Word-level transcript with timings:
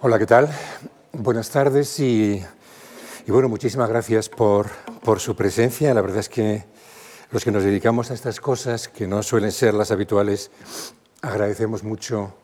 Hola, 0.00 0.18
¿qué 0.18 0.26
tal? 0.26 0.50
Buenas 1.12 1.50
tardes 1.50 1.98
y, 2.00 2.42
bueno, 3.26 3.48
muchísimas 3.48 3.88
gracias 3.88 4.28
por, 4.28 4.68
por, 5.02 5.20
su 5.20 5.34
presencia. 5.34 5.94
La 5.94 6.02
verdad 6.02 6.18
es 6.18 6.28
que 6.28 6.64
los 7.30 7.44
que 7.44 7.50
nos 7.50 7.64
dedicamos 7.64 8.10
a 8.10 8.14
estas 8.14 8.40
cosas, 8.40 8.88
que 8.88 9.06
no 9.06 9.22
suelen 9.22 9.52
ser 9.52 9.74
las 9.74 9.90
habituales, 9.90 10.50
agradecemos 11.22 11.84
mucho 11.84 12.34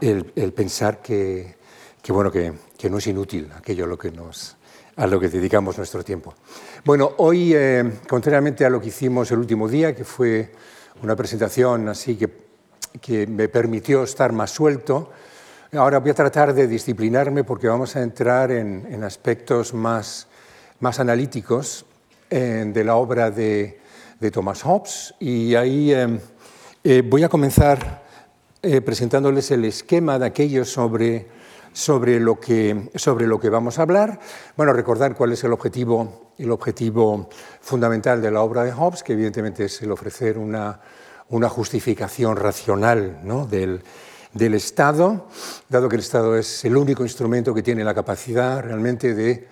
el, 0.00 0.52
pensar 0.52 1.00
que, 1.02 1.56
bueno, 2.08 2.30
que, 2.30 2.52
no 2.90 2.98
es 2.98 3.06
inútil 3.06 3.50
aquello 3.56 3.84
a 3.84 3.88
lo 3.88 3.98
que, 3.98 4.10
nos, 4.10 4.56
a 4.96 5.06
lo 5.06 5.18
que 5.18 5.28
dedicamos 5.28 5.78
nuestro 5.78 6.04
tiempo. 6.04 6.34
Bueno, 6.84 7.12
hoy, 7.18 7.54
eh, 7.54 8.00
contrariamente 8.08 8.64
a 8.64 8.70
lo 8.70 8.80
que 8.80 8.88
hicimos 8.88 9.30
el 9.30 9.38
último 9.38 9.68
día, 9.68 9.94
que 9.94 10.04
fue 10.04 10.52
una 11.02 11.16
presentación 11.16 11.88
así 11.88 12.16
que, 12.16 12.30
que 13.00 13.26
me 13.26 13.48
permitió 13.48 14.04
estar 14.04 14.32
más 14.32 14.50
suelto, 14.50 15.10
ahora 15.76 15.98
voy 15.98 16.10
a 16.10 16.14
tratar 16.14 16.54
de 16.54 16.66
disciplinarme 16.66 17.44
porque 17.44 17.68
vamos 17.68 17.96
a 17.96 18.02
entrar 18.02 18.50
en, 18.50 19.02
aspectos 19.02 19.74
más, 19.74 20.26
más 20.80 21.00
analíticos 21.00 21.84
eh, 22.30 22.64
de 22.66 22.84
la 22.84 22.96
obra 22.96 23.30
de, 23.30 23.80
de, 24.20 24.30
Thomas 24.30 24.62
Hobbes 24.62 25.14
y 25.18 25.54
ahí 25.54 25.92
eh, 25.92 26.20
eh, 26.84 27.02
voy 27.04 27.24
a 27.24 27.28
comenzar 27.28 28.04
presentándoles 28.86 29.50
el 29.50 29.66
esquema 29.66 30.18
de 30.18 30.24
aquello 30.24 30.64
sobre, 30.64 31.28
sobre, 31.74 32.18
lo 32.18 32.40
que, 32.40 32.88
sobre 32.94 33.26
lo 33.26 33.38
que 33.38 33.50
vamos 33.50 33.78
a 33.78 33.82
hablar. 33.82 34.18
Bueno, 34.56 34.72
recordar 34.72 35.14
cuál 35.14 35.32
es 35.32 35.44
el 35.44 35.52
objetivo, 35.52 36.32
el 36.38 36.50
objetivo 36.50 37.28
fundamental 37.60 38.22
de 38.22 38.30
la 38.30 38.40
obra 38.40 38.64
de 38.64 38.72
Hobbes, 38.72 39.02
que 39.02 39.12
evidentemente 39.12 39.66
es 39.66 39.82
el 39.82 39.92
ofrecer 39.92 40.38
una, 40.38 40.80
una 41.28 41.50
justificación 41.50 42.36
racional 42.36 43.20
¿no? 43.22 43.46
del, 43.46 43.82
del 44.34 44.54
Estado, 44.54 45.28
dado 45.68 45.88
que 45.88 45.96
el 45.96 46.02
Estado 46.02 46.36
es 46.36 46.64
el 46.64 46.76
único 46.76 47.04
instrumento 47.04 47.54
que 47.54 47.62
tiene 47.62 47.84
la 47.84 47.94
capacidad 47.94 48.62
realmente 48.62 49.14
de, 49.14 49.48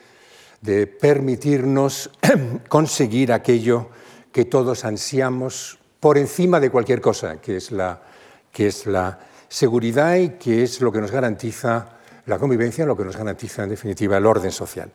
de 0.60 0.86
permitirnos 0.86 2.10
conseguir 2.68 3.32
aquello 3.32 3.88
que 4.32 4.44
todos 4.44 4.84
ansiamos 4.84 5.78
por 6.00 6.18
encima 6.18 6.58
de 6.58 6.70
cualquier 6.70 7.00
cosa, 7.00 7.40
que 7.40 7.56
es, 7.56 7.70
la, 7.70 8.02
que 8.50 8.66
es 8.66 8.86
la 8.86 9.20
seguridad 9.48 10.16
y 10.16 10.30
que 10.30 10.64
es 10.64 10.80
lo 10.80 10.90
que 10.90 11.00
nos 11.00 11.12
garantiza 11.12 11.98
la 12.26 12.38
convivencia, 12.38 12.86
lo 12.86 12.96
que 12.96 13.04
nos 13.04 13.16
garantiza 13.16 13.64
en 13.64 13.70
definitiva 13.70 14.16
el 14.16 14.26
orden 14.26 14.50
social. 14.50 14.90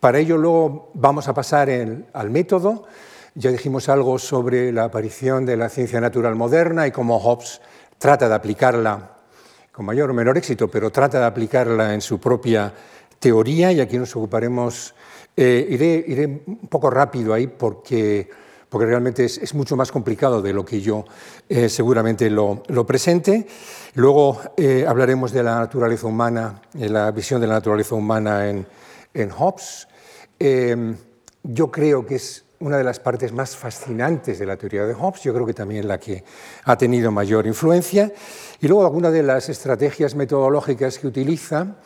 Para 0.00 0.18
ello 0.18 0.38
luego 0.38 0.90
vamos 0.94 1.28
a 1.28 1.34
pasar 1.34 1.68
al 1.70 2.30
método. 2.30 2.84
Ya 3.34 3.50
dijimos 3.50 3.88
algo 3.88 4.18
sobre 4.18 4.72
la 4.72 4.84
aparición 4.84 5.44
de 5.44 5.56
la 5.56 5.68
ciencia 5.68 6.00
natural 6.00 6.34
moderna 6.34 6.86
y 6.86 6.92
cómo 6.92 7.18
Hobbes 7.18 7.60
trata 7.98 8.28
de 8.28 8.34
aplicarla 8.34 9.17
con 9.78 9.86
mayor 9.86 10.10
o 10.10 10.12
menor 10.12 10.34
éxito, 10.34 10.66
pero 10.66 10.90
trata 10.90 11.20
de 11.20 11.26
aplicarla 11.26 11.94
en 11.94 12.00
su 12.00 12.18
propia 12.18 12.74
teoría 13.20 13.70
y 13.70 13.78
aquí 13.78 13.96
nos 13.96 14.10
ocuparemos, 14.16 14.92
eh, 15.36 15.68
iré, 15.70 16.04
iré, 16.04 16.26
un 16.26 16.66
poco 16.68 16.90
rápido 16.90 17.32
ahí 17.32 17.46
porque, 17.46 18.28
porque 18.68 18.86
realmente 18.86 19.24
es, 19.24 19.38
es, 19.38 19.54
mucho 19.54 19.76
más 19.76 19.92
complicado 19.92 20.42
de 20.42 20.52
lo 20.52 20.64
que 20.64 20.80
yo 20.80 21.04
eh, 21.48 21.68
seguramente 21.68 22.28
lo, 22.28 22.64
lo, 22.66 22.84
presente. 22.84 23.46
Luego 23.94 24.40
eh, 24.56 24.84
hablaremos 24.84 25.30
de 25.30 25.44
la 25.44 25.60
naturaleza 25.60 26.08
humana, 26.08 26.60
de 26.72 26.88
la 26.88 27.12
visión 27.12 27.40
de 27.40 27.46
la 27.46 27.54
naturaleza 27.54 27.94
humana 27.94 28.50
en, 28.50 28.66
en 29.14 29.30
Hobbes. 29.30 29.86
Eh, 30.40 30.96
yo 31.44 31.70
creo 31.70 32.04
que 32.04 32.16
es 32.16 32.44
una 32.60 32.78
de 32.78 32.84
las 32.84 32.98
partes 32.98 33.32
más 33.32 33.56
fascinantes 33.56 34.38
de 34.38 34.46
la 34.46 34.56
teoría 34.56 34.84
de 34.84 34.94
Hobbes, 34.94 35.22
yo 35.22 35.32
creo 35.32 35.46
que 35.46 35.54
también 35.54 35.86
la 35.86 35.98
que 35.98 36.24
ha 36.64 36.76
tenido 36.76 37.12
mayor 37.12 37.46
influencia, 37.46 38.12
y 38.60 38.66
luego 38.66 38.84
algunas 38.84 39.12
de 39.12 39.22
las 39.22 39.48
estrategias 39.48 40.14
metodológicas 40.14 40.98
que 40.98 41.06
utiliza 41.06 41.76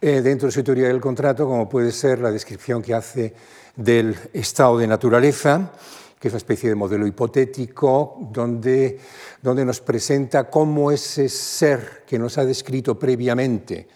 eh, 0.00 0.20
dentro 0.20 0.46
de 0.48 0.52
su 0.52 0.62
teoría 0.62 0.88
del 0.88 1.00
contrato, 1.00 1.46
como 1.46 1.68
puede 1.68 1.92
ser 1.92 2.20
la 2.20 2.30
descripción 2.30 2.82
que 2.82 2.94
hace 2.94 3.34
del 3.76 4.16
estado 4.32 4.78
de 4.78 4.86
naturaleza, 4.86 5.72
que 6.18 6.28
es 6.28 6.34
una 6.34 6.38
especie 6.38 6.68
de 6.68 6.74
modelo 6.74 7.06
hipotético 7.06 8.18
donde, 8.30 9.00
donde 9.40 9.64
nos 9.64 9.80
presenta 9.80 10.50
cómo 10.50 10.92
ese 10.92 11.30
ser 11.30 12.04
que 12.06 12.18
nos 12.18 12.36
ha 12.36 12.44
descrito 12.44 12.98
previamente, 12.98 13.88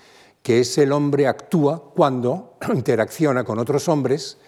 que 0.42 0.60
es 0.60 0.78
el 0.78 0.92
hombre, 0.92 1.26
actúa 1.26 1.92
cuando 1.94 2.56
interacciona 2.74 3.44
con 3.44 3.58
otros 3.58 3.88
hombres, 3.88 4.38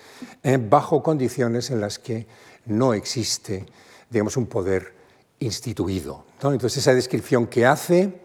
eh, 0.43 0.59
bajo 0.61 1.03
condiciones 1.03 1.71
en 1.71 1.81
las 1.81 1.99
que 1.99 2.27
no 2.67 2.95
existe, 2.95 3.67
digamos, 4.11 4.37
un 4.37 4.47
poder 4.47 4.95
instituido. 5.41 6.25
¿no? 6.43 6.53
Entonces, 6.53 6.79
esa 6.79 6.95
descripción 6.95 7.47
que 7.47 7.67
hace, 7.67 8.21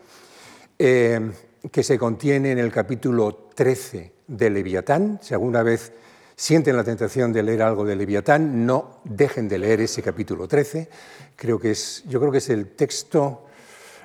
eh, 0.80 1.32
que 1.72 1.84
se 1.84 1.98
contiene 1.98 2.52
en 2.52 2.60
el 2.60 2.72
capítulo 2.72 3.50
13 3.56 4.12
de 4.28 4.50
Leviatán, 4.50 5.20
si 5.22 5.34
alguna 5.34 5.64
vez 5.64 5.94
sienten 6.36 6.76
la 6.76 6.84
tentación 6.84 7.32
de 7.34 7.44
leer 7.44 7.62
algo 7.62 7.86
de 7.86 7.96
Leviatán, 7.96 8.66
no 8.66 9.02
dejen 9.04 9.48
de 9.48 9.60
leer 9.60 9.82
ese 9.82 10.02
capítulo 10.02 10.48
13. 10.48 10.90
Creo 11.36 11.60
que 11.60 11.72
es, 11.72 12.04
yo 12.08 12.20
creo 12.20 12.32
que 12.32 12.40
es 12.40 12.50
el 12.50 12.68
texto 12.70 13.46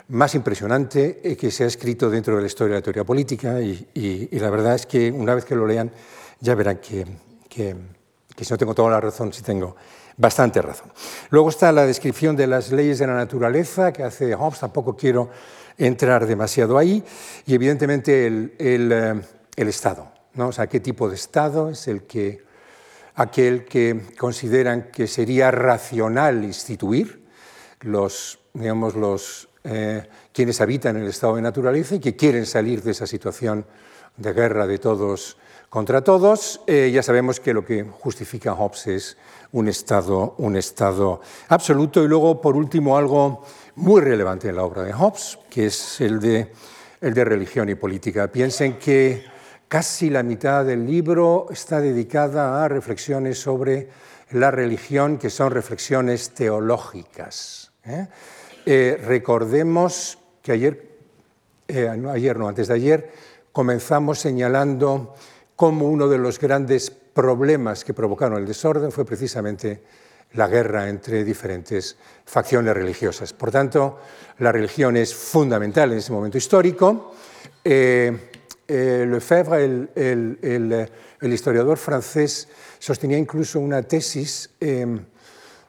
más 0.08 0.34
impresionante 0.34 1.20
eh, 1.24 1.36
que 1.36 1.50
se 1.50 1.64
ha 1.64 1.66
escrito 1.66 2.10
dentro 2.10 2.36
de 2.36 2.42
la 2.42 2.46
historia 2.46 2.74
de 2.74 2.80
la 2.80 2.84
teoría 2.84 3.04
política 3.04 3.60
y, 3.60 3.88
y, 3.94 4.28
y 4.30 4.38
la 4.38 4.50
verdad 4.50 4.74
es 4.74 4.86
que 4.86 5.10
una 5.10 5.34
vez 5.34 5.44
que 5.44 5.56
lo 5.56 5.66
lean 5.66 5.90
ya 6.40 6.54
verán 6.54 6.78
que, 6.78 7.06
que, 7.56 7.74
que 8.34 8.44
si 8.44 8.52
no 8.52 8.58
tengo 8.58 8.74
toda 8.74 8.90
la 8.90 9.00
razón, 9.00 9.32
sí 9.32 9.42
tengo 9.42 9.76
bastante 10.18 10.60
razón. 10.60 10.92
Luego 11.30 11.48
está 11.48 11.72
la 11.72 11.86
descripción 11.86 12.36
de 12.36 12.46
las 12.46 12.70
leyes 12.70 12.98
de 12.98 13.06
la 13.06 13.14
naturaleza 13.14 13.92
que 13.92 14.02
hace 14.02 14.34
Hobbes, 14.34 14.60
tampoco 14.60 14.94
quiero 14.94 15.30
entrar 15.78 16.26
demasiado 16.26 16.76
ahí, 16.76 17.02
y 17.46 17.54
evidentemente 17.54 18.26
el, 18.26 18.54
el, 18.58 18.92
eh, 18.92 19.20
el 19.56 19.68
Estado, 19.68 20.12
¿no? 20.34 20.48
o 20.48 20.52
sea, 20.52 20.66
qué 20.66 20.80
tipo 20.80 21.08
de 21.08 21.14
Estado 21.14 21.70
es 21.70 21.88
el 21.88 22.02
que, 22.02 22.44
aquel 23.14 23.64
que 23.64 24.02
consideran 24.18 24.90
que 24.92 25.06
sería 25.06 25.50
racional 25.50 26.44
instituir 26.44 27.24
los, 27.80 28.38
digamos, 28.52 28.94
los, 28.94 29.48
eh, 29.64 30.06
quienes 30.32 30.60
habitan 30.60 30.96
el 30.96 31.08
estado 31.08 31.36
de 31.36 31.42
naturaleza 31.42 31.94
y 31.94 32.00
que 32.00 32.16
quieren 32.16 32.44
salir 32.44 32.82
de 32.82 32.90
esa 32.90 33.06
situación 33.06 33.64
de 34.16 34.32
guerra 34.32 34.66
de 34.66 34.78
todos 34.78 35.38
contra 35.76 36.00
todos. 36.00 36.62
Eh, 36.66 36.90
ya 36.90 37.02
sabemos 37.02 37.38
que 37.38 37.52
lo 37.52 37.62
que 37.62 37.84
justifica 37.84 38.54
Hobbes 38.54 38.86
es 38.86 39.16
un 39.52 39.68
estado, 39.68 40.34
un 40.38 40.56
estado 40.56 41.20
absoluto. 41.48 42.02
Y 42.02 42.08
luego, 42.08 42.40
por 42.40 42.56
último, 42.56 42.96
algo 42.96 43.42
muy 43.74 44.00
relevante 44.00 44.48
en 44.48 44.56
la 44.56 44.62
obra 44.62 44.84
de 44.84 44.94
Hobbes, 44.94 45.38
que 45.50 45.66
es 45.66 46.00
el 46.00 46.18
de, 46.18 46.50
el 47.02 47.12
de 47.12 47.24
religión 47.26 47.68
y 47.68 47.74
política. 47.74 48.26
Piensen 48.28 48.78
que 48.78 49.26
casi 49.68 50.08
la 50.08 50.22
mitad 50.22 50.64
del 50.64 50.86
libro 50.86 51.48
está 51.50 51.78
dedicada 51.78 52.64
a 52.64 52.68
reflexiones 52.68 53.38
sobre 53.38 53.90
la 54.30 54.50
religión, 54.50 55.18
que 55.18 55.28
son 55.28 55.50
reflexiones 55.50 56.30
teológicas. 56.30 57.70
¿eh? 57.84 58.06
Eh, 58.64 58.98
recordemos 59.04 60.16
que 60.40 60.52
ayer, 60.52 60.88
ayer 61.68 62.38
no, 62.38 62.48
antes 62.48 62.68
de 62.68 62.74
ayer, 62.74 63.12
comenzamos 63.52 64.20
señalando 64.20 65.14
cómo 65.56 65.88
uno 65.88 66.06
de 66.08 66.18
los 66.18 66.38
grandes 66.38 66.90
problemas 66.90 67.84
que 67.84 67.94
provocaron 67.94 68.38
el 68.38 68.46
desorden 68.46 68.92
fue 68.92 69.06
precisamente 69.06 69.82
la 70.34 70.48
guerra 70.48 70.88
entre 70.88 71.24
diferentes 71.24 71.96
facciones 72.24 72.74
religiosas. 72.74 73.32
Por 73.32 73.50
tanto, 73.50 73.98
la 74.38 74.52
religión 74.52 74.96
es 74.96 75.14
fundamental 75.14 75.92
en 75.92 75.98
ese 75.98 76.12
momento 76.12 76.36
histórico. 76.36 77.14
Eh, 77.64 78.30
eh, 78.68 79.06
Lefebvre, 79.08 79.64
el, 79.64 79.90
el, 79.94 80.38
el, 80.42 80.90
el, 81.20 81.32
historiador 81.32 81.78
francés, 81.78 82.48
sostenía 82.78 83.16
incluso 83.16 83.60
una 83.60 83.82
tesis 83.82 84.50
eh, 84.60 84.86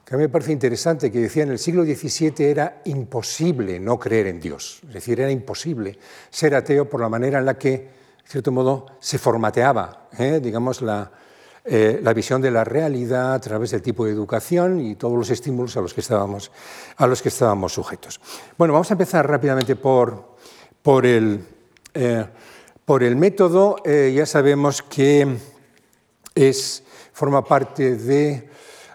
que 0.03 0.15
a 0.15 0.17
mí 0.17 0.23
me 0.23 0.29
parece 0.29 0.51
interesante, 0.51 1.11
que 1.11 1.19
decía 1.19 1.43
en 1.43 1.51
el 1.51 1.59
siglo 1.59 1.83
XVII 1.83 2.45
era 2.45 2.81
imposible 2.85 3.79
no 3.79 3.99
creer 3.99 4.27
en 4.27 4.39
Dios, 4.39 4.79
es 4.87 4.93
decir, 4.93 5.19
era 5.19 5.29
imposible 5.29 5.97
ser 6.29 6.55
ateo 6.55 6.89
por 6.89 7.01
la 7.01 7.09
manera 7.09 7.39
en 7.39 7.45
la 7.45 7.57
que 7.57 7.96
de 8.27 8.31
cierto 8.31 8.51
modo, 8.51 8.87
se 8.99 9.17
formateaba, 9.17 10.09
¿eh? 10.19 10.41
digamos, 10.43 10.81
la, 10.81 11.09
eh, 11.63 12.01
la, 12.03 12.11
visión 12.11 12.41
de 12.41 12.51
la 12.51 12.65
realidad 12.65 13.35
a 13.35 13.39
través 13.39 13.71
del 13.71 13.81
tipo 13.81 14.03
de 14.03 14.11
educación 14.11 14.81
y 14.81 14.95
todos 14.95 15.17
los 15.17 15.29
estímulos 15.29 15.77
a 15.77 15.81
los 15.81 15.93
que 15.93 16.01
estábamos, 16.01 16.51
a 16.97 17.07
los 17.07 17.21
que 17.21 17.29
estábamos 17.29 17.71
sujetos. 17.71 18.19
Bueno, 18.57 18.73
vamos 18.73 18.91
a 18.91 18.95
empezar 18.95 19.25
rápidamente 19.29 19.77
por, 19.77 20.35
por, 20.81 21.05
el, 21.05 21.41
eh, 21.93 22.25
por 22.83 23.01
el 23.01 23.15
método. 23.15 23.77
Ya 23.85 24.25
sabemos 24.25 24.81
que 24.81 25.37
es, 26.35 26.83
forma 27.13 27.45
parte 27.45 27.95
de 27.95 28.49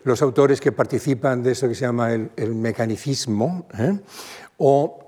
los 0.05 0.21
autores 0.21 0.61
que 0.61 0.73
participan 0.73 1.43
de 1.43 1.53
eso 1.53 1.69
que 1.69 1.75
se 1.75 1.87
llama 1.87 2.13
el, 2.13 2.31
el 2.37 2.55
mecanicismo 2.55 3.67
o 4.59 5.07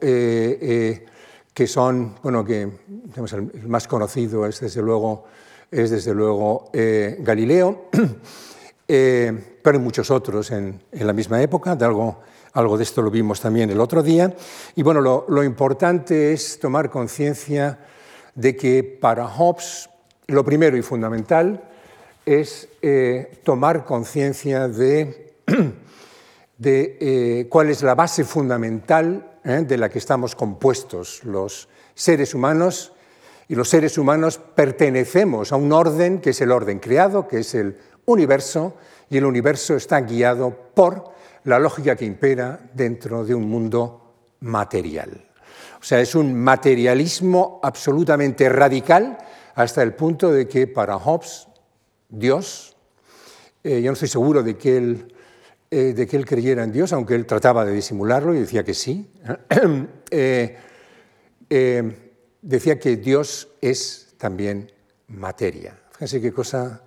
que 1.55 1.69
son, 1.69 2.17
bueno, 2.21 2.45
que 2.45 2.63
el 2.63 3.69
más 3.69 3.87
conocido 3.87 4.45
es 4.45 4.59
desde 4.59 4.83
luego, 4.83 5.25
es 5.71 5.91
desde 5.91 6.13
luego 6.13 6.69
eh, 6.73 7.17
Galileo, 7.21 7.87
eh, 8.89 9.59
pero 9.63 9.79
hay 9.79 9.85
muchos 9.85 10.11
otros 10.11 10.51
en, 10.51 10.83
en, 10.91 11.07
la 11.07 11.13
misma 11.13 11.41
época, 11.41 11.77
de 11.77 11.85
algo, 11.85 12.19
algo 12.55 12.77
de 12.77 12.83
esto 12.83 13.03
lo 13.03 13.11
vimos 13.11 13.41
también 13.41 13.71
el 13.71 13.81
otro 13.81 14.03
día. 14.03 14.35
Y 14.75 14.83
bueno, 14.83 15.01
lo, 15.01 15.45
importante 15.45 16.33
es 16.33 16.59
tomar 16.59 16.91
conciencia 16.91 17.79
de 18.35 18.57
que 18.57 18.83
para 18.83 19.29
Hobbes 19.29 19.89
lo 20.27 20.45
primero 20.45 20.77
y 20.77 20.83
fundamental 20.83 21.63
es 22.27 22.69
eh, 22.83 23.39
tomar 23.45 23.85
conciencia 23.85 24.67
de, 24.67 25.35
de 26.59 27.47
cuál 27.49 27.71
es 27.71 27.83
la 27.85 27.95
base 27.95 28.25
fundamental 28.25 29.34
¿eh? 29.45 29.65
de 29.67 29.79
la 29.79 29.89
que 29.89 29.99
estamos 29.99 30.35
compuestos 30.35 31.23
los 31.25 31.69
seres 31.95 32.35
humanos. 32.35 32.93
Y 33.47 33.55
los 33.55 33.69
seres 33.69 33.99
humanos 33.99 34.41
pertenecemos 34.55 35.53
a 35.53 35.57
un 35.57 35.71
orden 35.73 36.21
que 36.21 36.31
es 36.31 36.41
el 36.41 36.51
orden 36.51 36.79
creado, 36.79 37.29
que 37.29 37.41
es 37.41 37.55
el 37.55 37.77
universo, 38.07 38.77
y 39.11 39.19
el 39.19 39.27
universo 39.27 39.77
está 39.77 40.01
guiado 40.01 40.51
por 40.75 41.13
la 41.45 41.59
lógica 41.59 41.95
que 41.95 42.07
impera 42.07 42.59
dentro 42.73 43.25
de 43.25 43.35
un 43.35 43.49
mundo 43.49 44.15
material. 44.41 45.29
O 45.81 45.85
sea, 45.85 46.01
es 46.01 46.15
un 46.15 46.35
materialismo 46.35 47.61
absolutamente 47.63 48.49
radical 48.49 49.19
hasta 49.55 49.83
el 49.83 49.93
punto 49.93 50.33
de 50.33 50.49
que 50.49 50.67
para 50.67 50.99
Hobbes, 50.99 51.49
Dios, 52.09 52.75
eh, 53.63 53.83
yo 53.83 53.91
no 53.91 53.93
estoy 53.93 54.09
seguro 54.09 54.43
de 54.43 54.57
que, 54.57 54.77
él, 54.77 55.14
eh, 55.77 55.93
de 55.93 56.07
que 56.07 56.17
él 56.17 56.25
creyera 56.25 56.63
en 56.63 56.71
Dios, 56.71 56.93
aunque 56.93 57.17
él 57.17 57.27
trataba 57.27 57.65
de 57.65 57.73
disimularlo 57.73 58.33
y 58.33 58.39
decía 58.39 58.63
que 58.63 58.75
sí, 58.75 59.11
eh, 60.11 60.57
decía 62.41 62.79
que 62.79 62.97
Dios 62.97 63.49
es 63.61 64.15
también 64.17 64.71
materia. 65.09 65.77
Fíjense 65.91 66.21
qué 66.21 66.33
cosa 66.33 66.81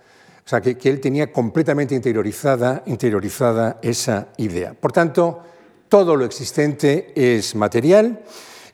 o 0.48 0.50
sea, 0.50 0.62
que, 0.62 0.78
él 0.90 1.02
tenía 1.02 1.34
completamente 1.34 1.96
interiorizada, 1.96 2.82
interiorizada 2.86 3.80
esa 3.82 4.30
idea. 4.38 4.74
Por 4.74 4.94
tanto, 4.94 5.42
todo 5.90 6.16
lo 6.16 6.24
existente 6.24 7.12
es 7.14 7.54
material 7.56 8.24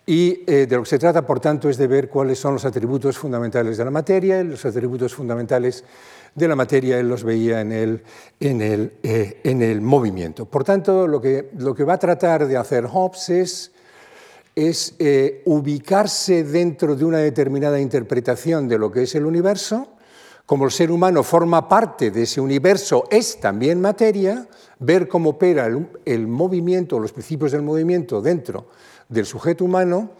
y 0.06 0.44
eh, 0.46 0.68
de 0.68 0.76
lo 0.76 0.84
que 0.84 0.90
se 0.90 1.00
trata, 1.00 1.26
por 1.26 1.40
tanto, 1.40 1.70
es 1.70 1.78
de 1.78 1.88
ver 1.88 2.10
cuáles 2.10 2.38
son 2.38 2.54
los 2.54 2.66
atributos 2.66 3.18
fundamentales 3.18 3.78
de 3.78 3.86
la 3.86 3.90
materia. 3.90 4.44
Los 4.44 4.64
atributos 4.66 5.16
fundamentales 5.16 5.84
de 6.36 6.48
la 6.48 6.56
materia 6.56 7.00
él 7.00 7.10
los 7.10 7.24
veía 7.24 7.62
en 7.62 7.72
el, 7.72 8.04
en 8.40 8.62
el, 8.62 8.94
eh, 9.04 9.42
en 9.44 9.62
el 9.62 9.82
movimiento. 9.82 10.46
Por 10.46 10.64
tanto, 10.64 11.08
lo 11.08 11.22
que, 11.22 11.50
lo 11.58 11.76
que 11.76 11.84
va 11.84 11.94
a 11.94 12.00
tratar 12.00 12.48
de 12.48 12.58
hacer 12.58 12.86
Hobbes 12.86 13.30
es 13.30 13.72
es 14.56 14.94
eh, 15.00 15.42
ubicarse 15.46 16.44
dentro 16.44 16.96
de 16.96 17.04
una 17.04 17.18
determinada 17.18 17.80
interpretación 17.80 18.68
de 18.68 18.78
lo 18.78 18.92
que 18.92 19.02
es 19.02 19.16
el 19.16 19.26
universo 19.26 19.94
como 20.46 20.66
el 20.66 20.72
ser 20.72 20.92
humano 20.92 21.24
forma 21.24 21.70
parte 21.70 22.12
de 22.12 22.24
ese 22.24 22.42
universo, 22.42 23.06
es 23.10 23.40
también 23.40 23.80
materia, 23.80 24.48
ver 24.80 25.08
cómo 25.08 25.32
opera 25.32 25.70
el, 26.06 26.28
movimiento, 26.28 27.00
los 27.00 27.14
principios 27.14 27.54
del 27.54 27.62
movimiento 27.62 28.22
dentro 28.22 28.68
del 29.08 29.26
sujeto 29.26 29.64
humano 29.64 30.12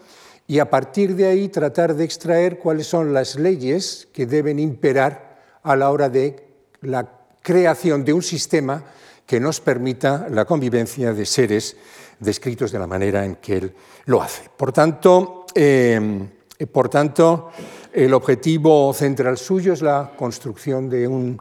y 0.46 0.58
a 0.58 0.70
partir 0.70 1.14
de 1.14 1.26
ahí 1.26 1.48
tratar 1.48 1.94
de 1.94 2.04
extraer 2.04 2.58
cuáles 2.58 2.86
son 2.86 3.12
las 3.12 3.36
leyes 3.36 4.08
que 4.12 4.26
deben 4.26 4.58
imperar 4.58 5.33
a 5.64 5.76
la 5.76 5.90
hora 5.90 6.08
de 6.08 6.36
la 6.82 7.06
creación 7.42 8.04
de 8.04 8.12
un 8.12 8.22
sistema 8.22 8.84
que 9.26 9.40
nos 9.40 9.60
permita 9.60 10.28
la 10.30 10.44
convivencia 10.44 11.12
de 11.12 11.26
seres 11.26 11.76
descritos 12.20 12.70
de 12.70 12.78
la 12.78 12.86
manera 12.86 13.24
en 13.24 13.36
que 13.36 13.56
él 13.56 13.74
lo 14.06 14.22
hace. 14.22 14.48
Por 14.56 14.72
tanto, 14.72 15.46
eh, 15.54 16.28
por 16.70 16.88
tanto 16.88 17.50
el 17.92 18.12
objetivo 18.14 18.92
central 18.92 19.38
suyo 19.38 19.72
es 19.72 19.82
la 19.82 20.12
construcción 20.16 20.88
de 20.88 21.08
un, 21.08 21.40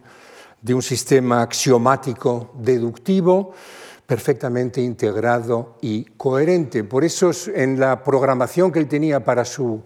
de 0.61 0.73
un 0.73 0.81
sistema 0.81 1.41
axiomático 1.41 2.51
deductivo 2.55 3.53
perfectamente 4.05 4.81
integrado 4.81 5.77
y 5.81 6.03
coherente. 6.03 6.83
Por 6.83 7.03
eso 7.03 7.31
en 7.53 7.79
la 7.79 8.03
programación 8.03 8.71
que 8.71 8.79
él 8.79 8.87
tenía 8.87 9.23
para 9.23 9.45
su, 9.45 9.81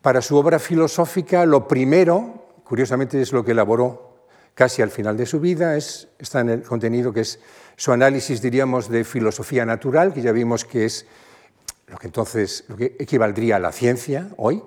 para 0.00 0.22
su 0.22 0.36
obra 0.36 0.58
filosófica, 0.58 1.44
lo 1.44 1.66
primero, 1.66 2.41
curiosamente 2.64 3.20
es 3.20 3.32
lo 3.32 3.44
que 3.44 3.52
elaboró 3.52 4.26
casi 4.54 4.82
al 4.82 4.90
final 4.90 5.16
de 5.16 5.26
su 5.26 5.40
vida, 5.40 5.76
es, 5.76 6.08
está 6.18 6.40
en 6.40 6.50
el 6.50 6.62
contenido 6.62 7.12
que 7.12 7.20
es 7.20 7.40
su 7.76 7.92
análisis, 7.92 8.42
diríamos, 8.42 8.88
de 8.88 9.04
filosofía 9.04 9.64
natural, 9.64 10.12
que 10.12 10.22
ya 10.22 10.32
vimos 10.32 10.64
que 10.64 10.84
es 10.84 11.06
lo 11.86 11.98
que 11.98 12.06
entonces 12.06 12.64
equivaldría 12.98 13.56
a 13.56 13.58
la 13.58 13.72
ciencia 13.72 14.28
hoy, 14.36 14.62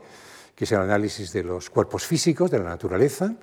que 0.55 0.63
es 0.63 0.71
el 0.71 0.79
análisis 0.79 1.33
de 1.33 1.43
los 1.43 1.69
cuerpos 1.69 2.05
físicos, 2.05 2.49
de 2.49 2.59
la 2.59 2.65
naturaleza, 2.65 3.35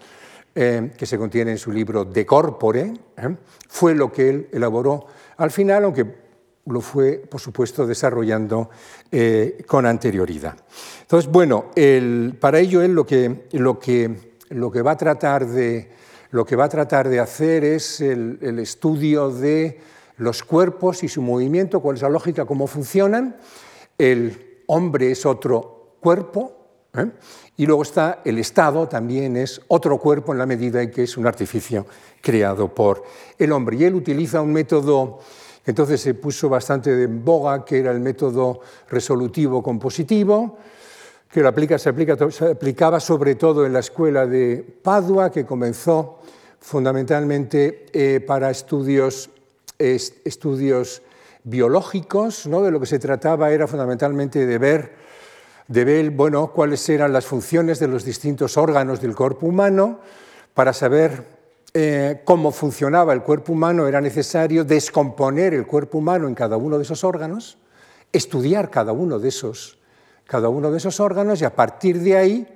eh, 0.55 0.93
que 0.97 1.07
se 1.07 1.17
contiene 1.17 1.53
en 1.53 1.59
su 1.59 1.73
libro 1.73 2.05
De 2.05 2.27
Corpore, 2.27 2.93
eh, 3.17 3.37
fue 3.69 3.95
lo 3.95 4.13
que 4.13 4.29
él 4.29 4.49
elaboró 4.53 5.07
al 5.39 5.51
final, 5.51 5.85
aunque 5.85 6.05
lo 6.67 6.81
fue, 6.81 7.15
por 7.15 7.41
supuesto, 7.41 7.87
desarrollando 7.87 8.69
eh, 9.11 9.65
con 9.67 9.87
anterioridad. 9.87 10.57
Entonces, 11.01 11.31
bueno, 11.31 11.71
para 12.39 12.61
ello 12.61 12.83
él 12.83 12.95
lo 12.95 13.07
que, 13.07 13.49
lo, 13.53 13.79
que, 13.79 14.31
lo, 14.53 14.71
que 14.71 14.83
va 14.83 14.93
a 14.93 14.97
tratar 14.97 15.47
de, 15.47 15.91
lo 16.31 16.45
que 16.45 16.57
va 16.57 16.65
a 16.65 16.69
tratar 16.69 17.09
de 17.09 17.21
hacer 17.21 17.65
es 17.65 18.01
el, 18.01 18.59
estudio 18.59 19.31
de 19.31 19.81
los 20.19 20.43
cuerpos 20.43 21.03
y 21.03 21.09
su 21.09 21.23
movimiento, 21.23 21.81
cuál 21.81 21.97
es 21.97 22.03
la 22.03 22.09
lógica, 22.09 22.45
cómo 22.45 22.67
funcionan. 22.67 23.37
El 23.99 24.63
hombre 24.67 25.11
es 25.11 25.27
otro 25.27 25.97
cuerpo, 26.01 26.63
¿eh? 26.95 27.11
Y 27.57 27.67
luego 27.67 27.83
está 27.83 28.23
el 28.25 28.39
Estado, 28.39 28.89
también 28.89 29.37
es 29.37 29.61
otro 29.69 29.99
cuerpo 29.99 30.33
en 30.33 30.39
la 30.39 30.47
medida 30.47 30.83
en 30.83 30.91
que 30.91 31.03
es 31.03 31.17
un 31.17 31.27
artificio 31.27 31.87
creado 32.21 32.75
por 32.75 33.05
el 33.39 33.53
hombre. 33.53 33.77
Y 33.77 33.85
él 33.85 33.95
utiliza 33.95 34.41
un 34.41 34.53
método 34.53 35.19
que 35.65 35.71
entonces 35.71 36.01
se 36.01 36.15
puso 36.15 36.49
bastante 36.49 37.03
en 37.03 37.25
boga, 37.25 37.65
que 37.65 37.79
era 37.79 37.93
el 37.93 38.01
método 38.01 38.61
resolutivo 38.89 39.63
compositivo, 39.63 40.59
que 41.32 41.40
se, 41.40 41.46
aplica, 41.46 41.79
se 41.79 41.88
aplicaba 42.50 43.00
sobre 43.00 43.37
todo 43.37 43.64
en 43.64 43.73
la 43.73 43.79
escuela 43.81 44.26
de 44.26 44.64
Padua, 44.82 45.31
que 45.31 45.46
comenzó 45.46 46.20
fundamentalmente 46.61 47.87
eh, 47.93 48.20
para 48.20 48.50
estudios, 48.50 49.31
estudios 49.79 51.02
biológicos. 51.43 52.46
¿no? 52.46 52.62
De 52.62 52.70
lo 52.70 52.79
que 52.79 52.87
se 52.87 52.99
trataba 52.99 53.50
era 53.50 53.67
fundamentalmente 53.67 54.46
de 54.46 54.58
ver 54.58 55.02
de 55.69 55.84
ver 55.84 56.11
bueno, 56.11 56.52
cuáles 56.52 56.87
eran 56.88 57.12
las 57.12 57.25
funciones 57.25 57.79
de 57.79 57.88
los 57.88 58.05
distintos 58.05 58.56
órganos 58.56 59.00
del 59.00 59.14
cuerpo 59.14 59.46
humano. 59.46 60.00
Para 60.52 60.75
saber 60.75 61.25
eh, 61.73 62.20
cómo 62.25 62.52
funcionaba 62.52 63.14
el 63.14 63.23
cuerpo 63.23 63.55
humano 63.55 63.87
era 63.87 64.00
necesario 64.00 64.64
descomponer 64.64 65.55
el 65.55 65.67
cuerpo 65.67 65.99
humano 65.99 66.29
en 66.29 66.34
cada 66.34 66.58
uno 66.58 66.76
de 66.76 66.82
esos 66.82 67.05
órganos, 67.05 67.56
estudiar 68.12 68.70
cada 68.70 68.93
uno 68.93 69.19
de 69.19 69.29
esos, 69.29 69.79
cada 70.27 70.49
uno 70.49 70.71
de 70.71 70.79
esos 70.79 71.01
órganos 71.01 71.41
y 71.41 71.45
a 71.45 71.55
partir 71.55 72.01
de 72.01 72.17
ahí 72.17 72.49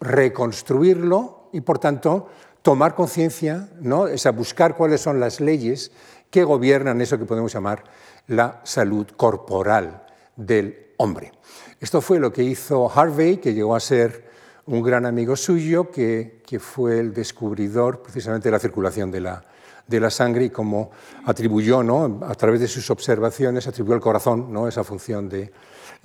reconstruirlo 0.00 1.48
y 1.52 1.60
por 1.60 1.78
tanto 1.78 2.28
tomar 2.62 2.94
conciencia, 2.94 3.68
¿no? 3.80 4.06
es 4.06 4.26
a 4.26 4.32
buscar 4.32 4.76
cuáles 4.76 5.00
son 5.00 5.20
las 5.20 5.40
leyes 5.40 5.92
que 6.30 6.44
gobiernan 6.44 7.00
eso 7.00 7.18
que 7.18 7.24
podemos 7.24 7.52
llamar 7.52 7.84
la 8.26 8.60
salud 8.64 9.06
corporal 9.16 10.04
del 10.34 10.92
hombre. 10.96 11.32
Esto 11.80 12.00
fue 12.00 12.18
lo 12.18 12.32
que 12.32 12.42
hizo 12.42 12.90
Harvey, 12.92 13.36
que 13.36 13.54
llegó 13.54 13.76
a 13.76 13.80
ser 13.80 14.26
un 14.66 14.82
gran 14.82 15.06
amigo 15.06 15.36
suyo, 15.36 15.90
que, 15.90 16.42
fue 16.58 16.98
el 16.98 17.14
descubridor 17.14 18.02
precisamente 18.02 18.48
de 18.48 18.52
la 18.52 18.58
circulación 18.58 19.10
de 19.10 19.20
la, 19.20 19.44
de 19.86 20.00
la 20.00 20.10
sangre 20.10 20.46
y 20.46 20.50
como 20.50 20.90
atribuyó, 21.24 21.82
¿no? 21.82 22.20
a 22.26 22.34
través 22.34 22.60
de 22.60 22.68
sus 22.68 22.90
observaciones, 22.90 23.68
atribuyó 23.68 23.94
al 23.94 24.00
corazón 24.00 24.52
¿no? 24.52 24.66
esa 24.66 24.82
función 24.82 25.28
de, 25.28 25.52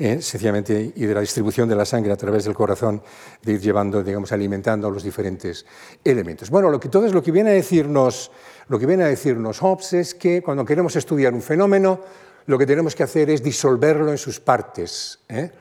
eh, 0.04 0.20
sencillamente, 0.20 0.94
y 0.96 1.06
de 1.06 1.14
la 1.14 1.22
distribución 1.22 1.70
de 1.70 1.76
la 1.76 1.86
sangre 1.86 2.12
a 2.12 2.18
través 2.18 2.46
del 2.46 2.56
corazón, 2.56 3.04
de 3.44 3.52
ir 3.52 3.60
llevando, 3.60 4.02
digamos, 4.02 4.32
alimentando 4.32 4.90
los 4.90 5.04
diferentes 5.04 5.64
elementos. 6.04 6.50
Bueno, 6.50 6.72
lo 6.72 6.80
que, 6.80 6.90
todo 6.90 7.06
es 7.06 7.14
lo 7.14 7.22
que 7.22 7.32
viene 7.32 7.52
a 7.52 7.54
decirnos, 7.54 8.32
lo 8.68 8.80
que 8.80 8.88
viene 8.88 9.04
a 9.04 9.08
decirnos 9.08 9.60
Hobbes 9.60 9.94
es 9.94 10.16
que 10.16 10.42
cuando 10.42 10.66
queremos 10.66 10.96
estudiar 10.96 11.36
un 11.36 11.44
fenómeno, 11.44 12.00
lo 12.48 12.58
que 12.58 12.66
tenemos 12.66 12.96
que 12.96 13.04
hacer 13.04 13.30
es 13.30 13.44
disolverlo 13.44 14.10
en 14.10 14.18
sus 14.18 14.40
partes 14.40 15.20
¿eh? 15.30 15.52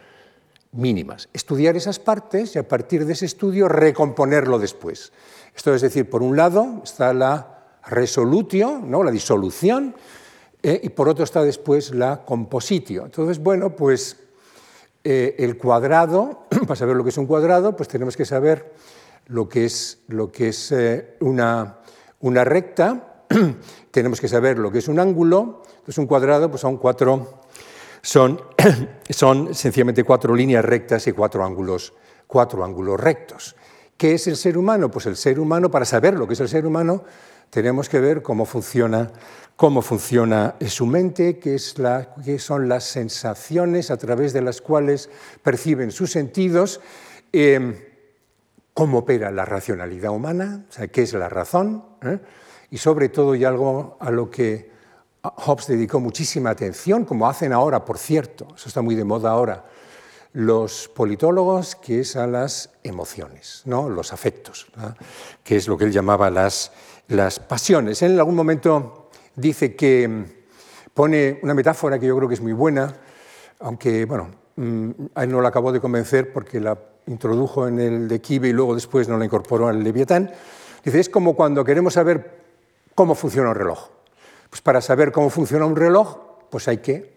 mínimas, 0.72 1.28
estudiar 1.34 1.76
esas 1.76 1.98
partes 1.98 2.56
y 2.56 2.58
a 2.58 2.66
partir 2.66 3.04
de 3.04 3.12
ese 3.12 3.26
estudio 3.26 3.68
recomponerlo 3.68 4.58
después. 4.58 5.12
Esto 5.54 5.74
es 5.74 5.82
decir, 5.82 6.08
por 6.08 6.22
un 6.22 6.38
lado 6.38 6.80
está 6.82 7.12
la 7.12 7.58
resolutio, 7.86 8.80
¿no? 8.82 9.02
la 9.02 9.10
disolución, 9.10 9.94
¿eh? 10.62 10.80
y 10.82 10.88
por 10.88 11.10
otro 11.10 11.24
está 11.24 11.42
después 11.42 11.94
la 11.94 12.24
compositio. 12.24 13.04
Entonces, 13.04 13.38
bueno, 13.38 13.76
pues 13.76 14.16
eh, 15.04 15.36
el 15.38 15.56
cuadrado, 15.56 16.46
para 16.66 16.76
saber 16.76 16.96
lo 16.96 17.04
que 17.04 17.10
es 17.10 17.18
un 17.18 17.26
cuadrado, 17.26 17.76
pues 17.76 17.88
tenemos 17.88 18.16
que 18.16 18.24
saber 18.24 18.72
lo 19.26 19.48
que 19.48 19.64
es, 19.64 20.00
lo 20.08 20.30
que 20.30 20.48
es 20.48 20.74
una, 21.20 21.78
una 22.20 22.44
recta, 22.44 23.24
tenemos 23.90 24.20
que 24.20 24.28
saber 24.28 24.58
lo 24.58 24.70
que 24.72 24.78
es 24.78 24.88
un 24.88 24.98
ángulo, 24.98 25.62
entonces 25.70 25.98
un 25.98 26.06
cuadrado 26.06 26.50
pues 26.50 26.60
son 26.60 26.76
cuatro, 26.76 27.40
son, 28.02 28.40
son 29.08 29.54
sencillamente 29.54 30.04
cuatro 30.04 30.34
líneas 30.34 30.64
rectas 30.64 31.06
y 31.06 31.12
cuatro 31.12 31.44
ángulos, 31.44 31.94
cuatro 32.26 32.64
ángulos 32.64 32.98
rectos. 32.98 33.56
¿Qué 33.96 34.14
es 34.14 34.26
el 34.26 34.36
ser 34.36 34.56
humano? 34.56 34.90
Pues 34.90 35.06
el 35.06 35.16
ser 35.16 35.38
humano, 35.38 35.70
para 35.70 35.84
saber 35.84 36.14
lo 36.14 36.26
que 36.26 36.32
es 36.32 36.40
el 36.40 36.48
ser 36.48 36.64
humano, 36.64 37.04
tenemos 37.50 37.88
que 37.88 38.00
ver 38.00 38.22
cómo 38.22 38.46
funciona, 38.46 39.10
cómo 39.56 39.82
funciona 39.82 40.54
su 40.66 40.86
mente, 40.86 41.38
qué, 41.38 41.58
son 41.58 42.68
las 42.68 42.84
sensaciones 42.84 43.90
a 43.90 43.96
través 43.96 44.32
de 44.32 44.42
las 44.42 44.60
cuales 44.60 45.10
perciben 45.42 45.90
sus 45.90 46.12
sentidos, 46.12 46.80
em, 47.32 47.76
cómo 48.72 48.98
opera 48.98 49.30
la 49.30 49.44
racionalidad 49.44 50.12
humana, 50.12 50.64
qué 50.92 51.02
es 51.02 51.12
la 51.12 51.28
razón, 51.28 51.84
¿eh? 52.02 52.18
y 52.70 52.78
sobre 52.78 53.08
todo 53.08 53.34
y 53.34 53.44
algo 53.44 53.98
a 54.00 54.10
lo 54.10 54.30
que 54.30 54.70
Hobbes 55.22 55.66
dedicó 55.66 56.00
muchísima 56.00 56.50
atención, 56.50 57.04
como 57.04 57.28
hacen 57.28 57.52
ahora, 57.52 57.84
por 57.84 57.98
cierto, 57.98 58.48
eso 58.56 58.68
está 58.68 58.80
muy 58.80 58.94
de 58.94 59.04
moda 59.04 59.30
ahora, 59.30 59.66
los 60.32 60.88
politólogos, 60.88 61.74
que 61.74 62.00
es 62.00 62.16
a 62.16 62.26
las 62.26 62.70
emociones, 62.84 63.62
¿no? 63.64 63.88
los 63.88 64.12
afectos, 64.12 64.68
que 65.42 65.56
es 65.56 65.66
lo 65.66 65.76
que 65.76 65.84
él 65.84 65.92
llamaba 65.92 66.30
las, 66.30 66.72
las 67.10 67.40
pasiones. 67.40 68.02
En 68.02 68.18
algún 68.18 68.34
momento 68.34 69.10
dice 69.36 69.74
que 69.74 70.08
mm, 70.08 70.24
pone 70.94 71.40
una 71.42 71.54
metáfora 71.54 71.98
que 71.98 72.06
yo 72.06 72.16
creo 72.16 72.28
que 72.28 72.34
es 72.34 72.40
muy 72.40 72.52
buena, 72.52 72.94
aunque 73.58 74.04
bueno, 74.04 74.30
mm, 74.56 74.90
a 75.14 75.24
él 75.24 75.30
no 75.30 75.40
la 75.40 75.48
acabó 75.48 75.72
de 75.72 75.80
convencer 75.80 76.32
porque 76.32 76.60
la 76.60 76.78
introdujo 77.06 77.66
en 77.66 77.80
el 77.80 78.08
de 78.08 78.20
Kibe 78.20 78.48
y 78.48 78.52
luego 78.52 78.74
después 78.74 79.08
no 79.08 79.18
la 79.18 79.24
incorporó 79.24 79.68
al 79.68 79.82
Leviatán. 79.82 80.30
Dice, 80.84 81.00
es 81.00 81.08
como 81.08 81.34
cuando 81.34 81.64
queremos 81.64 81.94
saber 81.94 82.40
cómo 82.94 83.14
funciona 83.14 83.50
un 83.50 83.56
reloj. 83.56 83.88
Pues 84.48 84.62
para 84.62 84.80
saber 84.80 85.12
cómo 85.12 85.30
funciona 85.30 85.66
un 85.66 85.76
reloj, 85.76 86.16
pues 86.50 86.68
hay 86.68 86.78
que, 86.78 87.12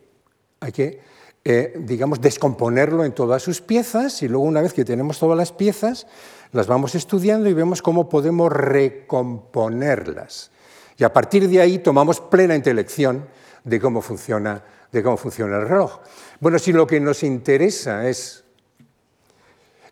hay 0.60 0.72
que 0.72 1.02
eh, 1.46 1.74
digamos, 1.78 2.22
descomponerlo 2.22 3.04
en 3.04 3.12
todas 3.12 3.44
sus 3.44 3.60
piezas 3.60 4.24
y 4.24 4.30
luego 4.30 4.46
una 4.46 4.62
vez 4.62 4.72
que 4.72 4.86
tenemos 4.86 5.20
todas 5.20 5.38
las 5.38 5.52
piezas, 5.52 6.08
las 6.54 6.68
vamos 6.68 6.96
estudiando 6.96 7.50
y 7.50 7.54
vemos 7.54 7.82
cómo 7.82 8.08
podemos 8.08 8.52
recomponerlas. 8.52 10.52
Y 10.98 11.04
a 11.04 11.12
partir 11.12 11.50
de 11.50 11.60
ahí 11.60 11.80
tomamos 11.80 12.22
plena 12.22 12.56
intelección 12.56 13.28
de 13.64 13.80
cómo 13.80 14.02
funciona, 14.02 14.64
de 14.92 15.04
cómo 15.04 15.18
funciona 15.18 15.58
el 15.58 15.68
reloj. 15.68 16.00
Bueno, 16.40 16.58
si 16.58 16.72
lo 16.72 16.88
que 16.88 17.00
nos 17.00 17.24
interesa 17.24 18.08
es 18.08 18.46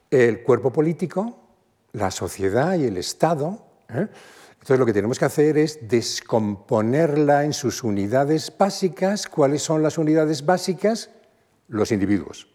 el 0.09 0.43
cuerpo 0.43 0.71
político, 0.71 1.37
la 1.93 2.11
sociedad 2.11 2.75
y 2.75 2.85
el 2.85 2.97
Estado, 2.97 3.65
¿eh? 3.89 4.07
entonces 4.53 4.79
lo 4.79 4.85
que 4.85 4.93
tenemos 4.93 5.19
que 5.19 5.25
hacer 5.25 5.57
es 5.57 5.89
descomponerla 5.89 7.43
en 7.43 7.51
sus 7.51 7.83
unidades 7.83 8.53
básicas. 8.57 9.27
¿Cuáles 9.27 9.61
son 9.61 9.83
las 9.83 9.97
unidades 9.97 10.45
básicas? 10.45 11.09
los 11.71 11.91
individuos. 11.91 12.47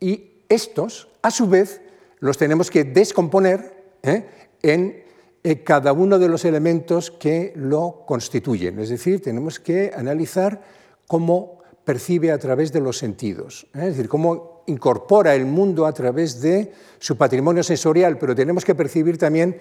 Y 0.00 0.42
estos, 0.48 1.08
a 1.22 1.30
su 1.30 1.46
vez, 1.46 1.80
los 2.18 2.38
tenemos 2.38 2.70
que 2.70 2.84
descomponer 2.84 3.98
¿eh? 4.02 4.24
en 4.62 5.04
eh, 5.42 5.62
cada 5.62 5.92
uno 5.92 6.18
de 6.18 6.28
los 6.28 6.44
elementos 6.44 7.10
que 7.10 7.52
lo 7.56 8.04
constituyen. 8.06 8.78
Es 8.78 8.88
decir, 8.88 9.22
tenemos 9.22 9.60
que 9.60 9.92
analizar 9.96 10.62
cómo 11.06 11.60
percibe 11.84 12.32
a 12.32 12.38
través 12.38 12.72
de 12.72 12.80
los 12.80 12.98
sentidos, 12.98 13.66
¿eh? 13.74 13.80
es 13.80 13.96
decir, 13.96 14.08
cómo 14.08 14.64
incorpora 14.66 15.34
el 15.34 15.46
mundo 15.46 15.86
a 15.86 15.92
través 15.92 16.40
de 16.40 16.72
su 16.98 17.16
patrimonio 17.16 17.62
sensorial, 17.62 18.18
pero 18.18 18.34
tenemos 18.34 18.64
que 18.64 18.74
percibir 18.74 19.16
también 19.16 19.58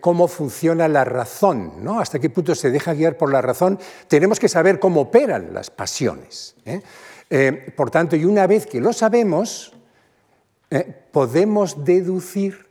cómo 0.00 0.28
funciona 0.28 0.86
la 0.86 1.04
razón, 1.04 1.82
¿no? 1.82 1.98
hasta 1.98 2.18
qué 2.18 2.28
punto 2.28 2.54
se 2.54 2.70
deja 2.70 2.92
guiar 2.92 3.16
por 3.16 3.32
la 3.32 3.40
razón. 3.40 3.78
Tenemos 4.06 4.38
que 4.38 4.50
saber 4.50 4.78
cómo 4.78 5.02
operan 5.02 5.54
las 5.54 5.70
pasiones. 5.70 6.56
Por 7.74 7.90
tanto, 7.90 8.16
y 8.16 8.26
una 8.26 8.46
vez 8.46 8.66
que 8.66 8.82
lo 8.82 8.92
sabemos, 8.92 9.75
eh, 10.70 11.06
podemos 11.12 11.84
deducir 11.84 12.66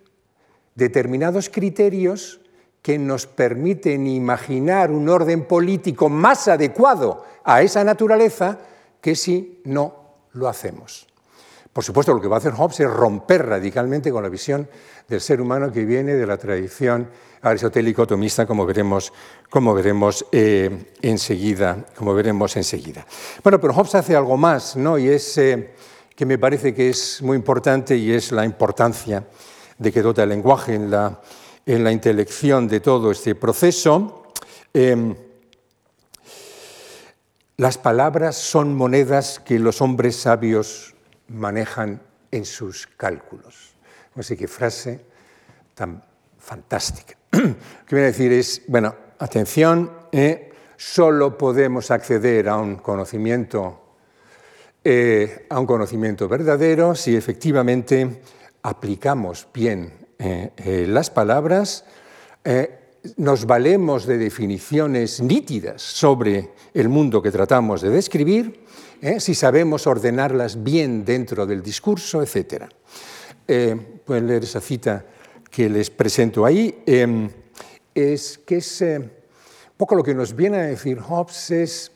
determinados 0.76 1.50
criterios 1.50 2.42
que 2.82 3.00
nos 3.00 3.26
permiten 3.26 4.06
imaginar 4.06 4.92
un 4.92 5.10
orden 5.10 5.46
político 5.46 6.10
más 6.10 6.48
adecuado 6.48 7.26
a 7.44 7.62
esa 7.62 7.84
naturaleza 7.84 8.60
que 9.02 9.16
si 9.16 9.62
no 9.66 10.06
lo 10.34 10.48
hacemos. 10.48 11.08
Por 11.76 11.84
supuesto, 11.84 12.14
lo 12.14 12.22
que 12.22 12.28
va 12.28 12.38
a 12.38 12.40
hacer 12.40 12.54
Hobbes 12.54 12.80
es 12.80 12.90
romper 12.90 13.46
radicalmente 13.46 14.12
con 14.12 14.24
la 14.24 14.30
visión 14.30 14.70
del 15.08 15.20
ser 15.20 15.42
humano 15.42 15.72
que 15.72 15.84
viene 15.84 16.14
de 16.14 16.26
la 16.26 16.38
tradición 16.38 17.10
aristotélico-tomista, 17.42 18.46
como 18.46 18.66
veremos, 18.66 19.12
como 19.50 19.74
veremos 19.74 20.26
eh, 20.32 20.94
enseguida. 21.02 21.86
Como 21.98 22.14
veremos 22.14 22.56
enseguida. 22.56 23.06
Bueno, 23.44 23.60
pero 23.60 23.74
Hobbes 23.74 23.96
hace 23.96 24.16
algo 24.16 24.38
más, 24.38 24.76
¿no? 24.78 24.98
y 24.98 25.10
es 25.10 25.38
eh, 25.38 25.74
que 26.16 26.26
me 26.26 26.38
parece 26.38 26.74
que 26.74 26.90
es 26.90 27.22
muy 27.22 27.36
importante 27.36 27.96
y 27.98 28.12
es 28.12 28.32
la 28.32 28.46
importancia 28.46 29.26
de 29.78 29.92
que 29.92 30.02
dota 30.02 30.24
el 30.24 30.30
lenguaje 30.30 30.74
en 30.76 30.90
la, 30.90 31.22
en 31.66 31.84
la 31.84 31.92
intelección 31.92 32.68
de 32.68 32.80
todo 32.80 33.12
este 33.12 33.36
proceso. 33.36 34.24
Em, 34.74 35.16
las 37.58 37.78
palabras 37.78 38.36
son 38.38 38.76
monedas 38.76 39.40
que 39.40 39.60
los 39.60 39.82
hombres 39.82 40.16
sabios 40.16 40.96
manejan 41.28 42.02
en 42.32 42.46
sus 42.46 42.88
cálculos. 42.88 43.76
Así 44.16 44.38
que 44.38 44.48
frase 44.48 45.06
tan 45.74 46.04
fantástica. 46.38 47.18
Lo 47.32 47.86
que 47.86 47.96
viene 47.96 48.08
a 48.08 48.12
decir 48.12 48.32
es, 48.32 48.62
bueno, 48.68 48.96
atención, 49.20 49.92
eh, 50.12 50.52
solo 50.78 51.38
podemos 51.38 51.92
acceder 51.92 52.48
a 52.50 52.58
un 52.58 52.78
conocimiento, 52.78 53.85
eh, 54.86 55.46
a 55.50 55.60
un 55.60 55.66
conocimiento 55.66 56.30
verdadero 56.30 56.96
si 56.96 57.14
efectivamente 57.16 58.22
aplicamos 58.62 59.50
bien 59.54 59.92
eh, 60.18 60.86
las 60.88 61.10
palabras, 61.10 61.84
nos 63.18 63.46
valemos 63.46 64.06
de 64.06 64.18
definiciones 64.18 65.22
nítidas 65.22 65.82
sobre 65.82 66.52
el 66.74 66.90
mundo 66.90 67.22
que 67.22 67.32
tratamos 67.32 67.82
de 67.82 67.90
describir 67.90 68.66
¿eh? 69.02 69.20
si 69.20 69.36
sabemos 69.36 69.88
ordenarlas 69.88 70.64
bien 70.64 71.06
dentro 71.06 71.46
del 71.46 71.62
discurso, 71.62 72.22
etc. 72.22 72.66
Eh, 73.48 73.76
pueden 74.04 74.28
leer 74.28 74.44
esa 74.44 74.62
cita 74.62 75.06
que 75.50 75.70
les 75.70 75.90
presento 75.90 76.46
ahí. 76.46 76.84
Em, 76.86 77.30
es 77.94 78.38
que 78.40 78.58
es 78.58 78.82
eh, 78.82 79.10
poco 79.78 79.96
lo 79.96 80.04
que 80.04 80.14
nos 80.16 80.36
viene 80.36 80.58
a 80.58 80.64
decir 80.64 81.00
Hobbes 81.00 81.52
es, 81.52 81.92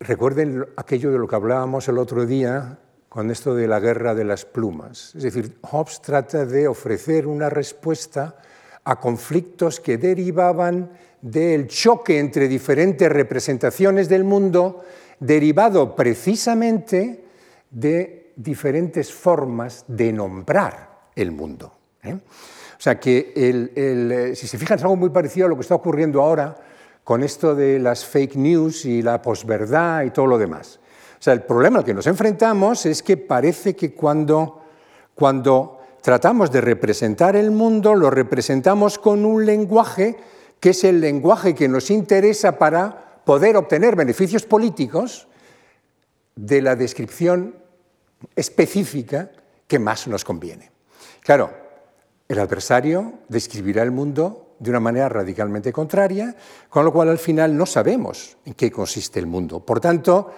recuerden 0.00 0.66
aquello 0.76 1.12
de 1.12 1.18
lo 1.18 1.28
que 1.28 1.36
hablábamos 1.36 1.86
el 1.88 1.98
otro 1.98 2.24
día 2.24 2.78
con 3.08 3.30
esto 3.30 3.54
de 3.54 3.68
la 3.68 3.80
guerra 3.80 4.14
de 4.14 4.24
las 4.24 4.44
plumas. 4.44 5.14
Es 5.14 5.22
decir, 5.22 5.58
Hobbes 5.62 6.00
trata 6.00 6.46
de 6.46 6.66
ofrecer 6.66 7.26
una 7.26 7.50
respuesta 7.50 8.36
a 8.84 8.98
conflictos 8.98 9.78
que 9.78 9.98
derivaban 9.98 10.90
del 11.20 11.66
choque 11.66 12.18
entre 12.18 12.48
diferentes 12.48 13.10
representaciones 13.10 14.08
del 14.08 14.24
mundo 14.24 14.82
derivado 15.18 15.94
precisamente 15.94 17.24
de 17.70 18.32
diferentes 18.36 19.12
formas 19.12 19.84
de 19.86 20.12
nombrar 20.12 21.10
el 21.14 21.30
mundo. 21.30 21.74
¿eh? 22.02 22.14
O 22.14 22.82
sea 22.82 22.98
que, 22.98 23.34
eh, 23.36 24.32
si 24.34 24.46
se 24.46 24.56
fijan, 24.56 24.78
es 24.78 24.82
algo 24.84 24.96
muy 24.96 25.10
parecido 25.10 25.44
a 25.44 25.50
lo 25.50 25.56
que 25.56 25.62
está 25.62 25.74
ocurriendo 25.74 26.22
ahora 26.22 26.56
con 27.04 27.22
esto 27.22 27.54
de 27.54 27.78
las 27.78 28.04
fake 28.04 28.36
news 28.36 28.84
y 28.84 29.02
la 29.02 29.20
posverdad 29.20 30.02
y 30.02 30.10
todo 30.10 30.26
lo 30.26 30.38
demás. 30.38 30.80
O 31.18 31.22
sea, 31.22 31.32
el 31.32 31.42
problema 31.42 31.80
al 31.80 31.84
que 31.84 31.94
nos 31.94 32.06
enfrentamos 32.06 32.86
es 32.86 33.02
que 33.02 33.16
parece 33.16 33.76
que 33.76 33.92
cuando, 33.94 34.62
cuando 35.14 35.80
tratamos 36.00 36.50
de 36.50 36.60
representar 36.60 37.36
el 37.36 37.50
mundo, 37.50 37.94
lo 37.94 38.10
representamos 38.10 38.98
con 38.98 39.24
un 39.24 39.44
lenguaje 39.44 40.16
que 40.58 40.70
es 40.70 40.84
el 40.84 41.00
lenguaje 41.00 41.54
que 41.54 41.68
nos 41.68 41.90
interesa 41.90 42.58
para 42.58 43.22
poder 43.24 43.56
obtener 43.56 43.96
beneficios 43.96 44.44
políticos 44.44 45.26
de 46.36 46.62
la 46.62 46.76
descripción 46.76 47.56
específica 48.36 49.30
que 49.66 49.78
más 49.78 50.06
nos 50.06 50.24
conviene. 50.24 50.70
Claro, 51.20 51.50
el 52.28 52.38
adversario 52.38 53.14
describirá 53.28 53.82
el 53.82 53.90
mundo 53.90 54.49
de 54.60 54.70
una 54.70 54.78
manera 54.78 55.08
radicalmente 55.08 55.72
contraria, 55.72 56.36
con 56.68 56.84
lo 56.84 56.92
cual 56.92 57.08
al 57.08 57.18
final 57.18 57.56
no 57.56 57.66
sabemos 57.66 58.36
en 58.44 58.54
qué 58.54 58.70
consiste 58.70 59.18
el 59.18 59.26
mundo. 59.26 59.58
Por 59.58 59.80
tanto, 59.80 60.30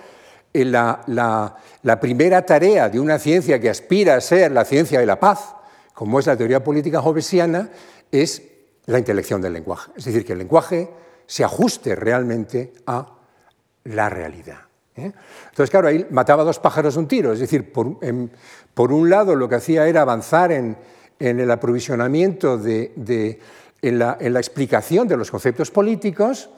la, 0.55 1.03
la, 1.83 2.01
primera 2.01 2.47
tarea 2.47 2.89
de 2.89 2.99
una 2.99 3.19
ciencia 3.19 3.61
que 3.61 3.69
aspira 3.69 4.15
a 4.15 4.21
ser 4.21 4.53
la 4.53 4.65
ciencia 4.65 5.01
de 5.01 5.07
la 5.07 5.21
paz, 5.21 5.55
como 5.93 6.19
es 6.19 6.27
la 6.27 6.37
teoría 6.37 6.65
política 6.65 7.01
hobbesiana, 7.01 7.71
es 8.11 8.43
la 8.87 8.99
intelección 8.99 9.43
del 9.43 9.53
lenguaje. 9.53 9.91
Es 9.97 10.05
decir, 10.05 10.25
que 10.25 10.33
el 10.33 10.39
lenguaje 10.39 10.89
se 11.27 11.45
ajuste 11.45 11.95
realmente 11.95 12.73
a 12.87 13.07
la 13.85 14.09
realidad. 14.09 14.61
¿eh? 14.97 15.13
Entonces, 15.51 15.71
claro, 15.71 15.89
ahí 15.89 16.07
mataba 16.11 16.45
dos 16.45 16.59
pájaros 16.59 16.95
de 16.95 17.01
un 17.01 17.09
tiro, 17.09 17.33
es 17.33 17.41
decir, 17.41 17.73
por, 17.73 18.93
un 18.93 19.11
lado 19.11 19.35
lo 19.35 19.49
que 19.49 19.57
hacía 19.57 19.87
era 19.87 20.03
avanzar 20.03 20.53
en, 20.53 20.77
el 21.19 21.51
aprovisionamiento, 21.51 22.59
de, 22.59 23.39
en, 23.83 23.99
la, 23.99 24.17
explicación 24.19 25.09
de 25.09 25.17
los 25.17 25.31
conceptos 25.31 25.71
políticos, 25.71 26.49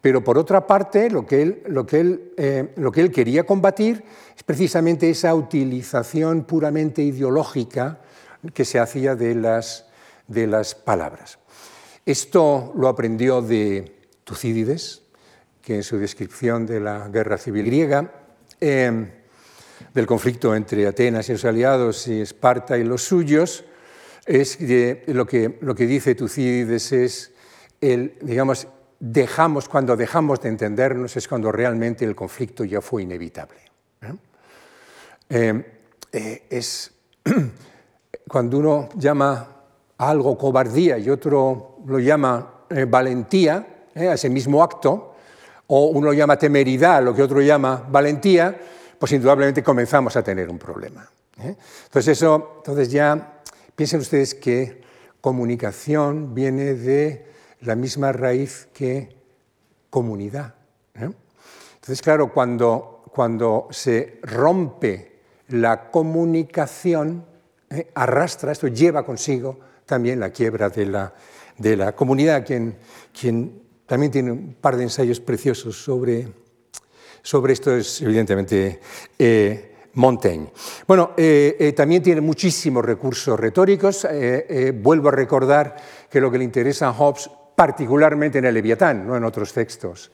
pero 0.00 0.22
por 0.24 0.36
otra 0.36 0.66
parte 0.66 1.08
lo 1.08 1.24
que 1.24 1.42
él, 1.42 1.62
lo 1.68 1.86
que 1.86 2.00
él, 2.00 2.32
eh, 2.36 2.72
lo 2.76 2.90
que 2.90 3.00
él 3.00 3.12
quería 3.12 3.44
combatir 3.44 4.02
es 4.36 4.42
precisamente 4.42 5.08
esa 5.08 5.32
utilización 5.34 6.42
puramente 6.44 7.02
ideológica 7.02 8.00
que 8.52 8.64
se 8.64 8.80
hacía 8.80 9.14
de 9.14 9.36
las, 9.36 9.86
de 10.26 10.48
las 10.48 10.74
palabras. 10.74 11.38
Esto 12.04 12.72
lo 12.76 12.88
aprendió 12.88 13.40
de 13.42 13.96
Tucídides, 14.24 15.02
que 15.62 15.76
en 15.76 15.82
su 15.84 15.98
descripción 15.98 16.66
de 16.66 16.80
la 16.80 17.08
guerra 17.08 17.38
civil 17.38 17.66
griega, 17.66 18.12
em, 18.58 19.08
del 19.94 20.06
conflicto 20.06 20.56
entre 20.56 20.86
Atenas 20.86 21.28
y 21.28 21.32
sus 21.34 21.44
aliados 21.44 22.08
y 22.08 22.20
Esparta 22.20 22.76
y 22.76 22.82
los 22.82 23.04
suyos, 23.04 23.64
es 24.26 24.58
lo, 25.06 25.26
que, 25.26 25.58
lo 25.60 25.74
que 25.74 25.86
dice 25.86 26.14
Tucídides 26.14 26.92
es 26.92 27.32
el, 27.80 28.14
digamos, 28.20 28.68
dejamos, 29.00 29.68
cuando 29.68 29.96
dejamos 29.96 30.40
de 30.40 30.48
entendernos 30.48 31.16
es 31.16 31.26
cuando 31.26 31.50
realmente 31.50 32.04
el 32.04 32.14
conflicto 32.14 32.64
ya 32.64 32.80
fue 32.80 33.02
inevitable. 33.02 33.58
Em, 35.28 35.64
eh, 36.12 36.46
es 36.50 36.92
cuando 38.28 38.58
uno 38.58 38.88
llama 38.96 39.48
algo 39.98 40.36
cobardía 40.38 40.98
y 40.98 41.08
otro 41.10 41.78
lo 41.86 41.98
llama 41.98 42.64
eh, 42.70 42.84
valentía, 42.84 43.86
eh, 43.94 44.08
a 44.08 44.14
ese 44.14 44.28
mismo 44.28 44.62
acto, 44.62 45.14
o 45.66 45.86
uno 45.86 46.12
llama 46.12 46.36
temeridad, 46.36 47.02
lo 47.02 47.14
que 47.14 47.22
otro 47.22 47.40
llama 47.40 47.86
valentía, 47.88 48.56
pues 48.98 49.12
indudablemente 49.12 49.62
comenzamos 49.62 50.14
a 50.16 50.22
tener 50.22 50.48
un 50.48 50.58
problema. 50.58 51.08
Entonces 51.38 52.08
eso, 52.08 52.56
entonces 52.58 52.90
ya 52.90 53.31
piensen 53.76 54.00
ustedes 54.00 54.34
que 54.34 54.80
comunicación 55.20 56.34
viene 56.34 56.74
de 56.74 57.26
la 57.60 57.76
misma 57.76 58.12
raíz 58.12 58.68
que 58.72 59.16
comunidad. 59.90 60.54
Entonces, 60.94 62.02
claro, 62.02 62.32
cuando, 62.32 63.04
cuando 63.12 63.68
se 63.70 64.18
rompe 64.22 65.12
la 65.48 65.90
comunicación 65.90 67.24
eh, 67.70 67.90
arrastra, 67.94 68.52
esto 68.52 68.68
lleva 68.68 69.04
consigo 69.04 69.58
también 69.84 70.20
la 70.20 70.30
quiebra 70.30 70.68
de 70.68 70.86
la, 70.86 71.12
de 71.58 71.76
la 71.76 71.94
comunidad, 71.94 72.46
quien, 72.46 72.76
quien 73.18 73.62
también 73.86 74.12
tiene 74.12 74.32
un 74.32 74.54
par 74.54 74.76
de 74.76 74.84
ensayos 74.84 75.20
preciosos 75.20 75.76
sobre, 75.76 76.28
sobre 77.22 77.52
esto, 77.52 77.74
es 77.76 78.00
evidentemente 78.00 78.80
eh, 79.18 79.71
Montaigne. 79.94 80.52
Bueno, 80.86 81.12
eh, 81.16 81.72
también 81.76 82.02
tiene 82.02 82.20
muchísimos 82.20 82.84
recursos 82.84 83.38
retóricos. 83.38 84.06
vuelvo 84.82 85.08
a 85.08 85.12
recordar 85.12 85.76
que 86.10 86.20
lo 86.20 86.30
que 86.30 86.38
le 86.38 86.44
interesa 86.44 86.88
a 86.88 86.92
Hobbes, 86.92 87.30
particularmente 87.54 88.38
en 88.38 88.46
el 88.46 88.54
Leviatán, 88.54 89.06
no 89.06 89.16
en 89.16 89.24
otros 89.24 89.52
textos, 89.52 90.10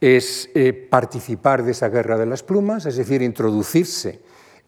es 0.00 0.50
participar 0.90 1.62
de 1.62 1.72
esa 1.72 1.88
guerra 1.88 2.18
de 2.18 2.26
las 2.26 2.42
plumas, 2.42 2.86
es 2.86 2.96
decir, 2.96 3.22
introducirse 3.22 4.20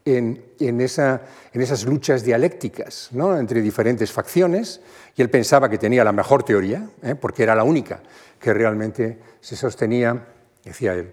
en, 0.05 0.81
esas 0.81 1.85
luchas 1.85 2.25
dialécticas 2.25 3.11
entre 3.39 3.63
diferentes 3.63 4.13
facciones 4.13 4.81
y 5.17 5.23
él 5.23 5.31
pensaba 5.31 5.69
que 5.69 5.79
tenía 5.79 6.05
la 6.05 6.13
mejor 6.13 6.43
teoría, 6.43 6.89
¿eh? 7.03 7.15
porque 7.15 7.43
era 7.43 7.55
la 7.55 7.65
única 7.65 8.03
que 8.39 8.53
realmente 8.53 9.19
se 9.41 9.57
sostenía, 9.57 10.27
decía 10.65 10.95
él, 10.95 11.13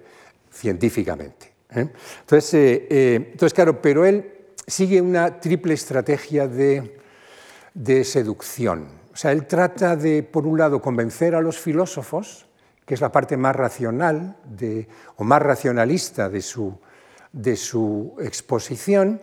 científicamente. 0.52 1.51
¿Eh? 1.72 1.90
Entonces, 2.22 2.54
eh, 2.54 3.16
entonces, 3.32 3.54
claro, 3.54 3.82
pero 3.82 4.06
él 4.06 4.32
sigue 4.68 5.02
una 5.02 5.40
triple 5.40 5.74
estrategia 5.74 6.48
de, 6.48 6.98
de 7.74 8.04
seducción. 8.04 8.88
O 9.14 9.18
sea, 9.18 9.32
él 9.32 9.46
trata 9.46 9.96
de, 9.96 10.24
por 10.24 10.48
un 10.48 10.58
lado, 10.58 10.82
convencer 10.82 11.36
a 11.36 11.42
los 11.42 11.60
filósofos, 11.60 12.48
que 12.86 12.94
es 12.94 13.02
la 13.02 13.12
parte 13.12 13.38
más 13.38 13.56
racional 13.56 14.38
de, 14.46 14.88
o 15.18 15.24
más 15.24 15.42
racionalista 15.42 16.30
de 16.30 16.42
su, 16.42 16.78
de 17.32 17.56
su 17.56 18.16
exposición, 18.20 19.22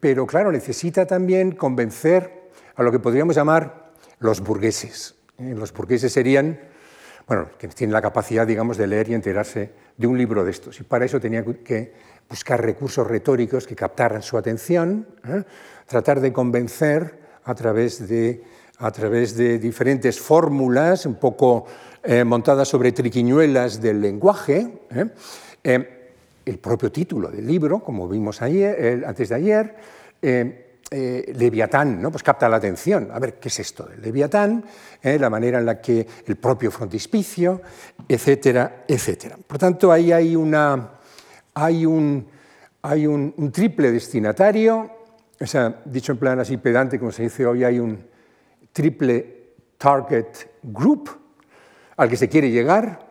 pero 0.00 0.26
claro, 0.26 0.52
necesita 0.52 1.06
también 1.06 1.52
convencer 1.52 2.50
a 2.76 2.82
lo 2.82 2.92
que 2.92 2.98
podríamos 2.98 3.36
llamar 3.36 3.92
los 4.18 4.40
burgueses. 4.40 5.14
¿eh? 5.38 5.54
Los 5.56 5.72
burgueses 5.72 6.12
serían, 6.12 6.60
bueno, 7.26 7.48
que 7.58 7.68
tienen 7.68 7.92
la 7.92 8.02
capacidad, 8.02 8.46
digamos, 8.46 8.76
de 8.76 8.86
leer 8.86 9.08
y 9.08 9.14
enterarse 9.14 9.72
de 9.96 10.06
un 10.06 10.18
libro 10.18 10.44
de 10.44 10.50
estos. 10.50 10.80
Y 10.80 10.82
para 10.84 11.04
eso 11.04 11.20
tenía 11.20 11.44
que 11.44 11.92
buscar 12.28 12.62
recursos 12.62 13.06
retóricos 13.06 13.66
que 13.66 13.76
captaran 13.76 14.22
su 14.22 14.36
atención, 14.36 15.06
¿eh? 15.26 15.42
tratar 15.86 16.20
de 16.20 16.32
convencer 16.32 17.18
a 17.44 17.54
través 17.54 18.08
de, 18.08 18.42
a 18.78 18.90
través 18.90 19.36
de 19.36 19.58
diferentes 19.58 20.18
fórmulas, 20.18 21.06
un 21.06 21.16
poco 21.16 21.66
eh, 22.02 22.24
montadas 22.24 22.68
sobre 22.68 22.92
triquiñuelas 22.92 23.80
del 23.80 24.00
lenguaje 24.00 24.72
el 25.62 26.58
propio 26.58 26.92
título 26.92 27.30
del 27.30 27.46
libro, 27.46 27.80
como 27.80 28.06
vimos 28.06 28.42
ayer, 28.42 29.02
antes 29.06 29.30
de 29.30 29.34
ayer, 29.34 29.74
eh, 30.90 31.32
Leviatán, 31.34 32.00
¿no? 32.00 32.10
pues 32.10 32.22
capta 32.22 32.48
la 32.48 32.56
atención. 32.56 33.10
A 33.12 33.18
ver, 33.18 33.34
¿qué 33.34 33.48
es 33.48 33.58
esto 33.60 33.84
del 33.84 34.02
Leviatán? 34.02 34.64
Eh, 35.02 35.18
la 35.18 35.30
manera 35.30 35.58
en 35.58 35.66
la 35.66 35.80
que 35.80 36.06
el 36.26 36.36
propio 36.36 36.70
frontispicio, 36.70 37.62
etcétera, 38.08 38.84
etcétera. 38.86 39.36
Por 39.46 39.58
tanto, 39.58 39.90
ahí 39.90 40.12
hay, 40.12 40.36
una, 40.36 40.90
hay, 41.54 41.86
un, 41.86 42.26
hay 42.82 43.06
un, 43.06 43.50
triple 43.52 43.90
destinatario, 43.90 44.90
o 45.40 45.46
sea, 45.46 45.82
dicho 45.84 46.12
en 46.12 46.18
plan 46.18 46.38
así 46.38 46.56
pedante, 46.56 46.98
como 46.98 47.12
se 47.12 47.24
dice 47.24 47.46
hoy, 47.46 47.64
hay 47.64 47.78
un 47.78 48.06
triple 48.72 49.54
target 49.78 50.26
group 50.62 51.10
al 51.96 52.08
que 52.08 52.16
se 52.16 52.28
quiere 52.28 52.50
llegar, 52.50 53.04